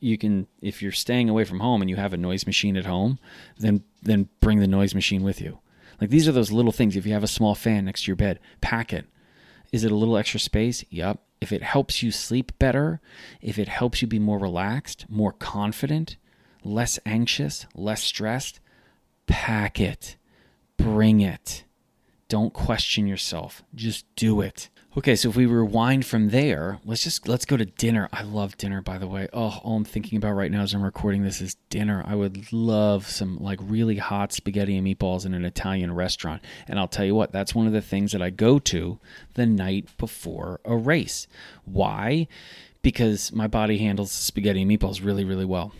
you 0.00 0.18
can 0.18 0.46
if 0.60 0.82
you're 0.82 0.92
staying 0.92 1.28
away 1.28 1.44
from 1.44 1.60
home 1.60 1.80
and 1.80 1.90
you 1.90 1.96
have 1.96 2.12
a 2.12 2.18
noise 2.18 2.46
machine 2.46 2.76
at 2.76 2.86
home, 2.86 3.18
then 3.58 3.84
then 4.02 4.28
bring 4.40 4.60
the 4.60 4.66
noise 4.66 4.94
machine 4.94 5.22
with 5.22 5.40
you. 5.40 5.58
Like 6.00 6.10
these 6.10 6.28
are 6.28 6.32
those 6.32 6.52
little 6.52 6.72
things. 6.72 6.96
If 6.96 7.06
you 7.06 7.12
have 7.12 7.24
a 7.24 7.28
small 7.28 7.54
fan 7.54 7.86
next 7.86 8.04
to 8.04 8.08
your 8.08 8.16
bed, 8.16 8.38
pack 8.60 8.92
it. 8.92 9.06
Is 9.76 9.84
it 9.84 9.92
a 9.92 9.94
little 9.94 10.16
extra 10.16 10.40
space? 10.40 10.86
Yep. 10.88 11.20
If 11.38 11.52
it 11.52 11.62
helps 11.62 12.02
you 12.02 12.10
sleep 12.10 12.58
better, 12.58 12.98
if 13.42 13.58
it 13.58 13.68
helps 13.68 14.00
you 14.00 14.08
be 14.08 14.18
more 14.18 14.38
relaxed, 14.38 15.04
more 15.10 15.32
confident, 15.32 16.16
less 16.64 16.98
anxious, 17.04 17.66
less 17.74 18.02
stressed, 18.02 18.58
pack 19.26 19.78
it. 19.78 20.16
Bring 20.78 21.20
it. 21.20 21.64
Don't 22.30 22.54
question 22.54 23.06
yourself. 23.06 23.64
Just 23.74 24.06
do 24.16 24.40
it. 24.40 24.70
Okay, 24.98 25.14
so 25.14 25.28
if 25.28 25.36
we 25.36 25.44
rewind 25.44 26.06
from 26.06 26.30
there, 26.30 26.78
let's 26.86 27.04
just 27.04 27.28
let's 27.28 27.44
go 27.44 27.58
to 27.58 27.66
dinner. 27.66 28.08
I 28.14 28.22
love 28.22 28.56
dinner, 28.56 28.80
by 28.80 28.96
the 28.96 29.06
way. 29.06 29.28
Oh, 29.30 29.60
all 29.62 29.76
I'm 29.76 29.84
thinking 29.84 30.16
about 30.16 30.32
right 30.32 30.50
now 30.50 30.62
as 30.62 30.72
I'm 30.72 30.82
recording 30.82 31.22
this 31.22 31.42
is 31.42 31.56
dinner. 31.68 32.02
I 32.06 32.14
would 32.14 32.50
love 32.50 33.06
some 33.06 33.36
like 33.36 33.58
really 33.62 33.98
hot 33.98 34.32
spaghetti 34.32 34.74
and 34.74 34.86
meatballs 34.86 35.26
in 35.26 35.34
an 35.34 35.44
Italian 35.44 35.94
restaurant. 35.94 36.42
And 36.66 36.78
I'll 36.78 36.88
tell 36.88 37.04
you 37.04 37.14
what, 37.14 37.30
that's 37.30 37.54
one 37.54 37.66
of 37.66 37.74
the 37.74 37.82
things 37.82 38.12
that 38.12 38.22
I 38.22 38.30
go 38.30 38.58
to 38.58 38.98
the 39.34 39.44
night 39.44 39.90
before 39.98 40.60
a 40.64 40.74
race. 40.74 41.26
Why? 41.66 42.26
Because 42.80 43.30
my 43.32 43.48
body 43.48 43.76
handles 43.76 44.12
spaghetti 44.12 44.62
and 44.62 44.70
meatballs 44.70 45.04
really, 45.04 45.24
really 45.24 45.44
well. 45.44 45.74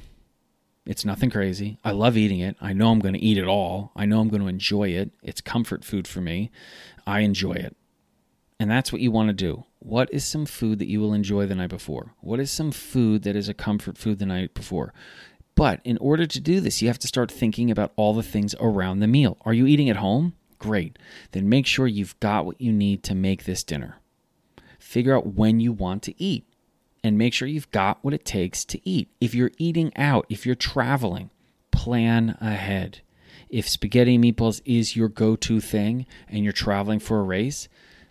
It's 0.85 1.07
nothing 1.07 1.31
crazy. 1.31 1.79
I 1.83 1.93
love 1.93 2.19
eating 2.19 2.41
it. 2.41 2.57
I 2.61 2.75
know 2.75 2.91
I'm 2.91 3.01
going 3.01 3.15
to 3.15 3.21
eat 3.21 3.39
it 3.39 3.47
all. 3.47 3.93
I 3.97 4.05
know 4.05 4.21
I'm 4.21 4.29
going 4.29 4.43
to 4.43 4.49
enjoy 4.49 4.91
it. 4.91 5.13
It's 5.23 5.41
comfort 5.41 5.87
food 5.87 6.07
for 6.07 6.21
me. 6.21 6.51
I 7.07 7.21
enjoy 7.21 7.53
it. 7.53 7.75
And 8.59 8.71
that's 8.71 8.93
what 8.93 9.03
you 9.03 9.11
want 9.11 9.29
to 9.29 9.35
do. 9.35 9.65
What 9.81 10.13
is 10.13 10.25
some 10.25 10.47
food 10.47 10.79
that 10.79 10.89
you 10.89 11.01
will 11.01 11.13
enjoy 11.13 11.47
the 11.47 11.55
night 11.55 11.69
before? 11.69 12.15
What 12.21 12.41
is 12.41 12.51
some 12.51 12.73
food 12.73 13.23
that 13.23 13.37
is 13.37 13.49
a 13.49 13.55
comfort 13.55 13.99
food 13.99 14.19
the 14.19 14.27
night 14.27 14.55
before? 14.55 14.95
But 15.55 15.81
in 15.85 15.99
order 15.99 16.27
to 16.27 16.41
do 16.41 16.61
this, 16.61 16.83
you 16.83 16.89
have 16.89 16.99
to 17.01 17.09
start 17.09 17.31
thinking 17.31 17.71
about 17.71 17.93
all 17.97 18.15
the 18.15 18.23
things 18.23 18.55
around 18.61 19.01
the 19.01 19.07
meal. 19.07 19.37
Are 19.43 19.55
you 19.55 19.67
eating 19.67 19.91
at 19.91 19.97
home? 19.97 20.35
Great. 20.59 20.99
Then 21.33 21.49
make 21.49 21.67
sure 21.67 21.87
you've 21.87 22.19
got 22.21 22.47
what 22.47 22.61
you 22.61 22.73
need 22.73 23.03
to 23.05 23.15
make 23.15 23.45
this 23.45 23.63
dinner. 23.63 24.01
Figure 24.79 25.17
out 25.17 25.35
when 25.35 25.61
you 25.61 25.73
want 25.73 26.03
to 26.05 26.23
eat 26.23 26.47
and 27.03 27.19
make 27.19 27.33
sure 27.33 27.49
you've 27.49 27.71
got 27.71 27.99
what 28.03 28.15
it 28.15 28.25
takes 28.25 28.65
to 28.67 28.89
eat. 28.89 29.09
If 29.21 29.35
you're 29.35 29.53
eating 29.59 29.93
out, 29.97 30.27
if 30.29 30.45
you're 30.45 30.55
traveling, 30.55 31.31
plan 31.71 32.37
ahead. 32.41 33.01
If 33.49 33.69
spaghetti 33.69 34.19
meatballs 34.19 34.61
is 34.65 34.97
your 34.97 35.09
go 35.09 35.37
to 35.37 35.61
thing 35.61 36.07
and 36.29 36.43
you're 36.43 36.53
traveling 36.53 36.99
for 36.99 37.21
a 37.21 37.23
race, 37.23 37.69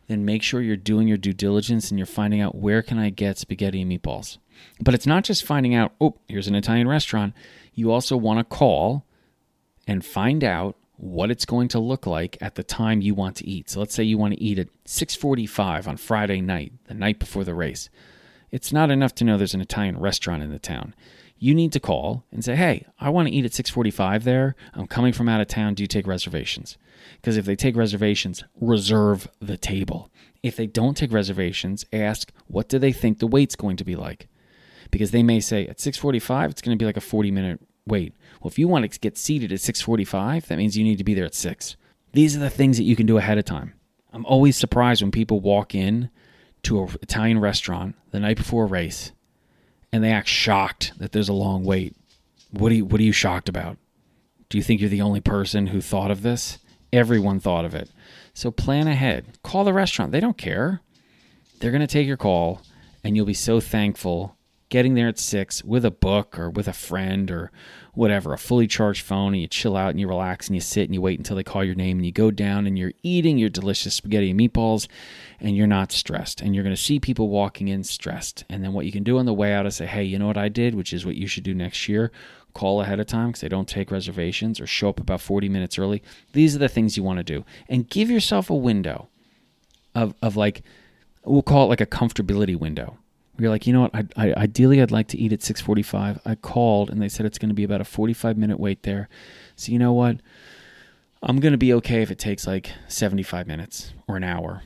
then 0.08 0.26
make 0.26 0.44
sure 0.44 0.62
you're 0.62 0.76
doing 0.76 1.08
your 1.08 1.18
due 1.18 1.34
diligence 1.34 1.90
and 1.90 2.00
you're 2.00 2.06
finding 2.06 2.42
out 2.42 2.56
where 2.56 2.82
can 2.82 2.98
I 2.98 3.10
get 3.10 3.38
spaghetti 3.38 3.82
and 3.82 3.92
meatballs. 3.92 4.38
But 4.82 4.94
it's 4.94 5.08
not 5.08 5.24
just 5.24 5.46
finding 5.46 5.74
out, 5.74 5.94
oh, 6.00 6.16
here's 6.28 6.48
an 6.48 6.56
Italian 6.56 6.88
restaurant. 6.88 7.34
You 7.74 7.92
also 7.92 8.16
want 8.16 8.40
to 8.40 8.44
call 8.44 9.06
and 9.88 10.06
find 10.06 10.44
out 10.44 10.78
what 10.98 11.30
it's 11.30 11.46
going 11.46 11.68
to 11.70 11.80
look 11.80 12.06
like 12.06 12.38
at 12.40 12.56
the 12.56 12.64
time 12.64 13.02
you 13.02 13.14
want 13.14 13.36
to 13.38 13.48
eat. 13.48 13.70
So 13.70 13.80
let's 13.80 13.94
say 13.94 14.04
you 14.04 14.18
want 14.18 14.34
to 14.34 14.42
eat 14.42 14.60
at 14.60 14.70
6:45 14.86 15.88
on 15.88 15.98
Friday 15.98 16.40
night, 16.40 16.74
the 16.86 16.94
night 16.94 17.20
before 17.20 17.44
the 17.44 17.54
race. 17.54 17.90
It's 18.52 18.72
not 18.72 18.90
enough 18.90 19.14
to 19.16 19.26
know 19.26 19.38
there's 19.38 19.54
an 19.54 19.62
Italian 19.62 20.00
restaurant 20.00 20.42
in 20.42 20.52
the 20.52 20.60
town 20.60 20.94
you 21.38 21.54
need 21.54 21.72
to 21.74 21.80
call 21.80 22.24
and 22.32 22.44
say, 22.44 22.56
"Hey, 22.56 22.86
I 23.00 23.10
want 23.10 23.28
to 23.28 23.34
eat 23.34 23.46
at 23.46 23.54
6:45 23.54 24.24
there. 24.24 24.56
I'm 24.74 24.88
coming 24.88 25.14
from 25.14 25.30
out 25.30 25.42
of 25.42 25.48
town. 25.48 25.74
Do 25.74 25.84
you 25.84 25.88
take 25.88 26.08
reservations?" 26.08 26.78
Because 27.16 27.38
if 27.38 27.46
they 27.46 27.56
take 27.56 27.76
reservations, 27.76 28.44
reserve 28.60 29.28
the 29.40 29.58
table. 29.58 30.10
If 30.44 30.56
they 30.56 30.68
don't 30.68 30.96
take 30.96 31.12
reservations, 31.12 31.86
ask, 31.92 32.32
"What 32.48 32.70
do 32.70 32.80
they 32.80 32.92
think 32.92 33.20
the 33.20 33.28
wait's 33.28 33.56
going 33.56 33.78
to 33.78 33.84
be 33.84 33.96
like?" 33.96 34.28
Because 34.92 35.12
they 35.12 35.24
may 35.24 35.40
say 35.40 35.68
at 35.68 35.80
6:45 35.80 36.52
it's 36.52 36.62
going 36.62 36.78
to 36.78 36.82
be 36.82 36.86
like 36.86 36.98
a 36.98 37.02
40-minute 37.02 37.60
wait. 37.88 38.14
Well, 38.42 38.50
if 38.50 38.60
you 38.60 38.68
want 38.68 38.92
to 38.92 39.00
get 39.00 39.18
seated 39.18 39.52
at 39.52 39.60
6:45, 39.60 40.48
that 40.48 40.58
means 40.58 40.78
you 40.78 40.84
need 40.84 40.98
to 40.98 41.04
be 41.04 41.14
there 41.14 41.26
at 41.26 41.36
6. 41.36 41.76
These 42.14 42.36
are 42.36 42.40
the 42.40 42.50
things 42.50 42.78
that 42.78 42.84
you 42.84 42.96
can 42.96 43.06
do 43.06 43.18
ahead 43.18 43.38
of 43.38 43.46
time. 43.46 43.74
I'm 44.14 44.26
always 44.26 44.56
surprised 44.56 45.02
when 45.02 45.12
people 45.12 45.40
walk 45.42 45.76
in 45.76 46.10
to 46.64 46.82
an 46.82 46.96
Italian 47.02 47.40
restaurant 47.40 47.96
the 48.12 48.20
night 48.20 48.38
before 48.38 48.64
a 48.64 48.68
race 48.68 49.12
and 49.92 50.04
they 50.04 50.12
act 50.12 50.28
shocked 50.28 50.92
that 50.98 51.12
there's 51.12 51.30
a 51.30 51.34
long 51.34 51.64
wait. 51.64 51.96
What 52.52 52.72
are 52.72 52.76
you, 52.76 52.86
what 52.86 53.00
are 53.00 53.04
you 53.04 53.12
shocked 53.12 53.48
about? 53.48 53.78
Do 54.50 54.58
you 54.58 54.64
think 54.64 54.82
you're 54.82 54.90
the 54.90 55.02
only 55.02 55.22
person 55.22 55.68
who 55.68 55.80
thought 55.82 56.12
of 56.12 56.22
this? 56.22 56.58
Everyone 56.96 57.42
thought 57.42 57.66
of 57.66 57.76
it. 57.76 57.90
So 58.34 58.52
plan 58.52 58.88
ahead. 58.88 59.26
Call 59.44 59.66
the 59.66 59.74
restaurant. 59.74 60.14
They 60.14 60.22
don't 60.22 60.38
care. 60.38 60.80
They're 61.60 61.72
going 61.72 61.82
to 61.82 61.88
take 61.88 62.08
your 62.08 62.16
call, 62.16 62.62
and 63.04 63.18
you'll 63.18 63.26
be 63.26 63.34
so 63.34 63.60
thankful 63.60 64.38
getting 64.70 64.94
there 64.94 65.10
at 65.10 65.20
six 65.20 65.62
with 65.64 65.84
a 65.84 65.92
book 65.92 66.40
or 66.40 66.50
with 66.50 66.70
a 66.70 66.74
friend 66.74 67.30
or 67.30 67.52
whatever, 67.94 68.32
a 68.32 68.38
fully 68.38 68.66
charged 68.66 69.04
phone, 69.04 69.34
and 69.34 69.42
you 69.42 69.48
chill 69.48 69.76
out 69.76 69.90
and 69.90 70.00
you 70.00 70.08
relax 70.08 70.48
and 70.48 70.56
you 70.56 70.62
sit 70.62 70.86
and 70.86 70.94
you 70.94 71.02
wait 71.02 71.20
until 71.20 71.36
they 71.36 71.44
call 71.44 71.66
your 71.66 71.76
name 71.76 71.98
and 71.98 72.06
you 72.06 72.14
go 72.14 72.32
down 72.32 72.66
and 72.66 72.80
you're 72.80 72.94
eating 73.04 73.38
your 73.38 73.50
delicious 73.50 73.94
spaghetti 73.94 74.32
and 74.32 74.40
meatballs 74.40 74.88
and 75.40 75.56
you're 75.58 75.68
not 75.68 75.92
stressed. 75.92 76.40
And 76.40 76.56
you're 76.56 76.64
going 76.64 76.76
to 76.76 76.82
see 76.82 77.00
people 77.00 77.28
walking 77.28 77.68
in 77.68 77.84
stressed. 77.84 78.46
And 78.50 78.64
then 78.64 78.72
what 78.72 78.86
you 78.86 78.92
can 78.94 79.04
do 79.04 79.18
on 79.18 79.26
the 79.26 79.34
way 79.34 79.54
out 79.54 79.66
is 79.66 79.76
say, 79.76 79.86
hey, 79.86 80.04
you 80.04 80.18
know 80.18 80.28
what 80.28 80.38
I 80.38 80.48
did, 80.48 80.76
which 80.76 80.94
is 80.94 81.06
what 81.06 81.16
you 81.16 81.28
should 81.28 81.44
do 81.44 81.54
next 81.54 81.90
year? 81.90 82.12
Call 82.56 82.82
ahead 82.82 83.00
of 83.00 83.06
time 83.06 83.28
because 83.28 83.42
they 83.42 83.50
don't 83.50 83.68
take 83.68 83.92
reservations 83.92 84.60
or 84.60 84.66
show 84.66 84.90
up 84.90 85.00
about 85.00 85.22
40 85.22 85.48
minutes 85.48 85.78
early. 85.78 86.02
These 86.34 86.56
are 86.56 86.60
the 86.60 86.68
things 86.68 86.98
you 86.98 87.04
want 87.04 87.20
to 87.20 87.24
do. 87.24 87.46
And 87.70 87.88
give 87.88 88.10
yourself 88.10 88.50
a 88.50 88.56
window 88.56 89.10
of, 89.94 90.16
of 90.24 90.36
like, 90.36 90.64
we'll 91.24 91.44
call 91.44 91.66
it 91.66 91.70
like 91.70 91.82
a 91.82 91.86
comfortability 91.86 92.58
window 92.58 92.98
you're 93.40 93.50
like, 93.50 93.68
you 93.68 93.74
know 93.74 93.82
what? 93.82 93.96
I, 93.96 94.06
I, 94.16 94.34
ideally, 94.34 94.82
I'd 94.82 94.92
like 94.92 95.08
to 95.10 95.18
eat 95.18 95.34
at 95.34 95.40
6:45. 95.40 96.22
I 96.26 96.36
called 96.36 96.90
and 96.90 97.02
they 97.02 97.10
said 97.10 97.26
it's 97.26 97.38
going 97.38 97.50
to 97.50 97.56
be 97.56 97.64
about 97.64 97.82
a 97.82 97.86
45 97.86 98.38
minute 98.38 98.60
wait 98.60 98.84
there. 98.84 99.10
So 99.56 99.72
you 99.72 99.80
know 99.80 99.94
what? 99.94 100.18
I'm 101.22 101.40
going 101.40 101.52
to 101.52 101.58
be 101.58 101.74
okay 101.74 102.02
if 102.02 102.12
it 102.12 102.20
takes 102.20 102.46
like 102.46 102.72
75 102.88 103.48
minutes 103.48 103.94
or 104.08 104.16
an 104.16 104.24
hour. 104.24 104.64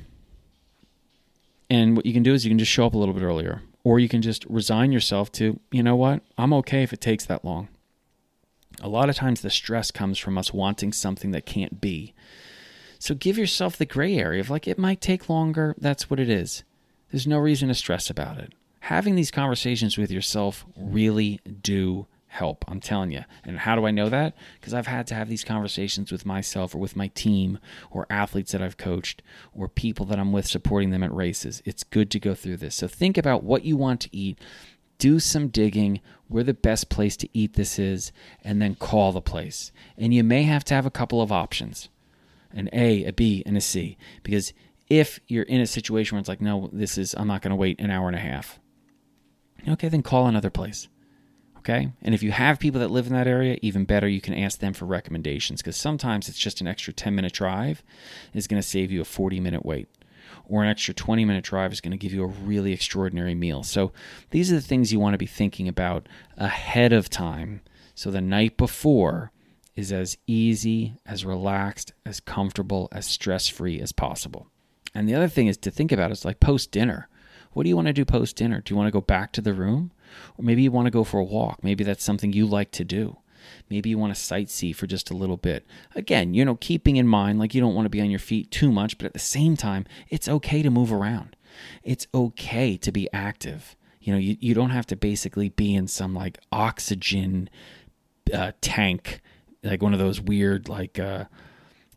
And 1.70 1.96
what 1.96 2.06
you 2.06 2.14
can 2.14 2.24
do 2.24 2.34
is 2.34 2.44
you 2.46 2.50
can 2.50 2.60
just 2.60 2.72
show 2.72 2.86
up 2.86 2.94
a 2.94 2.98
little 2.98 3.14
bit 3.14 3.24
earlier, 3.24 3.62
or 3.84 4.00
you 4.00 4.10
can 4.10 4.22
just 4.22 4.44
resign 4.46 4.92
yourself 4.92 5.32
to, 5.34 5.60
you 5.72 5.84
know 5.84 5.96
what? 5.96 6.22
I'm 6.38 6.52
okay 6.54 6.82
if 6.84 6.92
it 6.92 7.00
takes 7.00 7.26
that 7.26 7.46
long. 7.46 7.70
A 8.82 8.90
lot 8.90 9.10
of 9.10 9.16
times 9.16 9.42
the 9.42 9.50
stress 9.50 9.92
comes 9.92 10.18
from 10.18 10.38
us 10.38 10.54
wanting 10.54 10.94
something 10.94 11.32
that 11.32 11.46
can't 11.46 11.82
be. 11.82 12.14
So 12.98 13.16
give 13.16 13.38
yourself 13.38 13.78
the 13.78 13.86
gray 13.86 14.18
area 14.18 14.42
of 14.42 14.50
like, 14.50 14.68
it 14.68 14.78
might 14.78 15.02
take 15.02 15.30
longer. 15.30 15.76
That's 15.78 16.10
what 16.10 16.20
it 16.20 16.30
is. 16.30 16.64
There's 17.12 17.28
no 17.28 17.38
reason 17.38 17.70
to 17.70 17.76
stress 17.76 18.10
about 18.10 18.38
it 18.38 18.54
having 18.90 19.14
these 19.14 19.30
conversations 19.30 19.98
with 19.98 20.10
yourself 20.10 20.66
really 20.76 21.40
do 21.62 22.08
help. 22.26 22.64
I'm 22.68 22.80
telling 22.80 23.12
you. 23.12 23.24
And 23.44 23.60
how 23.60 23.76
do 23.76 23.86
I 23.86 23.92
know 23.92 24.10
that? 24.10 24.36
Because 24.60 24.74
I've 24.74 24.88
had 24.88 25.06
to 25.08 25.16
have 25.16 25.30
these 25.30 25.44
conversations 25.44 26.12
with 26.12 26.26
myself 26.26 26.74
or 26.74 26.80
with 26.80 26.96
my 26.96 27.08
team 27.10 27.60
or 27.92 28.08
athletes 28.10 28.52
that 28.52 28.62
I've 28.62 28.78
coached 28.78 29.22
or 29.54 29.68
people 29.68 30.06
that 30.08 30.20
I'm 30.20 30.32
with 30.32 30.48
supporting 30.48 30.92
them 30.92 31.04
at 31.04 31.14
races. 31.14 31.62
It's 31.66 31.84
good 31.84 32.10
to 32.12 32.20
go 32.20 32.34
through 32.34 32.58
this. 32.58 32.76
So 32.76 32.88
think 32.88 33.18
about 33.18 33.44
what 33.44 33.64
you 33.64 33.78
want 33.78 34.02
to 34.02 34.10
eat. 34.16 34.40
do 34.98 35.20
some 35.20 35.48
digging 35.48 36.02
where 36.30 36.44
the 36.44 36.54
best 36.54 36.90
place 36.90 37.18
to 37.18 37.30
eat 37.34 37.54
this 37.54 37.78
is, 37.78 38.12
and 38.44 38.62
then 38.62 38.76
call 38.76 39.12
the 39.12 39.22
place. 39.22 39.72
And 39.98 40.14
you 40.14 40.24
may 40.24 40.44
have 40.44 40.64
to 40.66 40.74
have 40.74 40.86
a 40.86 40.92
couple 40.92 41.22
of 41.22 41.32
options 41.32 41.90
an 42.52 42.70
A, 42.74 43.06
a 43.06 43.14
B, 43.14 43.44
and 43.46 43.56
a 43.56 43.62
C. 43.62 43.98
Because 44.24 44.54
if 44.90 45.20
you're 45.28 45.44
in 45.44 45.62
a 45.62 45.68
situation 45.68 46.16
where 46.16 46.20
it's 46.20 46.30
like, 46.30 46.42
no, 46.42 46.70
this 46.74 46.98
is, 46.98 47.14
I'm 47.16 47.28
not 47.28 47.44
going 47.44 47.52
to 47.52 47.56
wait 47.56 47.80
an 47.80 47.92
hour 47.92 48.08
and 48.08 48.16
a 48.16 48.20
half, 48.20 48.60
okay, 49.68 49.88
then 49.88 50.02
call 50.02 50.26
another 50.26 50.50
place. 50.50 50.88
Okay. 51.60 51.92
And 52.02 52.16
if 52.16 52.24
you 52.24 52.32
have 52.32 52.58
people 52.58 52.80
that 52.80 52.90
live 52.90 53.06
in 53.06 53.14
that 53.14 53.28
area, 53.28 53.60
even 53.62 53.84
better, 53.84 54.08
you 54.08 54.22
can 54.22 54.34
ask 54.34 54.60
them 54.60 54.74
for 54.74 54.86
recommendations 54.86 55.62
because 55.62 55.76
sometimes 55.76 56.30
it's 56.30 56.40
just 56.40 56.62
an 56.62 56.68
extra 56.68 56.94
10 56.94 57.14
minute 57.14 57.34
drive 57.34 57.84
is 58.34 58.48
going 58.48 58.62
to 58.62 58.68
save 58.68 58.92
you 58.92 59.02
a 59.02 59.06
40 59.06 59.40
minute 59.40 59.66
wait 59.66 59.88
or 60.50 60.64
an 60.64 60.70
extra 60.70 60.94
20 60.94 61.24
minute 61.24 61.44
drive 61.44 61.72
is 61.72 61.80
going 61.80 61.92
to 61.92 61.98
give 61.98 62.12
you 62.12 62.24
a 62.24 62.28
really 62.28 62.74
extraordinary 62.74 63.36
meal. 63.36 63.64
So 63.64 63.92
these 64.32 64.52
are 64.52 64.56
the 64.56 64.62
things 64.62 64.92
you 64.92 65.00
want 65.00 65.14
to 65.14 65.20
be 65.20 65.28
thinking 65.28 65.68
about 65.68 66.10
ahead 66.38 66.92
of 66.92 67.10
time. 67.10 67.62
So 67.94 68.12
the 68.12 68.22
night 68.22 68.58
before 68.58 69.32
is 69.76 69.92
as 69.92 70.18
easy, 70.28 70.96
as 71.06 71.24
relaxed, 71.24 71.94
as 72.06 72.20
comfortable, 72.20 72.90
as 72.92 73.06
stress 73.06 73.48
free 73.48 73.80
as 73.80 73.92
possible. 73.92 74.48
And 74.94 75.08
the 75.08 75.16
other 75.16 75.28
thing 75.28 75.48
is 75.48 75.58
to 75.58 75.72
think 75.72 75.92
about 75.92 76.12
is 76.12 76.26
like 76.26 76.40
post 76.40 76.72
dinner. 76.72 77.08
What 77.52 77.64
do 77.64 77.70
you 77.70 77.76
want 77.76 77.88
to 77.88 77.94
do 77.94 78.06
post 78.06 78.36
dinner? 78.36 78.62
Do 78.62 78.74
you 78.74 78.78
want 78.78 78.88
to 78.88 78.92
go 78.92 79.02
back 79.02 79.32
to 79.34 79.42
the 79.42 79.54
room? 79.54 79.92
Or 80.38 80.44
maybe 80.44 80.64
you 80.64 80.72
want 80.72 80.88
to 80.88 80.92
go 80.92 81.04
for 81.04 81.20
a 81.20 81.24
walk. 81.24 81.64
Maybe 81.64 81.84
that's 81.84 82.04
something 82.04 82.34
you 82.34 82.46
like 82.46 82.72
to 82.72 82.84
do. 82.84 83.18
Maybe 83.70 83.90
you 83.90 83.98
want 83.98 84.16
to 84.16 84.20
sightsee 84.20 84.76
for 84.76 84.88
just 84.88 85.10
a 85.10 85.16
little 85.16 85.38
bit. 85.38 85.66
Again, 85.96 86.34
you 86.34 86.46
know, 86.46 86.56
keeping 86.56 86.96
in 86.96 87.08
mind, 87.08 87.40
like 87.40 87.54
you 87.54 87.62
don't 87.62 87.76
want 87.76 87.86
to 87.86 87.90
be 87.90 88.02
on 88.02 88.10
your 88.10 88.20
feet 88.20 88.52
too 88.52 88.72
much, 88.72 88.98
but 88.98 89.06
at 89.06 89.14
the 89.14 89.20
same 89.20 89.56
time, 89.56 89.86
it's 90.10 90.28
okay 90.28 90.62
to 90.62 90.70
move 90.70 90.92
around. 90.92 91.36
It's 91.84 92.08
okay 92.14 92.78
to 92.78 92.92
be 92.92 93.10
active. 93.14 93.76
You 94.02 94.14
know, 94.14 94.20
you, 94.20 94.38
you 94.40 94.54
don't 94.54 94.70
have 94.70 94.88
to 94.88 94.96
basically 94.96 95.50
be 95.50 95.76
in 95.76 95.88
some 95.88 96.14
like 96.14 96.40
oxygen 96.52 97.50
uh, 98.34 98.54
tank, 98.62 99.22
like 99.64 99.82
one 99.82 99.94
of 99.94 100.00
those 100.00 100.22
weird, 100.22 100.70
like, 100.70 101.00
uh, 101.00 101.26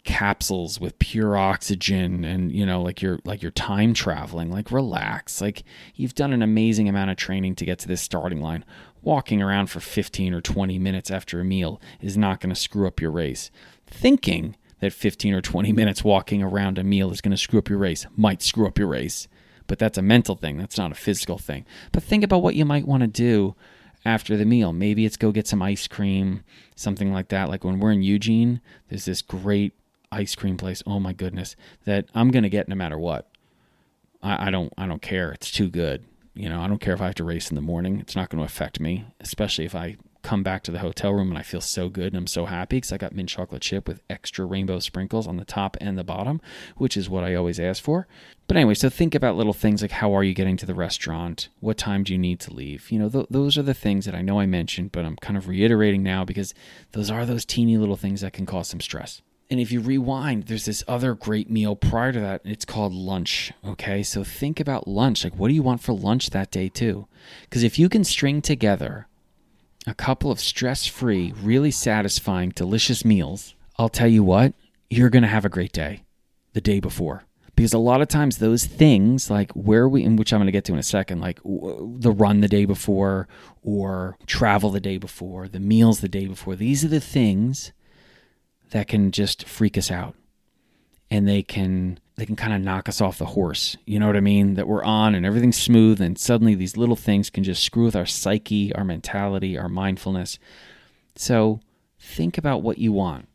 capsules 0.05 0.81
with 0.81 0.99
pure 0.99 1.37
oxygen 1.37 2.25
and 2.25 2.51
you 2.51 2.67
know 2.67 2.83
like 2.83 3.01
you're 3.01 3.21
like 3.25 3.41
you're 3.41 3.53
time 3.53 3.95
traveling 3.95 4.51
like 4.51 4.73
relax 4.73 5.41
like 5.41 5.63
you've 5.95 6.15
done 6.15 6.33
an 6.33 6.43
amazing 6.43 6.89
amount 6.89 7.09
of 7.09 7.17
training 7.17 7.55
to 7.55 7.65
get 7.65 7.79
to 7.79 7.87
this 7.87 8.03
starting 8.03 8.41
line 8.41 8.65
walking 9.03 9.43
around 9.43 9.69
for 9.69 9.81
15 9.81 10.35
or 10.35 10.41
20 10.41 10.79
minutes 10.79 11.11
after 11.11 11.41
a 11.41 11.45
meal 11.45 11.81
is 12.01 12.17
not 12.17 12.41
going 12.41 12.55
to 12.55 12.61
screw 12.61 12.87
up 12.87 13.01
your 13.01 13.11
race 13.11 13.51
thinking 13.87 14.57
that 14.81 14.93
15 14.93 15.35
or 15.35 15.41
20 15.41 15.73
minutes 15.73 16.05
walking 16.05 16.43
around 16.43 16.79
a 16.79 16.85
meal 16.85 17.11
is 17.11 17.21
going 17.21 17.31
to 17.33 17.37
screw 17.37 17.59
up 17.59 17.69
your 17.69 17.79
race 17.79 18.07
might 18.17 18.43
screw 18.43 18.67
up 18.67 18.79
your 18.79 18.89
race 18.89 19.29
but 19.67 19.79
that's 19.79 19.99
a 19.99 20.03
mental 20.03 20.35
thing 20.35 20.57
that's 20.57 20.79
not 20.79 20.93
a 20.93 20.97
physical 20.97 21.39
thing 21.39 21.65
but 21.91 22.03
think 22.03 22.25
about 22.25 22.43
what 22.43 22.55
you 22.55 22.65
might 22.65 22.87
want 22.87 23.03
to 23.03 23.07
do 23.07 23.55
after 24.05 24.37
the 24.37 24.45
meal 24.45 24.73
maybe 24.73 25.05
it's 25.05 25.17
go 25.17 25.31
get 25.31 25.47
some 25.47 25.63
ice 25.63 25.87
cream 25.87 26.43
something 26.75 27.13
like 27.13 27.29
that 27.29 27.49
like 27.49 27.65
when 27.65 27.79
we're 27.79 27.93
in 27.93 28.03
eugene 28.03 28.61
there's 28.89 29.05
this 29.05 29.23
great 29.23 29.75
ice 30.13 30.35
cream 30.35 30.57
place. 30.57 30.83
Oh 30.87 31.01
my 31.01 31.13
goodness, 31.13 31.57
that 31.87 32.07
I'm 32.15 32.31
gonna 32.31 32.51
get 32.51 32.69
no 32.69 32.77
matter 32.77 32.99
what. 32.99 33.29
I, 34.23 34.49
I 34.49 34.51
don't 34.51 34.73
I 34.77 34.87
don't 34.87 35.03
care. 35.03 35.33
It's 35.33 35.51
too 35.51 35.69
good. 35.69 36.05
You 36.35 36.49
know, 36.49 36.61
I 36.61 36.69
don't 36.69 36.81
care 36.81 36.95
if 36.95 37.01
I 37.01 37.07
have 37.07 37.15
to 37.17 37.25
race 37.25 37.51
in 37.51 37.57
the 37.57 37.61
morning. 37.61 38.01
It's 38.01 38.17
not 38.17 38.31
going 38.31 38.39
to 38.39 38.47
affect 38.47 38.81
me, 38.81 39.07
especially 39.21 39.67
if 39.67 39.75
I 39.75 39.97
come 40.23 40.43
back 40.43 40.63
to 40.63 40.71
the 40.71 40.79
hotel 40.79 41.13
room 41.13 41.31
and 41.31 41.39
I 41.39 41.43
feel 41.43 41.61
so 41.61 41.89
good 41.89 42.09
and 42.09 42.17
I'm 42.17 42.27
so 42.27 42.47
happy 42.47 42.77
because 42.77 42.93
I 42.93 42.97
got 42.97 43.15
mint 43.15 43.29
chocolate 43.29 43.63
chip 43.63 43.89
with 43.89 44.01
extra 44.09 44.45
rainbow 44.45 44.79
sprinkles 44.79 45.27
on 45.27 45.37
the 45.37 45.45
top 45.45 45.77
and 45.81 45.99
the 45.99 46.05
bottom, 46.05 46.41
which 46.77 46.97
is 46.97 47.11
what 47.11 47.25
I 47.25 47.35
always 47.35 47.59
ask 47.61 47.83
for. 47.83 48.07
But 48.47 48.57
anyway, 48.57 48.75
so 48.75 48.89
think 48.89 49.15
about 49.15 49.37
little 49.37 49.53
things 49.53 49.83
like 49.83 49.91
how 49.91 50.15
are 50.17 50.23
you 50.23 50.35
getting 50.35 50.57
to 50.59 50.67
the 50.67 50.75
restaurant? 50.75 51.49
What 51.61 51.77
time 51.77 52.05
do 52.05 52.13
you 52.13 52.19
need 52.19 52.41
to 52.41 52.55
leave? 52.55 52.91
You 52.91 53.01
know, 53.01 53.09
th- 53.09 53.27
those 53.31 53.59
are 53.59 53.63
the 53.63 53.75
things 53.75 54.05
that 54.05 54.15
I 54.15 54.23
know 54.23 54.41
I 54.41 54.47
mentioned, 54.47 54.93
but 54.93 55.05
I'm 55.05 55.17
kind 55.17 55.37
of 55.37 55.49
reiterating 55.49 56.03
now 56.03 56.25
because 56.25 56.55
those 56.93 57.11
are 57.11 57.27
those 57.27 57.45
teeny 57.45 57.77
little 57.77 57.97
things 57.97 58.21
that 58.21 58.33
can 58.33 58.47
cause 58.47 58.69
some 58.69 58.81
stress. 58.81 59.23
And 59.53 59.61
if 59.61 59.71
you 59.71 59.81
rewind, 59.81 60.45
there's 60.45 60.65
this 60.65 60.83
other 60.89 61.15
great 61.15 61.51
meal 61.51 61.77
prior 61.77 62.11
to 62.11 62.21
that. 62.21 62.43
and 62.43 62.51
It's 62.51 62.65
called 62.65 62.95
lunch. 62.95 63.53
Okay. 63.63 64.03
So 64.03 64.25
think 64.25 64.59
about 64.59 64.89
lunch. 64.89 65.25
Like, 65.25 65.37
what 65.37 65.49
do 65.49 65.55
you 65.55 65.63
want 65.63 65.83
for 65.83 65.93
lunch 65.93 66.31
that 66.31 66.51
day, 66.51 66.71
too? 66.71 67.07
Because 67.43 67.63
if 67.63 67.79
you 67.79 67.91
can 67.91 68.03
string 68.03 68.41
together 68.41 69.09
a 69.87 69.93
couple 69.93 70.31
of 70.31 70.41
stress 70.41 70.87
free, 70.87 71.35
really 71.39 71.71
satisfying, 71.71 72.49
delicious 72.49 73.05
meals, 73.05 73.55
I'll 73.77 73.91
tell 73.91 74.09
you 74.09 74.25
what, 74.25 74.55
you're 74.89 75.11
going 75.11 75.21
to 75.21 75.29
have 75.29 75.45
a 75.45 75.51
great 75.51 75.73
day 75.73 76.05
the 76.55 76.63
day 76.63 76.81
before. 76.81 77.25
Because 77.55 77.75
a 77.75 77.79
lot 77.79 78.01
of 78.01 78.09
times, 78.09 78.39
those 78.39 78.65
things, 78.65 79.29
like 79.29 79.53
where 79.53 79.87
we, 79.87 80.03
in 80.03 80.17
which 80.17 80.33
I'm 80.33 80.39
going 80.39 80.47
to 80.47 80.53
get 80.53 80.65
to 80.65 80.73
in 80.73 80.79
a 80.79 80.83
second, 80.83 81.21
like 81.21 81.41
the 81.45 82.11
run 82.11 82.41
the 82.41 82.49
day 82.49 82.65
before 82.65 83.29
or 83.63 84.17
travel 84.25 84.71
the 84.71 84.81
day 84.81 84.97
before, 84.97 85.47
the 85.47 85.61
meals 85.61 86.01
the 86.01 86.09
day 86.09 86.25
before, 86.25 86.57
these 86.57 86.87
are 86.87 86.89
the 86.89 87.01
things 87.01 87.73
that 88.73 88.89
can 88.89 89.13
just 89.13 89.47
freak 89.47 89.79
us 89.79 89.91
out. 89.91 90.15
And 91.11 91.29
they 91.29 91.43
can 91.43 92.01
they 92.17 92.27
can 92.27 92.37
kind 92.37 92.53
of 92.53 92.61
knock 92.61 92.89
us 92.89 93.01
off 93.01 93.19
the 93.19 93.27
horse. 93.27 93.77
You 93.87 93.99
know 93.99 94.07
what 94.07 94.17
i 94.17 94.21
mean? 94.21 94.55
That 94.55 94.67
we're 94.67 94.83
on 94.83 95.15
and 95.15 95.25
everything's 95.25 95.61
smooth 95.61 96.01
and 96.01 96.19
suddenly 96.19 96.55
these 96.55 96.77
little 96.77 96.97
things 96.97 97.31
can 97.31 97.45
just 97.45 97.63
screw 97.63 97.85
with 97.85 97.97
our 97.97 98.07
psyche 98.07 98.75
our 98.75 98.85
mentality 98.85 99.57
our 99.57 99.69
mindfulness. 99.69 100.39
So 101.15 101.61
think 102.01 102.37
about 102.37 102.63
what 102.63 102.79
you 102.79 102.93
want 102.93 103.29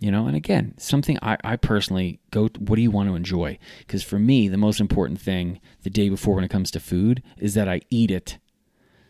you 0.00 0.10
know? 0.10 0.26
And 0.26 0.36
again 0.36 0.74
something 0.76 1.18
i, 1.22 1.38
I 1.42 1.56
personally 1.56 2.20
go 2.30 2.48
what 2.58 2.76
do 2.76 2.82
you 2.82 2.90
want 2.90 3.08
to 3.08 3.16
enjoy? 3.16 3.58
Because 3.78 4.02
for 4.02 4.18
me 4.18 4.48
the 4.48 4.58
most 4.58 4.80
important 4.80 5.18
thing 5.18 5.60
the 5.82 5.90
day 5.90 6.10
before 6.10 6.34
when 6.34 6.44
it 6.44 6.50
comes 6.50 6.70
to 6.72 6.80
food 6.80 7.22
is 7.38 7.54
that 7.54 7.68
i 7.68 7.80
eat 7.88 8.10
it. 8.10 8.36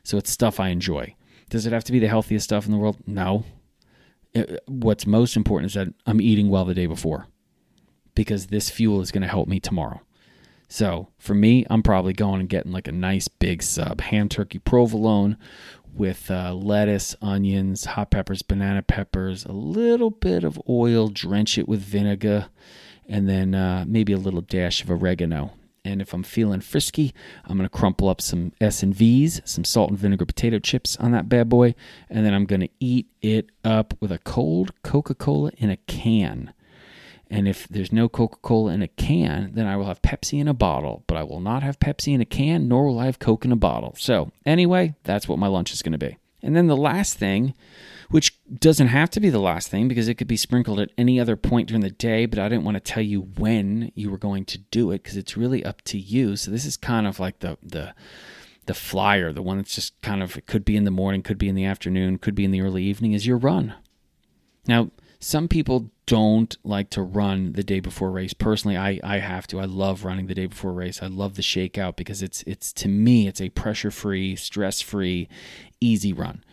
So 0.05 0.19
it's 0.19 0.31
stuff 0.31 0.61
i 0.61 0.69
enjoy. 0.69 1.17
Does 1.51 1.67
it 1.67 1.73
have 1.73 1.85
to 1.85 1.93
be 1.93 1.99
the 1.99 2.09
healthiest 2.09 2.45
stuff 2.45 2.65
in 2.65 2.71
the 2.71 2.79
world? 2.79 2.99
No 3.09 3.45
what's 4.67 5.07
most 5.07 5.37
important 5.37 5.71
is 5.71 5.75
that 5.75 5.95
I'm 6.07 6.21
eating 6.21 6.49
well 6.49 6.65
the 6.65 6.75
day 6.75 6.87
before 6.87 7.27
because 8.15 8.47
this 8.47 8.71
fuel 8.71 9.01
is 9.01 9.11
going 9.11 9.23
to 9.23 9.29
help 9.29 9.49
me 9.49 9.61
tomorrow. 9.61 10.01
So 10.69 11.09
for 11.19 11.35
me, 11.35 11.67
I'm 11.71 11.83
probably 11.83 12.13
going 12.13 12.41
and 12.41 12.49
getting 12.49 12.73
like 12.73 12.89
a 12.89 12.93
nice 12.93 13.29
big 13.29 13.63
sub 13.63 14.01
ham 14.01 14.29
turkey 14.29 14.59
provolone 14.59 15.37
with 15.93 16.31
uh, 16.31 16.53
lettuce, 16.53 17.15
onions, 17.23 17.85
hot 17.85 18.11
peppers, 18.11 18.43
banana 18.43 18.83
peppers, 18.83 19.45
a 19.45 19.53
little 19.53 20.11
bit 20.11 20.43
of 20.43 20.61
oil, 20.69 21.09
drench 21.09 21.57
it 21.59 21.69
with 21.69 21.81
vinegar, 21.81 22.49
and 23.07 23.29
then 23.29 23.55
uh, 23.55 23.85
maybe 23.87 24.13
a 24.13 24.19
little 24.19 24.41
dash 24.41 24.83
of 24.83 24.91
oregano. 24.91 25.53
And 25.85 26.01
if 26.01 26.15
I'm 26.15 26.23
feeling 26.23 26.63
frisky, 26.63 27.13
I'm 27.45 27.59
going 27.59 27.69
to 27.69 27.77
crumple 27.77 28.09
up 28.09 28.21
some 28.21 28.53
S&Vs, 28.61 29.43
some 29.45 29.65
salt 29.65 29.91
and 29.91 29.99
vinegar 29.99 30.25
potato 30.25 30.59
chips 30.59 30.97
on 30.97 31.13
that 31.13 31.29
bad 31.29 31.49
boy, 31.49 31.75
and 32.09 32.25
then 32.25 32.33
I'm 32.33 32.47
going 32.47 32.63
to 32.63 32.71
eat 32.81 33.09
it 33.21 33.51
up 33.65 33.95
with 34.01 34.11
a 34.11 34.19
cold 34.19 34.73
Coca-Cola 34.83 35.51
in 35.59 35.69
a 35.69 35.77
can. 35.77 36.55
And 37.31 37.47
if 37.47 37.69
there's 37.69 37.93
no 37.93 38.09
Coca-Cola 38.09 38.73
in 38.73 38.83
a 38.83 38.89
can, 38.89 39.51
then 39.55 39.67
I 39.67 39.77
will 39.77 39.87
have 39.87 40.01
Pepsi 40.01 40.41
in 40.41 40.49
a 40.49 40.55
bottle, 40.55 41.05
but 41.07 41.17
I 41.17 41.23
will 41.23 41.41
not 41.41 41.63
have 41.63 41.81
Pepsi 41.81 42.15
in 42.15 42.21
a 42.21 42.27
can, 42.27 42.69
nor 42.69 42.87
will 42.87 42.99
I 42.99 43.07
have 43.07 43.19
Coke 43.19 43.45
in 43.45 43.53
a 43.53 43.57
bottle. 43.57 43.95
So, 43.99 44.31
anyway, 44.47 44.95
that's 45.05 45.29
what 45.29 45.39
my 45.39 45.49
lunch 45.49 45.73
is 45.73 45.83
going 45.83 45.93
to 45.93 45.99
be. 45.99 46.17
And 46.43 46.57
then 46.57 46.67
the 46.67 46.77
last 46.77 47.19
thing 47.19 47.55
which 48.11 48.39
doesn't 48.59 48.89
have 48.89 49.11
to 49.11 49.21
be 49.21 49.31
the 49.31 49.39
last 49.39 49.69
thing 49.69 49.89
because 49.89 50.09
it 50.09 50.15
could 50.15 50.27
be 50.27 50.37
sprinkled 50.37 50.81
at 50.81 50.91
any 50.97 51.19
other 51.19 51.37
point 51.37 51.69
during 51.69 51.83
the 51.83 51.91
day, 51.91 52.27
but 52.27 52.39
I 52.39 52.49
didn't 52.49 52.65
want 52.65 52.77
to 52.77 52.81
tell 52.81 53.03
you 53.03 53.23
when 53.23 53.93
you 53.95 54.11
were 54.11 54.19
going 54.19 54.45
to 54.47 54.59
do 54.59 54.91
it 54.91 55.03
because 55.03 55.17
it's 55.17 55.37
really 55.37 55.65
up 55.65 55.83
to 55.83 55.99
you. 55.99 56.37
So 56.37 56.51
this 56.51 56.65
is 56.65 56.77
kind 56.77 57.07
of 57.07 57.21
like 57.21 57.41
the 57.41 57.59
the 57.63 57.95
the 58.67 58.75
flyer, 58.75 59.33
the 59.33 59.43
one 59.43 59.59
that's 59.59 59.75
just 59.75 60.01
kind 60.01 60.23
of 60.23 60.39
it 60.39 60.47
could 60.47 60.65
be 60.65 60.77
in 60.77 60.85
the 60.85 60.91
morning, 60.91 61.23
could 61.23 61.39
be 61.39 61.49
in 61.49 61.55
the 61.55 61.65
afternoon, 61.65 62.19
could 62.19 62.35
be 62.35 62.45
in 62.45 62.51
the 62.51 62.63
early 62.63 62.83
evening 62.83 63.13
is 63.13 63.27
your 63.27 63.37
run. 63.37 63.75
Now, 64.67 64.91
some 65.21 65.49
people 65.49 65.91
don't 66.07 66.57
like 66.65 66.91
to 66.91 67.03
run 67.03 67.53
the 67.53 67.63
day 67.63 67.81
before 67.81 68.11
race. 68.11 68.35
Personally, 68.35 68.77
I, 68.77 69.01
I 69.03 69.19
have 69.19 69.47
to. 69.49 69.61
I 69.61 69.65
love 69.65 70.05
running 70.05 70.27
the 70.27 70.35
day 70.35 70.47
before 70.47 70.73
race. 70.73 71.03
I 71.03 71.07
love 71.07 71.37
the 71.37 71.43
shakeout 71.43 71.97
because 71.97 72.23
it's 72.23 72.43
it's 72.43 72.73
to 72.75 72.89
me 72.89 73.27
it's 73.27 73.41
a 73.41 73.49
pressure 73.51 73.91
free, 73.91 74.37
stress 74.37 74.81
free, 74.81 75.29
easy 75.81 76.13
run. 76.13 76.45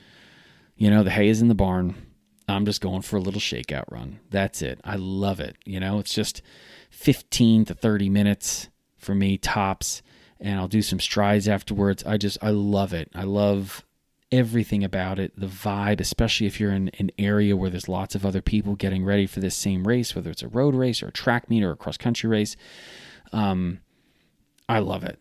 You 0.81 0.89
know, 0.89 1.03
the 1.03 1.11
hay 1.11 1.27
is 1.27 1.43
in 1.43 1.47
the 1.47 1.53
barn. 1.53 1.93
I'm 2.47 2.65
just 2.65 2.81
going 2.81 3.03
for 3.03 3.15
a 3.15 3.19
little 3.19 3.39
shakeout 3.39 3.83
run. 3.91 4.19
That's 4.31 4.63
it. 4.63 4.81
I 4.83 4.95
love 4.95 5.39
it. 5.39 5.57
You 5.63 5.79
know, 5.79 5.99
it's 5.99 6.11
just 6.11 6.41
15 6.89 7.65
to 7.65 7.75
30 7.75 8.09
minutes 8.09 8.67
for 8.97 9.13
me 9.13 9.37
tops 9.37 10.01
and 10.39 10.59
I'll 10.59 10.67
do 10.67 10.81
some 10.81 10.99
strides 10.99 11.47
afterwards. 11.47 12.03
I 12.03 12.17
just 12.17 12.39
I 12.41 12.49
love 12.49 12.93
it. 12.93 13.11
I 13.13 13.25
love 13.25 13.85
everything 14.31 14.83
about 14.83 15.19
it, 15.19 15.39
the 15.39 15.45
vibe, 15.45 16.01
especially 16.01 16.47
if 16.47 16.59
you're 16.59 16.73
in 16.73 16.89
an 16.97 17.11
area 17.19 17.55
where 17.55 17.69
there's 17.69 17.87
lots 17.87 18.15
of 18.15 18.25
other 18.25 18.41
people 18.41 18.73
getting 18.73 19.05
ready 19.05 19.27
for 19.27 19.39
this 19.39 19.55
same 19.55 19.87
race, 19.87 20.15
whether 20.15 20.31
it's 20.31 20.41
a 20.41 20.47
road 20.47 20.73
race 20.73 21.03
or 21.03 21.09
a 21.09 21.11
track 21.11 21.47
meet 21.47 21.61
or 21.61 21.73
a 21.73 21.77
cross 21.77 21.97
country 21.97 22.27
race. 22.27 22.57
Um, 23.31 23.81
I 24.67 24.79
love 24.79 25.03
it. 25.03 25.19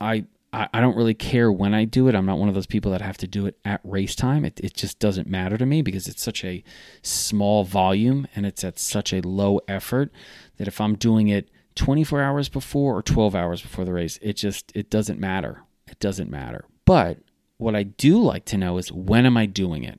I 0.00 0.24
I, 0.54 0.68
I 0.72 0.80
don't 0.80 0.96
really 0.96 1.14
care 1.14 1.50
when 1.50 1.74
I 1.74 1.84
do 1.84 2.06
it. 2.06 2.14
I'm 2.14 2.26
not 2.26 2.38
one 2.38 2.48
of 2.48 2.54
those 2.54 2.66
people 2.66 2.92
that 2.92 3.00
have 3.00 3.18
to 3.18 3.26
do 3.26 3.46
it 3.46 3.58
at 3.64 3.80
race 3.82 4.14
time. 4.14 4.44
It, 4.44 4.60
it 4.60 4.74
just 4.74 5.00
doesn't 5.00 5.28
matter 5.28 5.58
to 5.58 5.66
me 5.66 5.82
because 5.82 6.06
it's 6.06 6.22
such 6.22 6.44
a 6.44 6.62
small 7.02 7.64
volume 7.64 8.28
and 8.36 8.46
it's 8.46 8.62
at 8.62 8.78
such 8.78 9.12
a 9.12 9.20
low 9.20 9.60
effort 9.66 10.12
that 10.56 10.68
if 10.68 10.80
I'm 10.80 10.94
doing 10.94 11.26
it 11.28 11.50
24 11.74 12.22
hours 12.22 12.48
before 12.48 12.96
or 12.96 13.02
12 13.02 13.34
hours 13.34 13.62
before 13.62 13.84
the 13.84 13.92
race, 13.92 14.18
it 14.22 14.34
just 14.34 14.70
it 14.76 14.90
doesn't 14.90 15.18
matter. 15.18 15.62
It 15.88 15.98
doesn't 15.98 16.30
matter. 16.30 16.66
But 16.84 17.18
what 17.56 17.74
I 17.74 17.82
do 17.82 18.22
like 18.22 18.44
to 18.46 18.56
know 18.56 18.78
is 18.78 18.92
when 18.92 19.26
am 19.26 19.36
I 19.36 19.46
doing 19.46 19.82
it? 19.82 19.98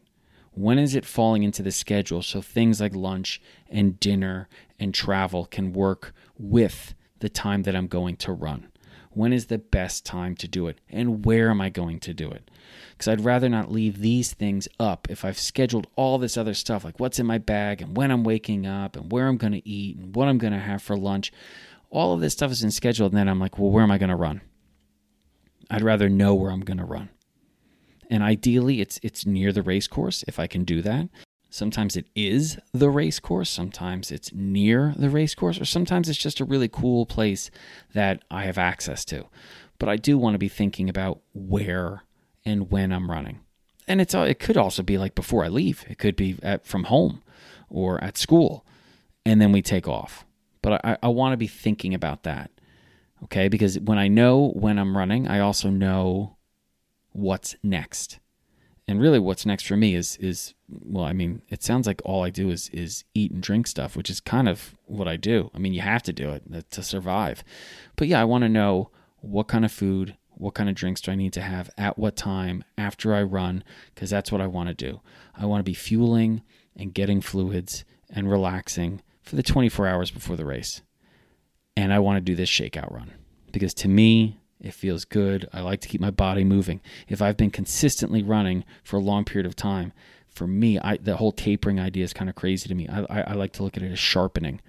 When 0.51 0.79
is 0.79 0.95
it 0.95 1.05
falling 1.05 1.43
into 1.43 1.63
the 1.63 1.71
schedule 1.71 2.21
so 2.21 2.41
things 2.41 2.79
like 2.79 2.95
lunch 2.95 3.41
and 3.69 3.99
dinner 3.99 4.47
and 4.79 4.93
travel 4.93 5.45
can 5.45 5.73
work 5.73 6.13
with 6.37 6.95
the 7.19 7.27
time 7.27 7.63
that 7.63 7.75
I'm 7.75 7.87
going 7.87 8.15
to 8.17 8.31
run? 8.31 8.69
When 9.15 9.33
is 9.33 9.45
the 9.45 9.57
best 9.57 10.05
time 10.05 10.35
to 10.35 10.47
do 10.47 10.67
it? 10.67 10.79
And 10.89 11.25
where 11.25 11.49
am 11.49 11.61
I 11.61 11.69
going 11.69 11.99
to 12.01 12.13
do 12.13 12.29
it? 12.29 12.51
Because 12.91 13.07
I'd 13.07 13.23
rather 13.23 13.49
not 13.49 13.71
leave 13.71 13.99
these 13.99 14.33
things 14.33 14.67
up 14.79 15.07
if 15.09 15.23
I've 15.23 15.39
scheduled 15.39 15.87
all 15.95 16.17
this 16.17 16.37
other 16.37 16.53
stuff, 16.53 16.83
like 16.83 16.99
what's 16.99 17.19
in 17.19 17.25
my 17.25 17.37
bag 17.37 17.81
and 17.81 17.95
when 17.95 18.11
I'm 18.11 18.23
waking 18.23 18.65
up 18.65 18.95
and 18.95 19.11
where 19.11 19.27
I'm 19.27 19.37
going 19.37 19.53
to 19.53 19.67
eat 19.67 19.97
and 19.97 20.15
what 20.15 20.27
I'm 20.27 20.37
going 20.37 20.53
to 20.53 20.59
have 20.59 20.81
for 20.81 20.97
lunch. 20.97 21.31
All 21.89 22.13
of 22.13 22.19
this 22.19 22.33
stuff 22.33 22.51
is 22.51 22.63
in 22.63 22.71
scheduled, 22.71 23.13
and 23.13 23.19
then 23.19 23.29
I'm 23.29 23.39
like, 23.39 23.57
well, 23.57 23.69
where 23.69 23.83
am 23.83 23.91
I 23.91 23.97
going 23.97 24.09
to 24.09 24.15
run? 24.15 24.41
I'd 25.69 25.81
rather 25.81 26.09
know 26.09 26.35
where 26.35 26.51
I'm 26.51 26.61
going 26.61 26.77
to 26.77 26.85
run. 26.85 27.09
And 28.09 28.21
ideally, 28.21 28.81
it's 28.81 28.99
it's 29.01 29.25
near 29.25 29.51
the 29.51 29.63
race 29.63 29.87
course 29.87 30.23
if 30.27 30.39
I 30.39 30.47
can 30.47 30.63
do 30.63 30.81
that. 30.81 31.09
Sometimes 31.55 31.95
it 31.95 32.07
is 32.17 32.59
the 32.73 32.89
race 32.89 33.17
course, 33.17 33.49
sometimes 33.49 34.11
it's 34.11 34.33
near 34.33 34.93
the 34.97 35.09
race 35.09 35.33
course, 35.33 35.57
or 35.57 35.63
sometimes 35.63 36.09
it's 36.09 36.19
just 36.19 36.41
a 36.41 36.45
really 36.45 36.67
cool 36.67 37.05
place 37.05 37.49
that 37.93 38.21
I 38.29 38.43
have 38.43 38.57
access 38.57 39.05
to. 39.05 39.27
But 39.79 39.87
I 39.87 39.95
do 39.95 40.17
want 40.17 40.33
to 40.33 40.37
be 40.37 40.49
thinking 40.49 40.89
about 40.89 41.21
where 41.33 42.03
and 42.43 42.69
when 42.69 42.91
I'm 42.91 43.09
running. 43.09 43.39
And 43.87 44.01
it's 44.01 44.13
uh, 44.13 44.25
it 44.27 44.37
could 44.37 44.57
also 44.57 44.83
be 44.83 44.97
like 44.97 45.15
before 45.15 45.45
I 45.45 45.47
leave. 45.47 45.85
It 45.87 45.97
could 45.97 46.17
be 46.17 46.37
at, 46.43 46.67
from 46.67 46.83
home 46.83 47.23
or 47.69 48.03
at 48.03 48.17
school, 48.17 48.65
and 49.25 49.39
then 49.39 49.53
we 49.53 49.61
take 49.61 49.87
off. 49.87 50.25
But 50.61 50.83
I, 50.83 50.97
I 51.01 51.07
want 51.07 51.31
to 51.31 51.37
be 51.37 51.47
thinking 51.47 51.93
about 51.93 52.23
that, 52.23 52.51
okay? 53.23 53.47
Because 53.47 53.79
when 53.79 53.97
I 53.97 54.09
know 54.09 54.51
when 54.55 54.77
I'm 54.77 54.97
running, 54.97 55.25
I 55.25 55.39
also 55.39 55.69
know 55.69 56.35
what's 57.13 57.55
next. 57.63 58.19
And 58.87 59.01
really, 59.01 59.19
what's 59.19 59.45
next 59.45 59.65
for 59.65 59.75
me 59.75 59.95
is 59.95 60.15
is 60.17 60.53
well, 60.69 61.05
I 61.05 61.13
mean, 61.13 61.41
it 61.49 61.63
sounds 61.63 61.87
like 61.87 62.01
all 62.05 62.23
I 62.23 62.29
do 62.29 62.49
is 62.49 62.69
is 62.69 63.03
eat 63.13 63.31
and 63.31 63.41
drink 63.41 63.67
stuff, 63.67 63.95
which 63.95 64.09
is 64.09 64.19
kind 64.19 64.47
of 64.47 64.75
what 64.85 65.07
I 65.07 65.17
do. 65.17 65.49
I 65.55 65.59
mean, 65.59 65.73
you 65.73 65.81
have 65.81 66.03
to 66.03 66.13
do 66.13 66.29
it 66.31 66.43
uh, 66.53 66.61
to 66.71 66.83
survive. 66.83 67.43
But 67.95 68.07
yeah, 68.07 68.21
I 68.21 68.25
want 68.25 68.43
to 68.43 68.49
know 68.49 68.91
what 69.21 69.47
kind 69.47 69.65
of 69.65 69.71
food, 69.71 70.17
what 70.29 70.53
kind 70.53 70.69
of 70.69 70.75
drinks 70.75 71.01
do 71.01 71.11
I 71.11 71.15
need 71.15 71.33
to 71.33 71.41
have 71.41 71.69
at 71.77 71.97
what 71.97 72.15
time 72.15 72.63
after 72.77 73.15
I 73.15 73.23
run 73.23 73.63
because 73.93 74.09
that's 74.09 74.31
what 74.31 74.41
I 74.41 74.47
want 74.47 74.69
to 74.69 74.75
do. 74.75 75.01
I 75.35 75.45
want 75.45 75.59
to 75.59 75.69
be 75.69 75.73
fueling 75.73 76.43
and 76.75 76.93
getting 76.93 77.21
fluids 77.21 77.85
and 78.09 78.29
relaxing 78.29 79.01
for 79.23 79.35
the 79.35 79.43
24 79.43 79.87
hours 79.87 80.11
before 80.11 80.35
the 80.35 80.45
race. 80.45 80.81
And 81.75 81.91
I 81.91 81.99
want 81.99 82.17
to 82.17 82.21
do 82.21 82.35
this 82.35 82.49
shakeout 82.49 82.93
run 82.93 83.11
because 83.51 83.73
to 83.75 83.87
me, 83.87 84.37
it 84.65 84.73
feels 84.73 85.05
good. 85.05 85.47
I 85.53 85.61
like 85.61 85.79
to 85.81 85.87
keep 85.87 86.01
my 86.01 86.09
body 86.09 86.43
moving. 86.43 86.81
If 87.07 87.21
I've 87.21 87.37
been 87.37 87.51
consistently 87.51 88.23
running 88.23 88.65
for 88.83 88.97
a 88.97 89.01
long 89.01 89.23
period 89.23 89.45
of 89.45 89.55
time, 89.55 89.93
for 90.31 90.47
me, 90.47 90.79
I, 90.79 90.97
the 90.97 91.17
whole 91.17 91.31
tapering 91.31 91.79
idea 91.79 92.03
is 92.03 92.13
kind 92.13 92.29
of 92.29 92.35
crazy 92.35 92.67
to 92.67 92.73
me. 92.73 92.87
I, 92.87 93.01
I, 93.03 93.21
I 93.21 93.33
like 93.33 93.53
to 93.53 93.63
look 93.63 93.77
at 93.77 93.83
it 93.83 93.91
as 93.91 93.99
sharpening. 93.99 94.59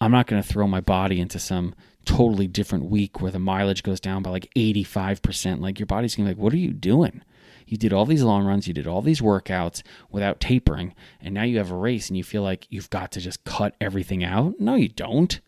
I'm 0.00 0.10
not 0.10 0.26
going 0.26 0.42
to 0.42 0.48
throw 0.48 0.66
my 0.66 0.80
body 0.80 1.20
into 1.20 1.38
some 1.38 1.74
totally 2.06 2.46
different 2.46 2.86
week 2.86 3.20
where 3.20 3.30
the 3.30 3.38
mileage 3.38 3.82
goes 3.82 4.00
down 4.00 4.22
by 4.22 4.30
like 4.30 4.50
85%. 4.56 5.60
Like 5.60 5.78
your 5.78 5.86
body's 5.86 6.16
going 6.16 6.26
to 6.26 6.34
be 6.34 6.38
like, 6.38 6.42
what 6.42 6.54
are 6.54 6.58
you 6.58 6.72
doing? 6.72 7.22
You 7.66 7.76
did 7.76 7.92
all 7.92 8.06
these 8.06 8.22
long 8.22 8.44
runs, 8.44 8.66
you 8.66 8.72
did 8.72 8.86
all 8.86 9.02
these 9.02 9.20
workouts 9.20 9.82
without 10.10 10.40
tapering, 10.40 10.94
and 11.20 11.34
now 11.34 11.44
you 11.44 11.58
have 11.58 11.70
a 11.70 11.76
race 11.76 12.08
and 12.08 12.16
you 12.16 12.24
feel 12.24 12.42
like 12.42 12.66
you've 12.70 12.90
got 12.90 13.12
to 13.12 13.20
just 13.20 13.44
cut 13.44 13.74
everything 13.80 14.24
out. 14.24 14.58
No, 14.58 14.74
you 14.74 14.88
don't. 14.88 15.40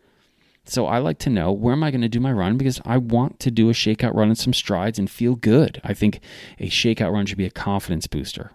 So 0.69 0.85
I 0.85 0.97
like 0.97 1.17
to 1.19 1.29
know 1.29 1.51
where 1.51 1.73
am 1.73 1.83
I 1.83 1.91
going 1.91 2.01
to 2.01 2.09
do 2.09 2.19
my 2.19 2.31
run 2.31 2.57
because 2.57 2.81
I 2.85 2.97
want 2.97 3.39
to 3.39 3.51
do 3.51 3.69
a 3.69 3.73
shakeout 3.73 4.13
run 4.13 4.27
and 4.27 4.37
some 4.37 4.53
strides 4.53 4.99
and 4.99 5.09
feel 5.09 5.35
good. 5.35 5.79
I 5.83 5.93
think 5.93 6.19
a 6.59 6.69
shakeout 6.69 7.13
run 7.13 7.25
should 7.25 7.37
be 7.37 7.45
a 7.45 7.51
confidence 7.51 8.05
booster, 8.07 8.51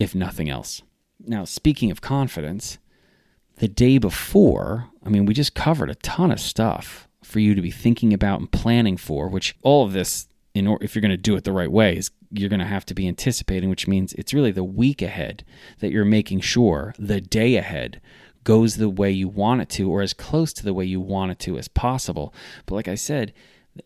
if 0.00 0.14
nothing 0.14 0.50
else. 0.50 0.82
Now, 1.20 1.44
speaking 1.44 1.90
of 1.90 2.00
confidence, 2.00 2.78
the 3.56 3.68
day 3.68 3.98
before, 3.98 4.90
I 5.04 5.08
mean, 5.08 5.26
we 5.26 5.34
just 5.34 5.54
covered 5.54 5.90
a 5.90 5.94
ton 5.96 6.32
of 6.32 6.40
stuff 6.40 7.08
for 7.22 7.38
you 7.38 7.54
to 7.54 7.62
be 7.62 7.70
thinking 7.70 8.12
about 8.12 8.40
and 8.40 8.50
planning 8.50 8.96
for, 8.96 9.28
which 9.28 9.54
all 9.62 9.84
of 9.84 9.92
this, 9.92 10.26
in 10.54 10.66
or, 10.66 10.78
if 10.82 10.94
you're 10.94 11.02
going 11.02 11.10
to 11.10 11.16
do 11.16 11.36
it 11.36 11.44
the 11.44 11.52
right 11.52 11.70
way, 11.70 11.96
is 11.96 12.10
you're 12.30 12.48
going 12.48 12.60
to 12.60 12.66
have 12.66 12.84
to 12.86 12.94
be 12.94 13.06
anticipating, 13.06 13.70
which 13.70 13.86
means 13.86 14.12
it's 14.14 14.34
really 14.34 14.50
the 14.50 14.64
week 14.64 15.00
ahead 15.00 15.44
that 15.78 15.92
you're 15.92 16.04
making 16.04 16.40
sure 16.40 16.94
the 16.98 17.20
day 17.20 17.54
ahead 17.54 18.00
goes 18.44 18.76
the 18.76 18.88
way 18.88 19.10
you 19.10 19.28
want 19.28 19.62
it 19.62 19.68
to 19.70 19.90
or 19.90 20.02
as 20.02 20.12
close 20.12 20.52
to 20.52 20.64
the 20.64 20.74
way 20.74 20.84
you 20.84 21.00
want 21.00 21.32
it 21.32 21.38
to 21.40 21.58
as 21.58 21.68
possible. 21.68 22.32
But 22.66 22.74
like 22.74 22.88
I 22.88 22.94
said, 22.94 23.32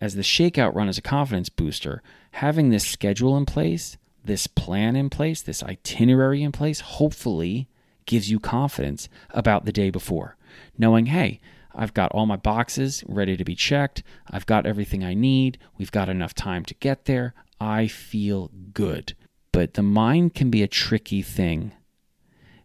as 0.01 0.15
the 0.15 0.23
shakeout 0.23 0.75
run 0.75 0.89
is 0.89 0.99
a 0.99 1.03
confidence 1.03 1.49
booster, 1.49 2.03
having 2.33 2.71
this 2.71 2.87
schedule 2.87 3.37
in 3.37 3.47
place, 3.47 3.97
this 4.25 4.47
plan 4.47 4.97
in 4.97 5.09
place, 5.09 5.41
this 5.41 5.63
itinerary 5.63 6.43
in 6.43 6.53
place, 6.53 6.81
hopefully 6.81 7.69
gives 8.05 8.31
you 8.31 8.39
confidence 8.41 9.09
about 9.31 9.65
the 9.65 9.73
day 9.73 9.91
before. 9.91 10.37
Knowing, 10.77 11.07
hey, 11.07 11.41
I've 11.75 11.95
got 11.95 12.11
all 12.13 12.27
my 12.27 12.37
boxes 12.37 13.05
ready 13.07 13.37
to 13.37 13.45
be 13.45 13.55
checked. 13.55 14.03
I've 14.31 14.47
got 14.47 14.67
everything 14.67 15.05
I 15.05 15.15
need. 15.15 15.59
We've 15.79 15.93
got 15.93 16.09
enough 16.09 16.35
time 16.35 16.65
to 16.65 16.75
get 16.75 17.05
there. 17.05 17.35
I 17.61 17.87
feel 17.87 18.51
good. 18.73 19.15
But 19.53 19.75
the 19.75 19.83
mind 19.83 20.35
can 20.35 20.51
be 20.51 20.63
a 20.63 20.69
tricky 20.69 21.23
thing 21.23 21.73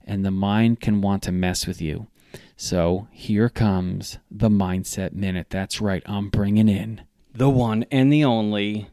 and 0.06 0.26
the 0.26 0.32
mind 0.32 0.80
can 0.80 1.02
want 1.02 1.24
to 1.24 1.32
mess 1.32 1.68
with 1.68 1.82
you. 1.82 2.08
So 2.56 3.08
here 3.12 3.50
comes 3.50 4.20
the 4.30 4.50
Mindset 4.50 5.14
Minute. 5.14 5.48
That's 5.50 5.82
right, 5.82 6.04
I'm 6.06 6.30
bringing 6.30 6.70
in 6.70 7.02
the 7.34 7.50
one 7.50 7.84
and 7.92 8.14
the 8.14 8.24
only 8.24 8.90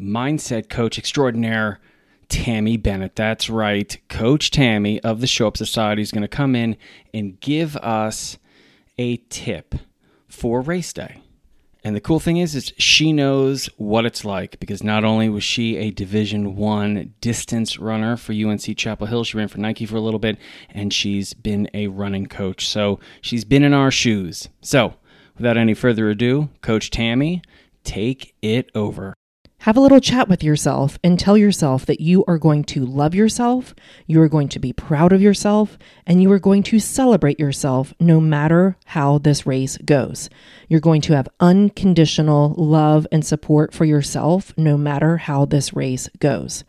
mindset 0.00 0.68
coach 0.68 0.98
extraordinaire, 0.98 1.80
Tammie 2.28 2.76
Bennett. 2.76 3.16
That's 3.16 3.48
right, 3.48 3.96
Coach 4.08 4.50
Tammie 4.50 5.00
of 5.00 5.20
the 5.20 5.26
Show 5.26 5.46
Up 5.46 5.56
Society 5.56 6.02
is 6.02 6.10
going 6.10 6.22
to 6.22 6.28
come 6.28 6.56
in 6.56 6.76
and 7.14 7.40
give 7.40 7.76
us 7.76 8.38
a 8.98 9.18
tip 9.28 9.76
for 10.26 10.60
race 10.60 10.92
day. 10.92 11.22
And 11.86 11.94
the 11.94 12.00
cool 12.00 12.18
thing 12.18 12.38
is, 12.38 12.56
is 12.56 12.72
she 12.78 13.12
knows 13.12 13.70
what 13.76 14.06
it's 14.06 14.24
like 14.24 14.58
because 14.58 14.82
not 14.82 15.04
only 15.04 15.28
was 15.28 15.44
she 15.44 15.76
a 15.76 15.92
Division 15.92 16.56
One 16.56 17.14
distance 17.20 17.78
runner 17.78 18.16
for 18.16 18.32
UNC 18.32 18.76
Chapel 18.76 19.06
Hill, 19.06 19.22
she 19.22 19.38
ran 19.38 19.46
for 19.46 19.58
Nike 19.58 19.86
for 19.86 19.94
a 19.94 20.00
little 20.00 20.18
bit, 20.18 20.36
and 20.68 20.92
she's 20.92 21.32
been 21.32 21.70
a 21.72 21.86
running 21.86 22.26
coach. 22.26 22.66
So 22.66 22.98
she's 23.20 23.44
been 23.44 23.62
in 23.62 23.72
our 23.72 23.92
shoes. 23.92 24.48
So 24.60 24.94
without 25.36 25.56
any 25.56 25.74
further 25.74 26.10
ado, 26.10 26.48
Coach 26.60 26.90
Tammie, 26.90 27.40
take 27.84 28.34
it 28.42 28.68
over. 28.74 29.14
Have 29.66 29.76
a 29.76 29.80
little 29.80 29.98
chat 29.98 30.28
with 30.28 30.44
yourself 30.44 30.96
and 31.02 31.18
tell 31.18 31.36
yourself 31.36 31.86
that 31.86 32.00
you 32.00 32.24
are 32.28 32.38
going 32.38 32.62
to 32.66 32.86
love 32.86 33.16
yourself, 33.16 33.74
you 34.06 34.22
are 34.22 34.28
going 34.28 34.48
to 34.50 34.60
be 34.60 34.72
proud 34.72 35.12
of 35.12 35.20
yourself, 35.20 35.76
and 36.06 36.22
you 36.22 36.30
are 36.30 36.38
going 36.38 36.62
to 36.62 36.78
celebrate 36.78 37.40
yourself 37.40 37.92
no 37.98 38.20
matter 38.20 38.76
how 38.84 39.18
this 39.18 39.44
race 39.44 39.76
goes. 39.78 40.30
You're 40.68 40.78
going 40.78 41.00
to 41.00 41.16
have 41.16 41.28
unconditional 41.40 42.54
love 42.56 43.08
and 43.10 43.26
support 43.26 43.74
for 43.74 43.84
yourself 43.84 44.56
no 44.56 44.78
matter 44.78 45.16
how 45.16 45.46
this 45.46 45.74
race 45.74 46.08
goes. 46.20 46.62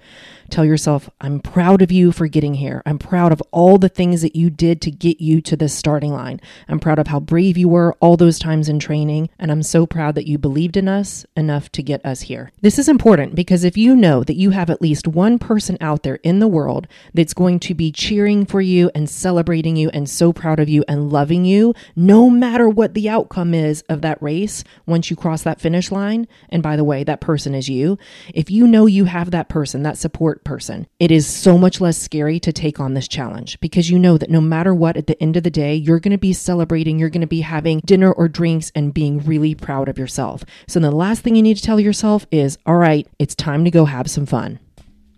Tell 0.49 0.63
yourself, 0.63 1.09
I'm 1.19 1.41
proud 1.41 1.81
of 1.81 1.91
you 1.91 2.11
for 2.13 2.27
getting 2.27 2.53
here. 2.53 2.81
I'm 2.85 2.97
proud 2.97 3.31
of 3.33 3.41
all 3.51 3.77
the 3.77 3.89
things 3.89 4.21
that 4.21 4.35
you 4.35 4.49
did 4.49 4.81
to 4.81 4.91
get 4.91 5.19
you 5.19 5.41
to 5.41 5.57
this 5.57 5.73
starting 5.73 6.13
line. 6.13 6.39
I'm 6.69 6.79
proud 6.79 6.99
of 6.99 7.07
how 7.07 7.19
brave 7.19 7.57
you 7.57 7.67
were 7.67 7.93
all 7.99 8.15
those 8.15 8.39
times 8.39 8.69
in 8.69 8.79
training. 8.79 9.29
And 9.37 9.51
I'm 9.51 9.61
so 9.61 9.85
proud 9.85 10.15
that 10.15 10.25
you 10.25 10.37
believed 10.37 10.77
in 10.77 10.87
us 10.87 11.25
enough 11.35 11.69
to 11.73 11.83
get 11.83 12.05
us 12.05 12.21
here. 12.21 12.51
This 12.61 12.79
is 12.79 12.87
important 12.87 13.35
because 13.35 13.65
if 13.65 13.75
you 13.75 13.95
know 13.95 14.23
that 14.23 14.37
you 14.37 14.51
have 14.51 14.69
at 14.69 14.81
least 14.81 15.07
one 15.07 15.37
person 15.37 15.77
out 15.81 16.03
there 16.03 16.19
in 16.23 16.39
the 16.39 16.47
world 16.47 16.87
that's 17.13 17.33
going 17.33 17.59
to 17.61 17.73
be 17.73 17.91
cheering 17.91 18.45
for 18.45 18.61
you 18.61 18.89
and 18.95 19.09
celebrating 19.09 19.75
you 19.75 19.89
and 19.89 20.09
so 20.09 20.31
proud 20.31 20.59
of 20.59 20.69
you 20.69 20.83
and 20.87 21.11
loving 21.11 21.43
you, 21.43 21.73
no 21.95 22.29
matter 22.29 22.69
what 22.69 22.93
the 22.93 23.09
outcome 23.09 23.53
is 23.53 23.81
of 23.89 24.01
that 24.01 24.21
race, 24.21 24.63
once 24.85 25.09
you 25.09 25.15
cross 25.17 25.43
that 25.43 25.59
finish 25.59 25.91
line, 25.91 26.25
and 26.49 26.63
by 26.63 26.77
the 26.77 26.85
way, 26.85 27.03
that 27.03 27.21
person 27.21 27.53
is 27.53 27.67
you, 27.67 27.97
if 28.33 28.49
you 28.49 28.65
know 28.65 28.85
you 28.85 29.05
have 29.05 29.31
that 29.31 29.49
person, 29.49 29.83
that 29.83 29.97
support 29.97 30.36
person. 30.43 30.87
It 30.99 31.11
is 31.11 31.27
so 31.27 31.57
much 31.57 31.81
less 31.81 31.97
scary 31.97 32.39
to 32.39 32.51
take 32.51 32.79
on 32.79 32.93
this 32.93 33.07
challenge 33.07 33.59
because 33.59 33.89
you 33.89 33.99
know 33.99 34.17
that 34.17 34.29
no 34.29 34.41
matter 34.41 34.73
what, 34.73 34.97
at 34.97 35.07
the 35.07 35.21
end 35.21 35.37
of 35.37 35.43
the 35.43 35.49
day, 35.49 35.75
you're 35.75 35.99
going 35.99 36.11
to 36.11 36.17
be 36.17 36.33
celebrating, 36.33 36.99
you're 36.99 37.09
going 37.09 37.21
to 37.21 37.27
be 37.27 37.41
having 37.41 37.81
dinner 37.85 38.11
or 38.11 38.27
drinks 38.27 38.71
and 38.75 38.93
being 38.93 39.19
really 39.19 39.55
proud 39.55 39.89
of 39.89 39.97
yourself. 39.97 40.43
So 40.67 40.79
the 40.79 40.91
last 40.91 41.21
thing 41.21 41.35
you 41.35 41.43
need 41.43 41.57
to 41.57 41.63
tell 41.63 41.79
yourself 41.79 42.25
is, 42.31 42.57
all 42.65 42.77
right, 42.77 43.07
it's 43.19 43.35
time 43.35 43.65
to 43.65 43.71
go 43.71 43.85
have 43.85 44.09
some 44.09 44.25
fun. 44.25 44.59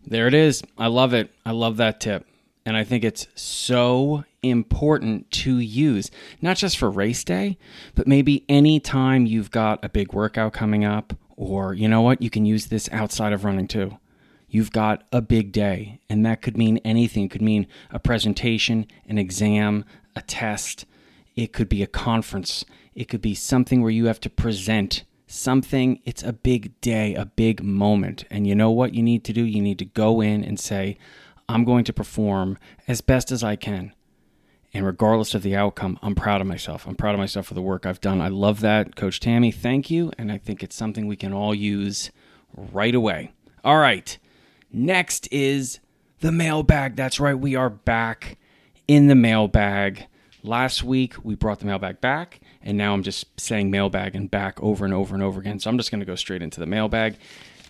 There 0.05 0.27
it 0.27 0.33
is. 0.33 0.63
I 0.77 0.87
love 0.87 1.13
it. 1.13 1.31
I 1.45 1.51
love 1.51 1.77
that 1.77 1.99
tip. 1.99 2.25
And 2.65 2.75
I 2.75 2.83
think 2.83 3.03
it's 3.03 3.27
so 3.35 4.23
important 4.43 5.29
to 5.31 5.59
use, 5.59 6.11
not 6.41 6.57
just 6.57 6.77
for 6.77 6.89
race 6.89 7.23
day, 7.23 7.57
but 7.95 8.07
maybe 8.07 8.45
any 8.49 8.79
time 8.79 9.25
you've 9.25 9.51
got 9.51 9.83
a 9.83 9.89
big 9.89 10.13
workout 10.13 10.53
coming 10.53 10.85
up, 10.85 11.13
or 11.35 11.73
you 11.73 11.87
know 11.87 12.01
what, 12.01 12.21
you 12.21 12.29
can 12.29 12.45
use 12.45 12.67
this 12.67 12.89
outside 12.91 13.33
of 13.33 13.45
running 13.45 13.67
too 13.67 13.97
you've 14.49 14.71
got 14.71 15.03
a 15.11 15.21
big 15.21 15.51
day. 15.51 15.99
And 16.09 16.25
that 16.25 16.41
could 16.41 16.57
mean 16.57 16.77
anything. 16.79 17.25
It 17.25 17.31
could 17.31 17.41
mean 17.41 17.67
a 17.91 17.99
presentation, 17.99 18.87
an 19.07 19.17
exam, 19.17 19.85
a 20.15 20.21
test. 20.21 20.85
It 21.35 21.53
could 21.53 21.69
be 21.69 21.83
a 21.83 21.87
conference. 21.87 22.65
It 22.95 23.05
could 23.07 23.21
be 23.21 23.35
something 23.35 23.81
where 23.81 23.91
you 23.91 24.05
have 24.05 24.19
to 24.21 24.29
present 24.29 25.03
something, 25.29 26.01
it's 26.05 26.23
a 26.23 26.33
big 26.33 26.79
day, 26.81 27.13
a 27.13 27.25
big 27.25 27.63
moment. 27.63 28.25
And 28.29 28.47
you 28.47 28.55
know 28.55 28.71
what 28.71 28.93
you 28.93 29.03
need 29.03 29.23
to 29.25 29.33
do? 29.33 29.43
You 29.43 29.61
need 29.61 29.79
to 29.79 29.85
go 29.85 30.21
in 30.21 30.43
and 30.43 30.59
say, 30.59 30.97
I'm 31.47 31.63
going 31.63 31.83
to 31.85 31.93
perform 31.93 32.57
as 32.87 33.01
best 33.01 33.31
as 33.31 33.43
I 33.43 33.55
can. 33.55 33.93
And 34.73 34.85
regardless 34.85 35.33
of 35.33 35.41
the 35.41 35.55
outcome, 35.55 35.97
I'm 36.01 36.15
proud 36.15 36.41
of 36.41 36.47
myself. 36.47 36.85
I'm 36.87 36.95
proud 36.95 37.15
of 37.15 37.19
myself 37.19 37.47
for 37.47 37.53
the 37.53 37.61
work 37.61 37.85
I've 37.85 38.01
done. 38.01 38.21
I 38.21 38.27
love 38.27 38.59
that. 38.61 38.95
Coach 38.95 39.19
Tammie, 39.19 39.51
thank 39.51 39.89
you. 39.89 40.11
And 40.17 40.31
I 40.31 40.37
think 40.37 40.61
it's 40.61 40.75
something 40.75 41.07
we 41.07 41.15
can 41.15 41.33
all 41.33 41.55
use 41.55 42.11
right 42.55 42.93
away. 42.93 43.31
All 43.63 43.77
right. 43.77 44.17
Next 44.71 45.27
is 45.31 45.79
the 46.19 46.31
mailbag. 46.31 46.95
That's 46.95 47.19
right. 47.19 47.37
We 47.37 47.55
are 47.55 47.69
back 47.69 48.37
in 48.87 49.07
the 49.07 49.15
mailbag. 49.15 50.05
Last 50.43 50.83
week, 50.83 51.15
we 51.23 51.35
brought 51.35 51.59
the 51.59 51.65
mailbag 51.65 51.99
back, 51.99 52.39
and 52.61 52.77
now 52.77 52.93
I'm 52.93 53.03
just 53.03 53.39
saying 53.39 53.71
mailbag 53.71 54.15
and 54.15 54.31
back 54.31 54.61
over 54.61 54.85
and 54.85 54.93
over 54.93 55.13
and 55.13 55.23
over 55.23 55.39
again. 55.39 55.59
So 55.59 55.69
I'm 55.69 55.77
just 55.77 55.91
going 55.91 55.99
to 55.99 56.05
go 56.05 56.15
straight 56.15 56.41
into 56.41 56.59
the 56.59 56.65
mailbag. 56.65 57.17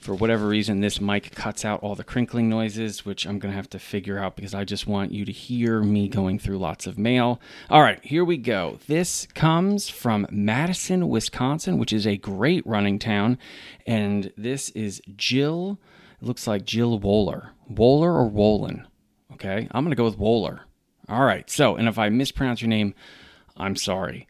For 0.01 0.15
whatever 0.15 0.47
reason, 0.47 0.79
this 0.79 1.01
mic 1.01 1.35
cuts 1.35 1.65
out 1.65 1.81
all 1.81 1.95
the 1.95 2.05
crinkling 2.05 2.47
noises, 2.47 3.05
which 3.05 3.25
I'm 3.25 3.37
going 3.37 3.51
to 3.51 3.55
have 3.55 3.69
to 3.71 3.79
figure 3.79 4.17
out 4.17 4.35
because 4.35 4.53
I 4.53 4.63
just 4.63 4.87
want 4.87 5.11
you 5.11 5.25
to 5.25 5.31
hear 5.31 5.81
me 5.81 6.07
going 6.07 6.39
through 6.39 6.57
lots 6.57 6.87
of 6.87 6.97
mail. 6.97 7.41
All 7.69 7.81
right, 7.81 8.03
here 8.03 8.23
we 8.23 8.37
go. 8.37 8.79
This 8.87 9.27
comes 9.35 9.89
from 9.89 10.25
Madison, 10.29 11.09
Wisconsin, 11.09 11.77
which 11.77 11.91
is 11.91 12.07
a 12.07 12.17
great 12.17 12.65
running 12.65 12.97
town. 12.97 13.37
And 13.85 14.31
this 14.37 14.69
is 14.69 15.01
Jill, 15.17 15.79
it 16.21 16.27
looks 16.27 16.47
like 16.47 16.65
Jill 16.65 16.99
Wohler. 16.99 17.49
Wohler 17.71 18.13
or 18.13 18.29
Wolin? 18.29 18.85
Okay, 19.33 19.67
I'm 19.71 19.83
going 19.83 19.91
to 19.91 19.95
go 19.95 20.05
with 20.05 20.19
Wohler. 20.19 20.61
All 21.07 21.23
right, 21.23 21.49
so, 21.49 21.75
and 21.75 21.87
if 21.87 21.97
I 21.97 22.09
mispronounce 22.09 22.61
your 22.61 22.69
name, 22.69 22.93
I'm 23.57 23.75
sorry. 23.75 24.27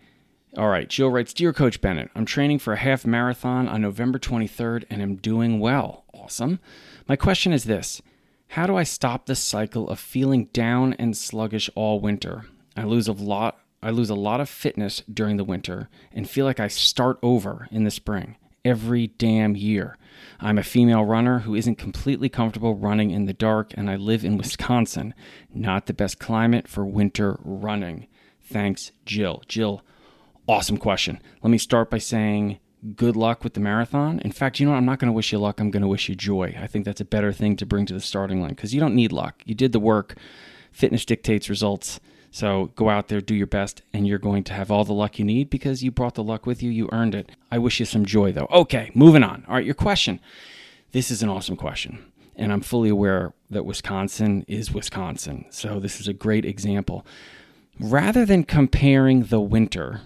All 0.58 0.70
right, 0.70 0.88
Jill 0.90 1.10
writes 1.10 1.34
Dear 1.34 1.54
Coach 1.54 1.82
Bennett, 1.82 2.10
I'm 2.16 2.26
training 2.26 2.60
for 2.60 2.74
a 2.74 2.78
half 2.78 3.06
marathon 3.06 3.68
on 3.68 3.82
November 3.82 4.18
23rd 4.18 4.86
and 4.90 5.02
am 5.02 5.16
doing 5.16 5.60
well. 5.60 6.06
Awesome. 6.14 6.60
My 7.08 7.16
question 7.16 7.54
is 7.54 7.66
this 7.66 8.02
How 8.50 8.66
do 8.66 8.76
I 8.76 8.84
stop 8.84 9.26
the 9.26 9.36
cycle 9.36 9.90
of 9.90 10.00
feeling 10.00 10.46
down 10.46 10.94
and 10.94 11.16
sluggish 11.18 11.70
all 11.76 12.00
winter? 12.00 12.46
I 12.76 12.84
lose 12.84 13.08
a 13.08 13.14
lot. 13.14 13.60
I 13.82 13.92
lose 13.92 14.10
a 14.10 14.16
lot 14.16 14.42
of 14.42 14.50
fitness 14.50 15.04
during 15.12 15.38
the 15.38 15.44
winter 15.44 15.90
and 16.12 16.30
feel 16.30 16.46
like 16.46 16.60
I 16.60 16.68
start 16.68 17.18
over 17.24 17.68
in 17.72 17.84
the 17.84 17.92
spring 17.92 18.36
every 18.64 19.08
damn 19.08 19.56
year. 19.56 19.98
I'm 20.40 20.58
a 20.58 20.64
female 20.64 21.06
runner 21.06 21.40
who 21.40 21.56
isn't 21.56 21.78
completely 21.78 22.30
comfortable 22.30 22.76
running 22.76 23.12
in 23.12 23.26
the 23.26 23.34
dark, 23.34 23.74
and 23.76 23.90
I 23.90 23.96
live 23.96 24.24
in 24.24 24.38
Wisconsin. 24.38 25.14
Not 25.54 25.86
the 25.86 25.94
best 25.94 26.20
climate 26.20 26.68
for 26.68 26.86
winter 26.86 27.40
running. 27.44 28.08
Thanks, 28.42 28.92
Jill. 29.06 29.44
Jill, 29.48 29.84
Awesome 30.50 30.78
question. 30.78 31.22
Let 31.44 31.52
me 31.52 31.60
start 31.60 31.92
by 31.92 32.00
saying 32.00 32.58
good 32.96 33.16
luck 33.16 33.44
with 33.44 33.54
the 33.54 33.60
marathon. 33.60 34.18
In 34.22 34.32
fact, 34.32 34.60
you 34.60 34.66
know 34.66 34.72
what? 34.72 34.80
I'm 34.80 34.86
not 34.86 34.98
going 34.98 35.10
to 35.10 35.14
wish 35.14 35.32
you 35.32 35.38
luck. 35.38 35.60
I'm 35.60 35.70
going 35.70 35.84
to 35.84 35.88
wish 35.88 36.10
you 36.10 36.16
joy. 36.16 36.58
I 36.60 36.66
think 36.66 36.86
that's 36.86 37.00
a 37.00 37.06
better 37.06 37.32
thing 37.32 37.56
to 37.58 37.68
bring 37.68 37.86
to 37.86 37.94
the 37.94 38.00
starting 38.00 38.42
line 38.42 38.56
because 38.56 38.74
you 38.74 38.80
don't 38.80 38.96
need 38.96 39.12
luck. 39.12 39.44
You 39.46 39.54
did 39.54 39.74
the 39.74 39.80
work. 39.80 40.18
Fitness 40.72 41.06
dictates 41.06 41.52
results. 41.52 42.00
So 42.32 42.72
go 42.76 42.90
out 42.90 43.08
there, 43.08 43.22
do 43.22 43.34
your 43.34 43.48
best, 43.48 43.82
and 43.94 44.08
you're 44.08 44.20
going 44.20 44.44
to 44.46 44.54
have 44.54 44.70
all 44.70 44.84
the 44.84 44.94
luck 44.94 45.18
you 45.18 45.26
need 45.26 45.50
because 45.50 45.84
you 45.84 45.92
brought 45.92 46.16
the 46.16 46.24
luck 46.24 46.46
with 46.46 46.62
you. 46.62 46.70
You 46.70 46.90
earned 46.92 47.16
it. 47.16 47.32
I 47.52 47.58
wish 47.58 47.80
you 47.80 47.86
some 47.86 48.06
joy, 48.06 48.32
though. 48.32 48.48
Okay, 48.52 48.92
moving 48.94 49.24
on. 49.24 49.46
All 49.48 49.56
right, 49.56 49.66
your 49.66 49.76
question. 49.76 50.20
This 50.92 51.10
is 51.10 51.24
an 51.24 51.30
awesome 51.30 51.56
question. 51.56 52.06
And 52.36 52.54
I'm 52.54 52.62
fully 52.62 52.90
aware 52.90 53.34
that 53.50 53.66
Wisconsin 53.66 54.46
is 54.48 54.72
Wisconsin. 54.72 55.46
So 55.50 55.80
this 55.80 56.00
is 56.00 56.08
a 56.08 56.14
great 56.14 56.46
example. 56.46 57.06
Rather 57.80 58.26
than 58.26 58.44
comparing 58.44 59.24
the 59.24 59.42
winter 59.42 60.02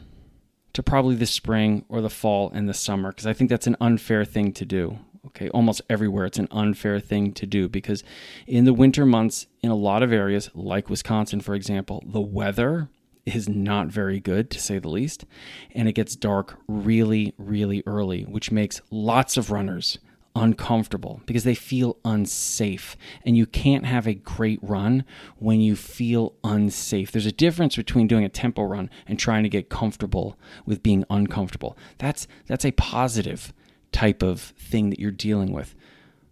to 0.73 0.81
probably 0.81 1.15
the 1.15 1.25
spring 1.25 1.85
or 1.87 2.01
the 2.01 2.09
fall 2.09 2.51
and 2.53 2.67
the 2.67 2.73
summer 2.73 3.11
because 3.11 3.27
I 3.27 3.33
think 3.33 3.49
that's 3.49 3.67
an 3.67 3.77
unfair 3.79 4.25
thing 4.25 4.51
to 4.53 4.65
do. 4.65 4.99
Okay, 5.27 5.49
almost 5.49 5.81
everywhere 5.89 6.25
it's 6.25 6.39
an 6.39 6.49
unfair 6.51 6.99
thing 6.99 7.31
to 7.33 7.45
do 7.45 7.69
because 7.69 8.03
in 8.45 8.65
the 8.65 8.73
winter 8.73 9.05
months, 9.05 9.47
in 9.61 9.71
a 9.71 9.75
lot 9.75 10.03
of 10.03 10.11
areas, 10.11 10.49
like 10.53 10.89
Wisconsin, 10.89 11.39
for 11.39 11.55
example, 11.55 12.03
the 12.05 12.21
weather 12.21 12.89
is 13.25 13.47
not 13.47 13.87
very 13.87 14.19
good 14.19 14.49
to 14.51 14.59
say 14.59 14.79
the 14.79 14.89
least, 14.89 15.25
and 15.73 15.87
it 15.87 15.93
gets 15.93 16.15
dark 16.15 16.59
really, 16.67 17.33
really 17.37 17.81
early, 17.85 18.23
which 18.23 18.51
makes 18.51 18.81
lots 18.91 19.37
of 19.37 19.49
runners 19.49 19.97
uncomfortable 20.35 21.21
because 21.25 21.43
they 21.43 21.55
feel 21.55 21.97
unsafe. 22.03 22.97
And 23.25 23.37
you 23.37 23.45
can't 23.45 23.85
have 23.85 24.07
a 24.07 24.13
great 24.13 24.59
run 24.61 25.05
when 25.37 25.61
you 25.61 25.75
feel 25.75 26.33
unsafe. 26.43 27.11
There's 27.11 27.25
a 27.25 27.31
difference 27.31 27.75
between 27.75 28.07
doing 28.07 28.23
a 28.23 28.29
tempo 28.29 28.63
run 28.63 28.89
and 29.07 29.19
trying 29.19 29.43
to 29.43 29.49
get 29.49 29.69
comfortable 29.69 30.37
with 30.65 30.83
being 30.83 31.05
uncomfortable. 31.09 31.77
That's 31.97 32.27
that's 32.47 32.65
a 32.65 32.71
positive 32.71 33.53
type 33.93 34.21
of 34.21 34.41
thing 34.41 34.89
that 34.89 34.99
you're 34.99 35.11
dealing 35.11 35.53
with. 35.53 35.75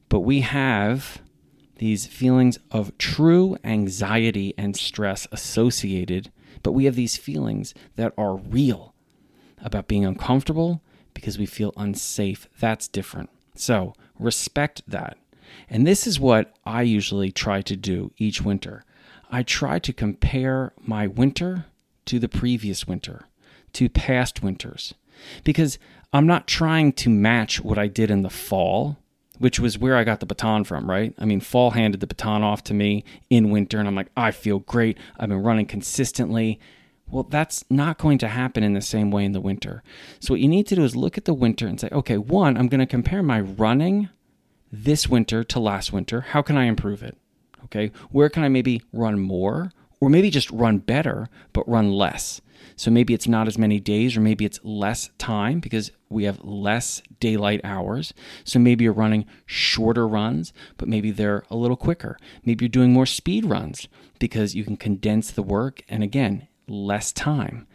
But 0.10 0.20
we 0.20 0.42
have 0.42 1.22
these 1.78 2.06
feelings 2.06 2.60
of 2.70 2.98
true 2.98 3.58
anxiety 3.64 4.54
and 4.58 4.76
stress 4.76 5.28
associated, 5.32 6.32
but 6.64 6.74
we 6.74 6.86
have 6.86 6.96
these 6.96 7.18
feelings 7.18 7.74
that 7.96 8.14
are 8.18 8.36
real 8.36 8.94
about 9.64 9.88
being 9.88 10.06
uncomfortable 10.06 10.82
because 11.14 11.40
we 11.40 11.46
feel 11.46 11.74
unsafe. 11.78 12.48
That's 12.60 12.88
different. 12.88 13.30
So 13.56 13.94
respect 14.20 14.82
that. 14.88 15.18
And 15.70 15.88
this 15.88 16.06
is 16.06 16.20
what 16.20 16.54
I 16.66 16.82
usually 16.84 17.32
try 17.32 17.62
to 17.62 17.76
do 17.76 18.12
each 18.18 18.42
winter. 18.42 18.84
I 19.32 19.44
try 19.44 19.80
to 19.80 19.94
compare 19.94 20.74
my 20.82 21.08
winter 21.08 21.66
to 22.06 22.20
the 22.20 22.30
previous 22.30 22.88
winter, 22.88 23.28
to 23.74 23.90
past 23.90 24.44
winters, 24.44 24.94
because 25.44 25.80
I'm 26.14 26.28
not 26.28 26.48
trying 26.48 26.92
to 26.94 27.10
match 27.10 27.62
what 27.62 27.78
I 27.78 27.88
did 27.88 28.12
in 28.12 28.22
the 28.22 28.30
fall, 28.30 28.98
which 29.40 29.60
was 29.60 29.78
where 29.78 29.96
I 29.96 30.04
got 30.04 30.20
the 30.20 30.26
baton 30.26 30.66
from, 30.66 30.90
right? 30.90 31.14
I 31.18 31.26
mean, 31.26 31.40
fall 31.40 31.72
handed 31.72 32.02
the 32.02 32.08
baton 32.08 32.44
off 32.44 32.64
to 32.66 32.74
me 32.74 33.06
in 33.30 33.50
winter, 33.50 33.80
and 33.80 33.88
I'm 33.88 33.96
like, 33.96 34.12
I 34.18 34.32
feel 34.32 34.60
great. 34.60 34.98
I've 35.18 35.30
been 35.30 35.42
running 35.42 35.66
consistently. 35.66 36.60
Well, 37.10 37.24
that's 37.24 37.64
not 37.70 37.98
going 37.98 38.18
to 38.20 38.28
happen 38.28 38.64
in 38.64 38.74
the 38.74 38.82
same 38.82 39.10
way 39.10 39.24
in 39.24 39.32
the 39.32 39.42
winter. 39.42 39.84
So, 40.20 40.34
what 40.34 40.42
you 40.42 40.48
need 40.48 40.68
to 40.68 40.76
do 40.76 40.84
is 40.84 40.96
look 40.96 41.18
at 41.18 41.26
the 41.26 41.34
winter 41.34 41.66
and 41.66 41.80
say, 41.80 41.90
okay, 41.92 42.18
one, 42.18 42.58
I'm 42.58 42.68
going 42.68 42.80
to 42.80 42.86
compare 42.86 43.24
my 43.24 43.40
running 43.40 44.10
this 44.72 45.08
winter 45.08 45.44
to 45.46 45.60
last 45.60 45.92
winter. 45.94 46.22
How 46.22 46.42
can 46.42 46.58
I 46.58 46.66
improve 46.66 47.04
it? 47.04 47.18
Okay, 47.66 47.92
where 48.12 48.30
can 48.30 48.44
I 48.44 48.50
maybe 48.50 48.82
run 48.92 49.20
more 49.20 49.72
or 50.00 50.10
maybe 50.10 50.30
just 50.30 50.52
run 50.52 50.80
better, 50.80 51.30
but 51.54 51.68
run 51.70 51.92
less? 51.92 52.42
So, 52.82 52.90
maybe 52.90 53.14
it's 53.14 53.28
not 53.28 53.48
as 53.48 53.60
many 53.60 53.80
days 53.80 54.18
or 54.18 54.22
maybe 54.22 54.44
it's 54.44 54.60
less 54.64 55.12
time 55.20 55.60
because 55.60 55.92
we 56.10 56.24
have 56.24 56.44
less 56.44 57.04
daylight 57.20 57.62
hours. 57.64 58.12
So, 58.44 58.58
maybe 58.58 58.86
you're 58.86 58.92
running 58.92 59.28
shorter 59.46 60.08
runs, 60.08 60.52
but 60.78 60.88
maybe 60.88 61.12
they're 61.12 61.44
a 61.52 61.56
little 61.56 61.78
quicker. 61.78 62.18
Maybe 62.44 62.66
you're 62.66 62.70
doing 62.70 62.92
more 62.92 63.06
speed 63.06 63.46
runs 63.46 63.88
because 64.18 64.56
you 64.56 64.64
can 64.64 64.78
condense 64.78 65.30
the 65.30 65.44
work. 65.44 65.84
And 65.90 66.02
again, 66.02 66.48
less 66.68 67.12
time, 67.12 67.68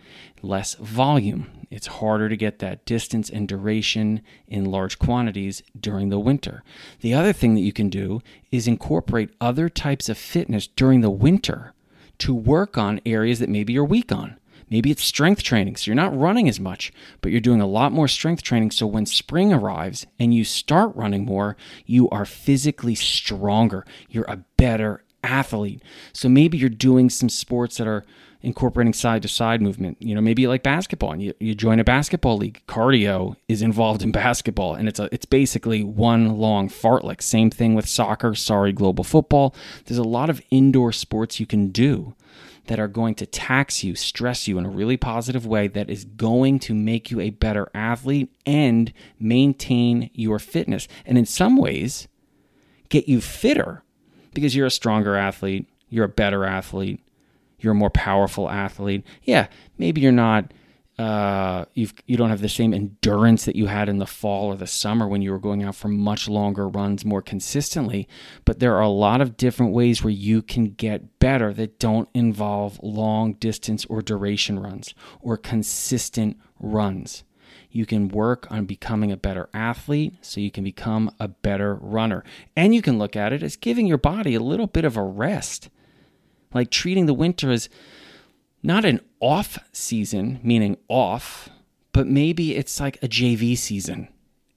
less 0.42 0.74
volume. 0.74 1.52
It's 1.70 1.86
harder 1.86 2.28
to 2.28 2.36
get 2.36 2.59
that 2.59 2.84
distance 2.84 3.30
and 3.30 3.46
duration 3.46 4.22
in 4.48 4.64
large 4.64 4.98
quantities 4.98 5.62
during 5.78 6.09
the 6.09 6.18
winter. 6.18 6.64
The 7.00 7.14
other 7.14 7.32
thing 7.32 7.54
that 7.54 7.61
you 7.61 7.72
can 7.72 7.90
do 7.90 8.22
is 8.50 8.66
incorporate 8.66 9.30
other 9.40 9.68
types 9.68 10.09
of 10.09 10.18
fitness 10.18 10.66
during 10.66 11.00
the 11.00 11.11
winter 11.11 11.74
to 12.18 12.34
work 12.34 12.76
on 12.76 13.00
areas 13.07 13.38
that 13.38 13.48
maybe 13.48 13.72
you're 13.72 13.84
weak 13.84 14.11
on. 14.11 14.36
Maybe 14.68 14.90
it's 14.90 15.04
strength 15.04 15.42
training, 15.42 15.76
so 15.76 15.86
you're 15.86 15.94
not 15.94 16.16
running 16.16 16.48
as 16.48 16.58
much, 16.58 16.92
but 17.20 17.30
you're 17.30 17.40
doing 17.40 17.60
a 17.60 17.66
lot 17.66 17.92
more 17.92 18.08
strength 18.08 18.42
training. 18.42 18.72
So 18.72 18.86
when 18.86 19.06
spring 19.06 19.52
arrives 19.52 20.06
and 20.18 20.34
you 20.34 20.44
start 20.44 20.94
running 20.96 21.24
more, 21.24 21.56
you 21.84 22.08
are 22.10 22.24
physically 22.24 22.96
stronger. 22.96 23.86
You're 24.08 24.24
a 24.24 24.44
better 24.56 25.04
athlete. 25.22 25.82
So 26.12 26.28
maybe 26.28 26.58
you're 26.58 26.68
doing 26.68 27.10
some 27.10 27.28
sports 27.28 27.76
that 27.76 27.86
are 27.86 28.04
incorporating 28.42 28.92
side 28.92 29.22
to 29.22 29.28
side 29.28 29.60
movement. 29.60 30.00
You 30.00 30.14
know, 30.14 30.20
maybe 30.20 30.46
like 30.46 30.62
basketball 30.62 31.12
and 31.12 31.22
you, 31.22 31.34
you 31.40 31.54
join 31.54 31.80
a 31.80 31.84
basketball 31.84 32.36
league. 32.36 32.62
Cardio 32.68 33.36
is 33.48 33.62
involved 33.62 34.02
in 34.02 34.12
basketball 34.24 34.74
and 34.74 34.88
it's 34.88 35.00
a 35.00 35.08
it's 35.12 35.24
basically 35.24 35.82
one 35.82 36.38
long 36.38 36.68
fartlek. 36.68 37.22
Same 37.22 37.50
thing 37.50 37.74
with 37.74 37.88
soccer, 37.88 38.34
sorry, 38.34 38.72
global 38.72 39.04
football. 39.04 39.54
There's 39.84 39.98
a 39.98 40.04
lot 40.04 40.30
of 40.30 40.40
indoor 40.50 40.92
sports 40.92 41.40
you 41.40 41.46
can 41.46 41.68
do 41.68 42.14
that 42.66 42.80
are 42.80 42.88
going 42.88 43.14
to 43.16 43.26
tax 43.26 43.84
you, 43.84 43.94
stress 43.94 44.48
you 44.48 44.58
in 44.58 44.66
a 44.66 44.70
really 44.70 44.96
positive 44.96 45.46
way 45.46 45.68
that 45.68 45.90
is 45.90 46.04
going 46.04 46.58
to 46.60 46.74
make 46.74 47.10
you 47.10 47.20
a 47.20 47.30
better 47.30 47.68
athlete 47.74 48.32
and 48.44 48.92
maintain 49.18 50.10
your 50.14 50.38
fitness. 50.38 50.88
And 51.04 51.16
in 51.16 51.26
some 51.26 51.56
ways, 51.56 52.08
get 52.88 53.08
you 53.08 53.20
fitter 53.20 53.82
because 54.34 54.54
you're 54.54 54.66
a 54.66 54.70
stronger 54.70 55.16
athlete, 55.16 55.66
you're 55.88 56.04
a 56.04 56.08
better 56.08 56.44
athlete, 56.44 57.00
you're 57.58 57.72
a 57.72 57.76
more 57.76 57.90
powerful 57.90 58.50
athlete. 58.50 59.04
Yeah, 59.22 59.48
maybe 59.78 60.00
you're 60.00 60.12
not 60.12 60.52
uh, 60.99 61.66
you've 61.74 61.92
you 62.07 62.16
don't 62.16 62.30
have 62.30 62.40
the 62.40 62.49
same 62.49 62.72
endurance 62.72 63.44
that 63.44 63.57
you 63.57 63.66
had 63.66 63.88
in 63.88 63.99
the 63.99 64.07
fall 64.07 64.47
or 64.47 64.57
the 64.57 64.66
summer 64.66 65.07
when 65.07 65.20
you 65.20 65.30
were 65.30 65.38
going 65.38 65.62
out 65.62 65.74
for 65.74 65.88
much 65.88 66.26
longer 66.26 66.68
runs 66.68 67.05
more 67.05 67.20
consistently. 67.20 68.09
But 68.47 68.61
there 68.61 68.74
are 68.74 68.82
a 68.82 68.88
lot 68.88 69.20
of 69.20 69.36
different 69.36 69.72
ways 69.72 70.03
where 70.03 70.12
you 70.12 70.40
can 70.40 70.70
get 70.70 71.18
better 71.18 71.53
that 71.53 71.78
don't 71.78 72.09
involve 72.14 72.80
long 72.82 73.34
distance 73.34 73.84
or 73.86 74.01
duration 74.01 74.59
runs 74.59 74.94
or 75.20 75.36
consistent 75.36 76.38
runs. 76.59 77.24
You 77.70 77.84
can 77.84 78.09
work 78.09 78.51
on 78.51 78.64
becoming 78.64 79.12
a 79.12 79.18
better 79.18 79.51
athlete 79.53 80.14
so 80.22 80.40
you 80.40 80.51
can 80.51 80.64
become 80.64 81.11
a 81.20 81.28
better 81.28 81.74
runner. 81.74 82.24
And 82.57 82.74
you 82.74 82.80
can 82.80 82.99
look 82.99 83.14
at 83.14 83.34
it 83.34 83.42
as 83.42 83.57
giving 83.57 83.86
your 83.86 83.99
body 83.99 84.34
a 84.34 84.40
little 84.40 84.66
bit 84.66 84.86
of 84.86 84.97
a 84.97 85.03
rest, 85.03 85.68
like 86.55 86.70
treating 86.70 87.05
the 87.05 87.12
winter 87.12 87.51
as 87.51 87.68
not 88.66 88.84
an 88.84 89.00
off 89.20 89.58
season, 89.72 90.40
meaning 90.42 90.76
off, 90.88 91.48
but 91.92 92.08
maybe 92.08 92.56
it's 92.56 92.80
like 92.80 93.00
a 93.00 93.06
JV 93.06 93.56
season, 93.56 94.08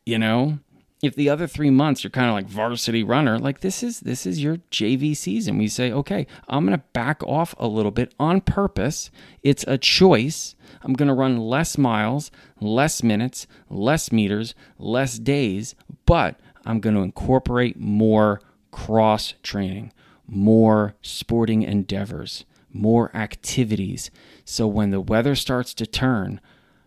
you 0.04 0.18
know? 0.18 0.58
If 1.04 1.16
the 1.16 1.30
other 1.30 1.46
three 1.46 1.70
months 1.70 2.04
you're 2.04 2.10
kind 2.12 2.28
of 2.28 2.34
like 2.34 2.48
varsity 2.48 3.04
runner, 3.04 3.38
like 3.38 3.62
this 3.62 3.84
is 3.84 4.02
this 4.02 4.26
is 4.26 4.44
your 4.44 4.58
JV 4.72 5.16
season. 5.16 5.58
We 5.60 5.70
say, 5.70 5.94
okay, 5.94 6.26
I'm 6.50 6.66
gonna 6.66 6.84
back 6.92 7.24
off 7.24 7.54
a 7.58 7.68
little 7.68 7.92
bit 7.92 8.14
on 8.20 8.42
purpose. 8.42 9.12
It's 9.44 9.64
a 9.66 9.78
choice. 9.78 10.56
I'm 10.82 10.94
gonna 10.94 11.14
run 11.14 11.38
less 11.38 11.78
miles, 11.78 12.32
less 12.60 13.02
minutes, 13.04 13.48
less 13.70 14.12
meters, 14.12 14.56
less 14.78 15.20
days, 15.20 15.76
but 16.06 16.38
I'm 16.66 16.80
gonna 16.82 17.04
incorporate 17.04 17.80
more 17.80 18.42
cross 18.72 19.36
training, 19.42 19.94
more 20.28 20.96
sporting 21.02 21.62
endeavors, 21.62 22.44
more 22.72 23.16
activities. 23.16 24.12
So 24.46 24.68
when 24.68 24.92
the 24.92 25.02
weather 25.02 25.36
starts 25.36 25.74
to 25.76 25.86
turn, 25.86 26.42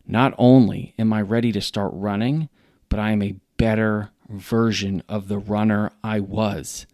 not 0.07 0.35
only 0.39 0.95
am 0.99 1.12
I 1.12 1.22
ready 1.22 1.53
to 1.53 1.61
start 1.61 1.93
running, 1.95 2.49
but 2.89 2.99
I 2.99 3.11
am 3.12 3.22
a 3.22 3.37
better 3.57 4.11
version 4.28 5.03
of 5.09 5.28
the 5.28 5.39
runner 5.39 5.91
I 6.03 6.20
was. 6.20 6.87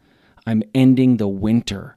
I'm 0.46 0.62
ending 0.74 1.16
the 1.16 1.28
winter 1.28 1.96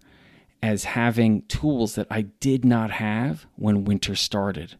as 0.61 0.83
having 0.83 1.43
tools 1.43 1.95
that 1.95 2.07
I 2.09 2.21
did 2.21 2.63
not 2.63 2.91
have 2.91 3.45
when 3.55 3.85
winter 3.85 4.15
started. 4.15 4.75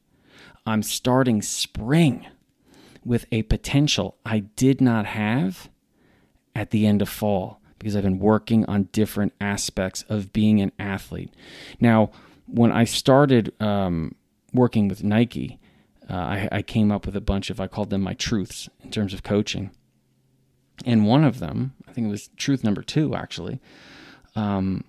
I'm 0.66 0.84
starting 0.84 1.42
spring 1.42 2.28
with 3.04 3.26
a 3.32 3.44
potential 3.44 4.18
I 4.26 4.40
did 4.40 4.80
not 4.80 5.08
have 5.08 5.70
at 6.54 6.70
the 6.70 6.86
end 6.86 7.02
of 7.02 7.10
fall 7.10 7.61
because 7.82 7.96
I've 7.96 8.04
been 8.04 8.20
working 8.20 8.64
on 8.66 8.90
different 8.92 9.34
aspects 9.42 10.04
of 10.08 10.32
being 10.32 10.62
an 10.62 10.72
athlete. 10.78 11.34
Now, 11.80 12.12
when 12.46 12.72
I 12.72 12.84
started 12.84 13.60
um, 13.60 14.14
working 14.54 14.88
with 14.88 15.04
Nike, 15.04 15.60
uh, 16.08 16.14
I, 16.14 16.50
I 16.52 16.62
came 16.62 16.92
up 16.92 17.08
with 17.08 17.16
a 17.16 17.22
bunch 17.22 17.50
of, 17.50 17.60
I 17.60 17.66
called 17.66 17.90
them 17.90 18.02
my 18.02 18.14
truths 18.14 18.70
in 18.84 18.92
terms 18.92 19.16
of 19.16 19.24
coaching. 19.24 19.72
And 20.86 21.08
one 21.08 21.24
of 21.24 21.40
them, 21.40 21.74
I 21.88 21.92
think 21.92 22.06
it 22.06 22.12
was 22.12 22.30
truth 22.38 22.64
number 22.64 22.84
two, 22.84 23.16
actually, 23.16 23.60
um, 24.36 24.84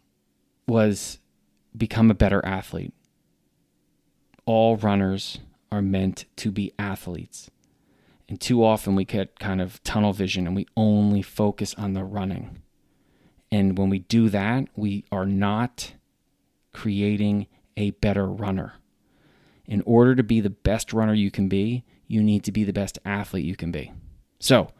was 0.66 1.18
become 1.74 2.10
a 2.10 2.14
better 2.14 2.44
athlete. 2.44 2.92
All 4.44 4.76
runners 4.76 5.38
are 5.70 5.80
meant 5.80 6.26
to 6.36 6.50
be 6.50 6.74
athletes. 6.78 7.50
And 8.28 8.38
too 8.38 8.62
often 8.62 8.94
we 8.94 9.06
get 9.06 9.38
kind 9.38 9.62
of 9.62 9.82
tunnel 9.82 10.12
vision 10.12 10.46
and 10.46 10.54
we 10.54 10.66
only 10.76 11.22
focus 11.22 11.74
on 11.78 11.94
the 11.94 12.04
running. 12.04 12.61
And 13.52 13.78
when 13.78 13.88
we 13.88 14.00
do 14.00 14.28
that, 14.30 14.66
we 14.74 15.04
are 15.12 15.26
not 15.26 15.92
creating 16.72 17.46
a 17.76 17.90
better 17.90 18.26
runner. 18.26 18.74
In 19.66 19.82
order 19.86 20.16
to 20.16 20.24
be 20.24 20.40
the 20.40 20.50
best 20.50 20.92
runner 20.92 21.14
you 21.14 21.30
can 21.30 21.48
be, 21.48 21.84
you 22.08 22.20
need 22.20 22.42
to 22.44 22.52
be 22.52 22.64
the 22.64 22.72
best 22.72 22.98
athlete 23.04 23.44
you 23.44 23.54
can 23.54 23.70
be. 23.70 23.92
So, 24.40 24.72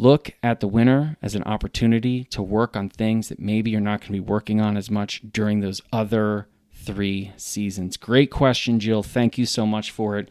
Look 0.00 0.30
at 0.42 0.60
the 0.60 0.66
winter 0.66 1.18
as 1.20 1.34
an 1.34 1.42
opportunity 1.42 2.24
to 2.24 2.42
work 2.42 2.74
on 2.74 2.88
things 2.88 3.28
that 3.28 3.38
maybe 3.38 3.70
you're 3.70 3.82
not 3.82 4.00
going 4.00 4.06
to 4.06 4.12
be 4.12 4.20
working 4.20 4.58
on 4.58 4.78
as 4.78 4.90
much 4.90 5.20
during 5.30 5.60
those 5.60 5.82
other 5.92 6.48
three 6.72 7.32
seasons. 7.36 7.98
Great 7.98 8.30
question, 8.30 8.80
Jill. 8.80 9.02
Thank 9.02 9.36
you 9.36 9.44
so 9.44 9.66
much 9.66 9.90
for 9.90 10.16
it. 10.16 10.30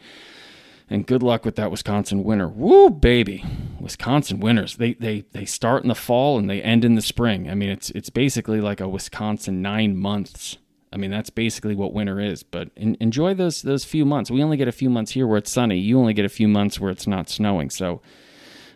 And 0.90 1.06
good 1.06 1.22
luck 1.22 1.46
with 1.46 1.56
that 1.56 1.70
Wisconsin 1.70 2.24
winter. 2.24 2.48
Woo, 2.48 2.90
baby. 2.90 3.46
Wisconsin 3.80 4.40
winters. 4.40 4.78
They 4.78 4.94
they 4.94 5.26
they 5.32 5.46
start 5.46 5.84
in 5.84 5.90
the 5.90 5.96
fall 5.96 6.40
and 6.40 6.50
they 6.50 6.62
end 6.62 6.84
in 6.84 6.96
the 6.96 7.02
spring. 7.02 7.50
I 7.50 7.56
mean, 7.56 7.70
it's 7.70 7.92
it's 7.92 8.10
basically 8.10 8.60
like 8.60 8.82
a 8.82 8.90
Wisconsin 8.90 9.62
9 9.62 9.96
months. 9.96 10.58
I 10.92 10.98
mean, 10.98 11.12
that's 11.12 11.30
basically 11.30 11.76
what 11.76 11.94
winter 11.94 12.20
is. 12.20 12.42
But 12.42 12.72
in, 12.76 12.98
enjoy 13.00 13.36
those 13.36 13.62
those 13.62 13.86
few 13.86 14.04
months. 14.04 14.32
We 14.32 14.42
only 14.42 14.58
get 14.58 14.68
a 14.68 14.74
few 14.74 14.90
months 14.90 15.12
here 15.12 15.28
where 15.28 15.38
it's 15.38 15.52
sunny. 15.52 15.78
You 15.78 16.00
only 16.00 16.14
get 16.14 16.26
a 16.26 16.30
few 16.30 16.48
months 16.48 16.80
where 16.80 16.92
it's 16.92 17.08
not 17.08 17.30
snowing. 17.30 17.70
So 17.70 18.02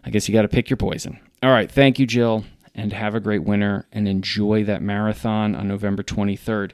I 0.06 0.12
guess 0.12 0.28
you 0.28 0.34
got 0.34 0.44
to 0.44 0.48
pick 0.48 0.70
your 0.70 0.78
poison. 0.78 1.20
All 1.42 1.52
right. 1.52 1.72
Thank 1.72 1.98
you, 1.98 2.06
Jill, 2.06 2.46
and 2.76 2.94
have 2.94 3.16
a 3.16 3.20
great 3.20 3.44
winter 3.44 3.88
and 3.92 4.08
enjoy 4.08 4.64
that 4.66 4.84
marathon 4.84 5.56
on 5.56 5.68
November 5.68 6.04
23rd. 6.04 6.74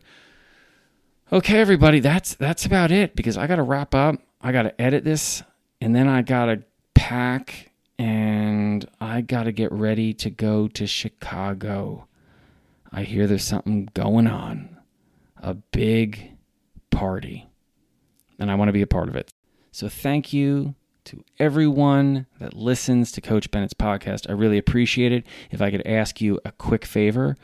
Okay, 1.31 1.59
everybody, 1.59 1.99
that's 1.99 2.33
that's 2.33 2.65
about 2.65 2.91
it 2.91 3.15
because 3.15 3.37
I 3.37 3.47
got 3.47 3.57
to 3.57 3.63
wrap 3.63 3.95
up. 3.95 4.19
I 4.41 4.51
got 4.51 4.63
to 4.63 4.81
edit 4.81 5.03
this 5.03 5.43
and 5.81 5.95
then 5.95 6.07
I 6.07 6.21
got 6.21 6.45
to 6.45 6.63
pack 6.93 7.71
and 7.97 8.87
I 9.01 9.21
got 9.21 9.43
to 9.43 9.51
get 9.51 9.71
ready 9.71 10.13
to 10.15 10.29
go 10.29 10.67
to 10.69 10.87
Chicago. 10.87 12.07
I 12.91 13.03
hear 13.03 13.27
there's 13.27 13.43
something 13.43 13.89
going 13.93 14.27
on. 14.27 14.77
A 15.37 15.53
big 15.53 16.31
party. 16.91 17.49
And 18.39 18.49
I 18.49 18.55
want 18.55 18.69
to 18.69 18.73
be 18.73 18.81
a 18.81 18.87
part 18.87 19.09
of 19.09 19.15
it. 19.15 19.31
So 19.71 19.89
thank 19.89 20.33
you 20.33 20.75
to 21.05 21.23
everyone 21.39 22.27
that 22.39 22.53
listens 22.53 23.11
to 23.13 23.21
Coach 23.21 23.51
Bennett's 23.51 23.73
podcast. 23.73 24.29
I 24.29 24.33
really 24.33 24.57
appreciate 24.57 25.11
it. 25.11 25.25
If 25.51 25.61
I 25.61 25.71
could 25.71 25.85
ask 25.85 26.21
you 26.21 26.39
a 26.45 26.51
quick 26.51 26.85
favor, 26.85 27.35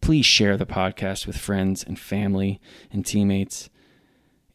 please 0.00 0.26
share 0.26 0.56
the 0.56 0.66
podcast 0.66 1.26
with 1.26 1.36
friends 1.36 1.82
and 1.82 1.98
family 1.98 2.60
and 2.92 3.04
teammates. 3.04 3.68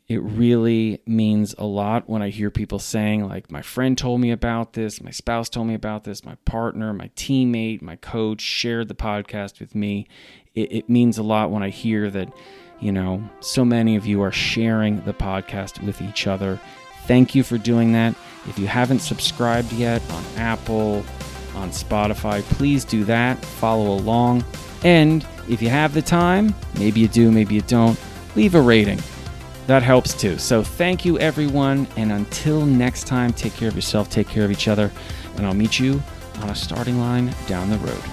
It 0.10 0.22
really 0.22 1.02
means 1.06 1.56
a 1.58 1.64
lot 1.64 2.10
when 2.10 2.22
I 2.22 2.30
hear 2.30 2.52
people 2.52 2.78
saying, 2.78 3.26
like, 3.26 3.50
my 3.50 3.62
friend 3.62 3.98
told 3.98 4.20
me 4.20 4.32
about 4.32 4.74
this, 4.74 5.02
my 5.02 5.12
spouse 5.12 5.48
told 5.48 5.68
me 5.68 5.76
about 5.76 6.04
this, 6.04 6.26
my 6.26 6.36
partner, 6.44 6.92
my 6.92 7.10
teammate, 7.16 7.82
my 7.82 7.96
coach 7.96 8.42
shared 8.42 8.90
the 8.90 8.96
podcast 8.96 9.62
with 9.62 9.76
me. 9.76 10.08
It, 10.56 10.72
it 10.74 10.90
means 10.90 11.18
a 11.18 11.24
lot 11.24 11.52
when 11.52 11.64
I 11.64 11.70
hear 11.70 12.10
that, 12.10 12.34
you 12.82 12.92
know, 12.92 13.28
so 13.40 13.64
many 13.64 13.96
of 13.96 14.06
you 14.06 14.22
are 14.22 14.32
sharing 14.32 15.02
the 15.06 15.14
podcast 15.14 15.82
with 15.86 16.02
each 16.02 16.28
other. 16.28 16.60
Thank 17.08 17.34
you 17.34 17.42
for 17.42 17.58
doing 17.58 17.94
that. 17.94 18.14
If 18.48 18.60
you 18.60 18.68
haven't 18.68 19.00
subscribed 19.00 19.72
yet 19.72 20.02
on 20.12 20.24
Apple, 20.36 21.06
on 21.56 21.70
Spotify, 21.70 22.42
please 22.42 22.84
do 22.84 23.06
that. 23.06 23.44
Follow 23.46 23.94
along. 23.94 24.44
And 24.84 25.26
if 25.48 25.62
you 25.62 25.70
have 25.70 25.94
the 25.94 26.02
time, 26.02 26.54
maybe 26.78 27.00
you 27.00 27.08
do, 27.08 27.32
maybe 27.32 27.56
you 27.56 27.62
don't, 27.62 27.98
leave 28.36 28.54
a 28.54 28.62
rating. 28.62 29.00
That 29.68 29.82
helps 29.82 30.14
too. 30.14 30.38
So 30.38 30.62
thank 30.62 31.06
you, 31.06 31.18
everyone. 31.20 31.88
And 31.96 32.12
until 32.12 32.66
next 32.66 33.08
time, 33.08 33.32
take 33.32 33.54
care 33.56 33.70
of 33.70 33.76
yourself, 33.76 34.10
take 34.10 34.28
care 34.28 34.44
of 34.44 34.52
each 34.52 34.68
other, 34.68 34.92
and 35.38 35.46
I'll 35.46 35.54
meet 35.54 35.80
you 35.80 36.02
on 36.42 36.50
a 36.50 36.56
starting 36.56 37.00
line 37.00 37.34
down 37.48 37.70
the 37.70 37.78
road. 37.78 38.04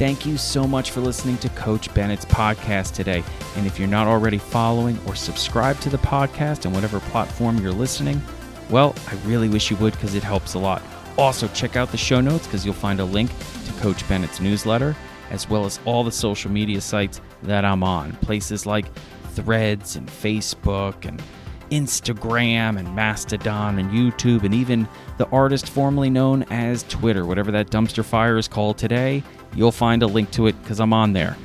Thank 0.00 0.24
you 0.24 0.38
so 0.38 0.66
much 0.66 0.92
for 0.92 1.00
listening 1.00 1.36
to 1.38 1.50
Coach 1.50 1.92
Bennett's 1.92 2.24
podcast 2.24 2.94
today. 2.94 3.22
And 3.56 3.66
if 3.66 3.78
you're 3.78 3.86
not 3.86 4.06
already 4.06 4.38
following 4.38 4.98
or 5.06 5.14
subscribed 5.14 5.82
to 5.82 5.90
the 5.90 5.98
podcast 5.98 6.64
on 6.64 6.72
whatever 6.72 7.00
platform 7.00 7.58
you're 7.58 7.70
listening, 7.70 8.20
well, 8.70 8.94
I 9.08 9.14
really 9.26 9.50
wish 9.50 9.70
you 9.70 9.76
would 9.76 9.92
because 9.92 10.14
it 10.14 10.22
helps 10.22 10.54
a 10.54 10.58
lot. 10.58 10.82
Also, 11.18 11.48
check 11.48 11.76
out 11.76 11.90
the 11.90 11.98
show 11.98 12.20
notes 12.22 12.46
because 12.46 12.64
you'll 12.64 12.72
find 12.72 12.98
a 12.98 13.04
link 13.04 13.30
to 13.66 13.72
Coach 13.74 14.08
Bennett's 14.08 14.40
newsletter, 14.40 14.96
as 15.30 15.48
well 15.48 15.64
as 15.64 15.80
all 15.84 16.04
the 16.04 16.12
social 16.12 16.50
media 16.50 16.80
sites 16.80 17.20
that 17.42 17.64
I'm 17.64 17.82
on. 17.82 18.12
Places 18.16 18.66
like 18.66 18.86
Threads 19.32 19.96
and 19.96 20.08
Facebook 20.08 21.06
and 21.06 21.22
Instagram 21.70 22.78
and 22.78 22.94
Mastodon 22.94 23.78
and 23.78 23.90
YouTube, 23.90 24.44
and 24.44 24.52
even 24.52 24.88
the 25.18 25.28
artist 25.28 25.68
formerly 25.68 26.10
known 26.10 26.42
as 26.50 26.82
Twitter, 26.84 27.24
whatever 27.24 27.50
that 27.52 27.70
dumpster 27.70 28.04
fire 28.04 28.36
is 28.36 28.48
called 28.48 28.76
today. 28.76 29.22
You'll 29.54 29.72
find 29.72 30.02
a 30.02 30.06
link 30.06 30.30
to 30.32 30.46
it 30.48 30.60
because 30.62 30.80
I'm 30.80 30.92
on 30.92 31.12
there. 31.12 31.36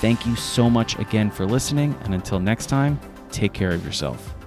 Thank 0.00 0.26
you 0.26 0.36
so 0.36 0.68
much 0.68 0.98
again 0.98 1.30
for 1.30 1.46
listening, 1.46 1.96
and 2.02 2.14
until 2.14 2.40
next 2.40 2.66
time, 2.66 3.00
take 3.30 3.52
care 3.52 3.70
of 3.70 3.84
yourself. 3.84 4.37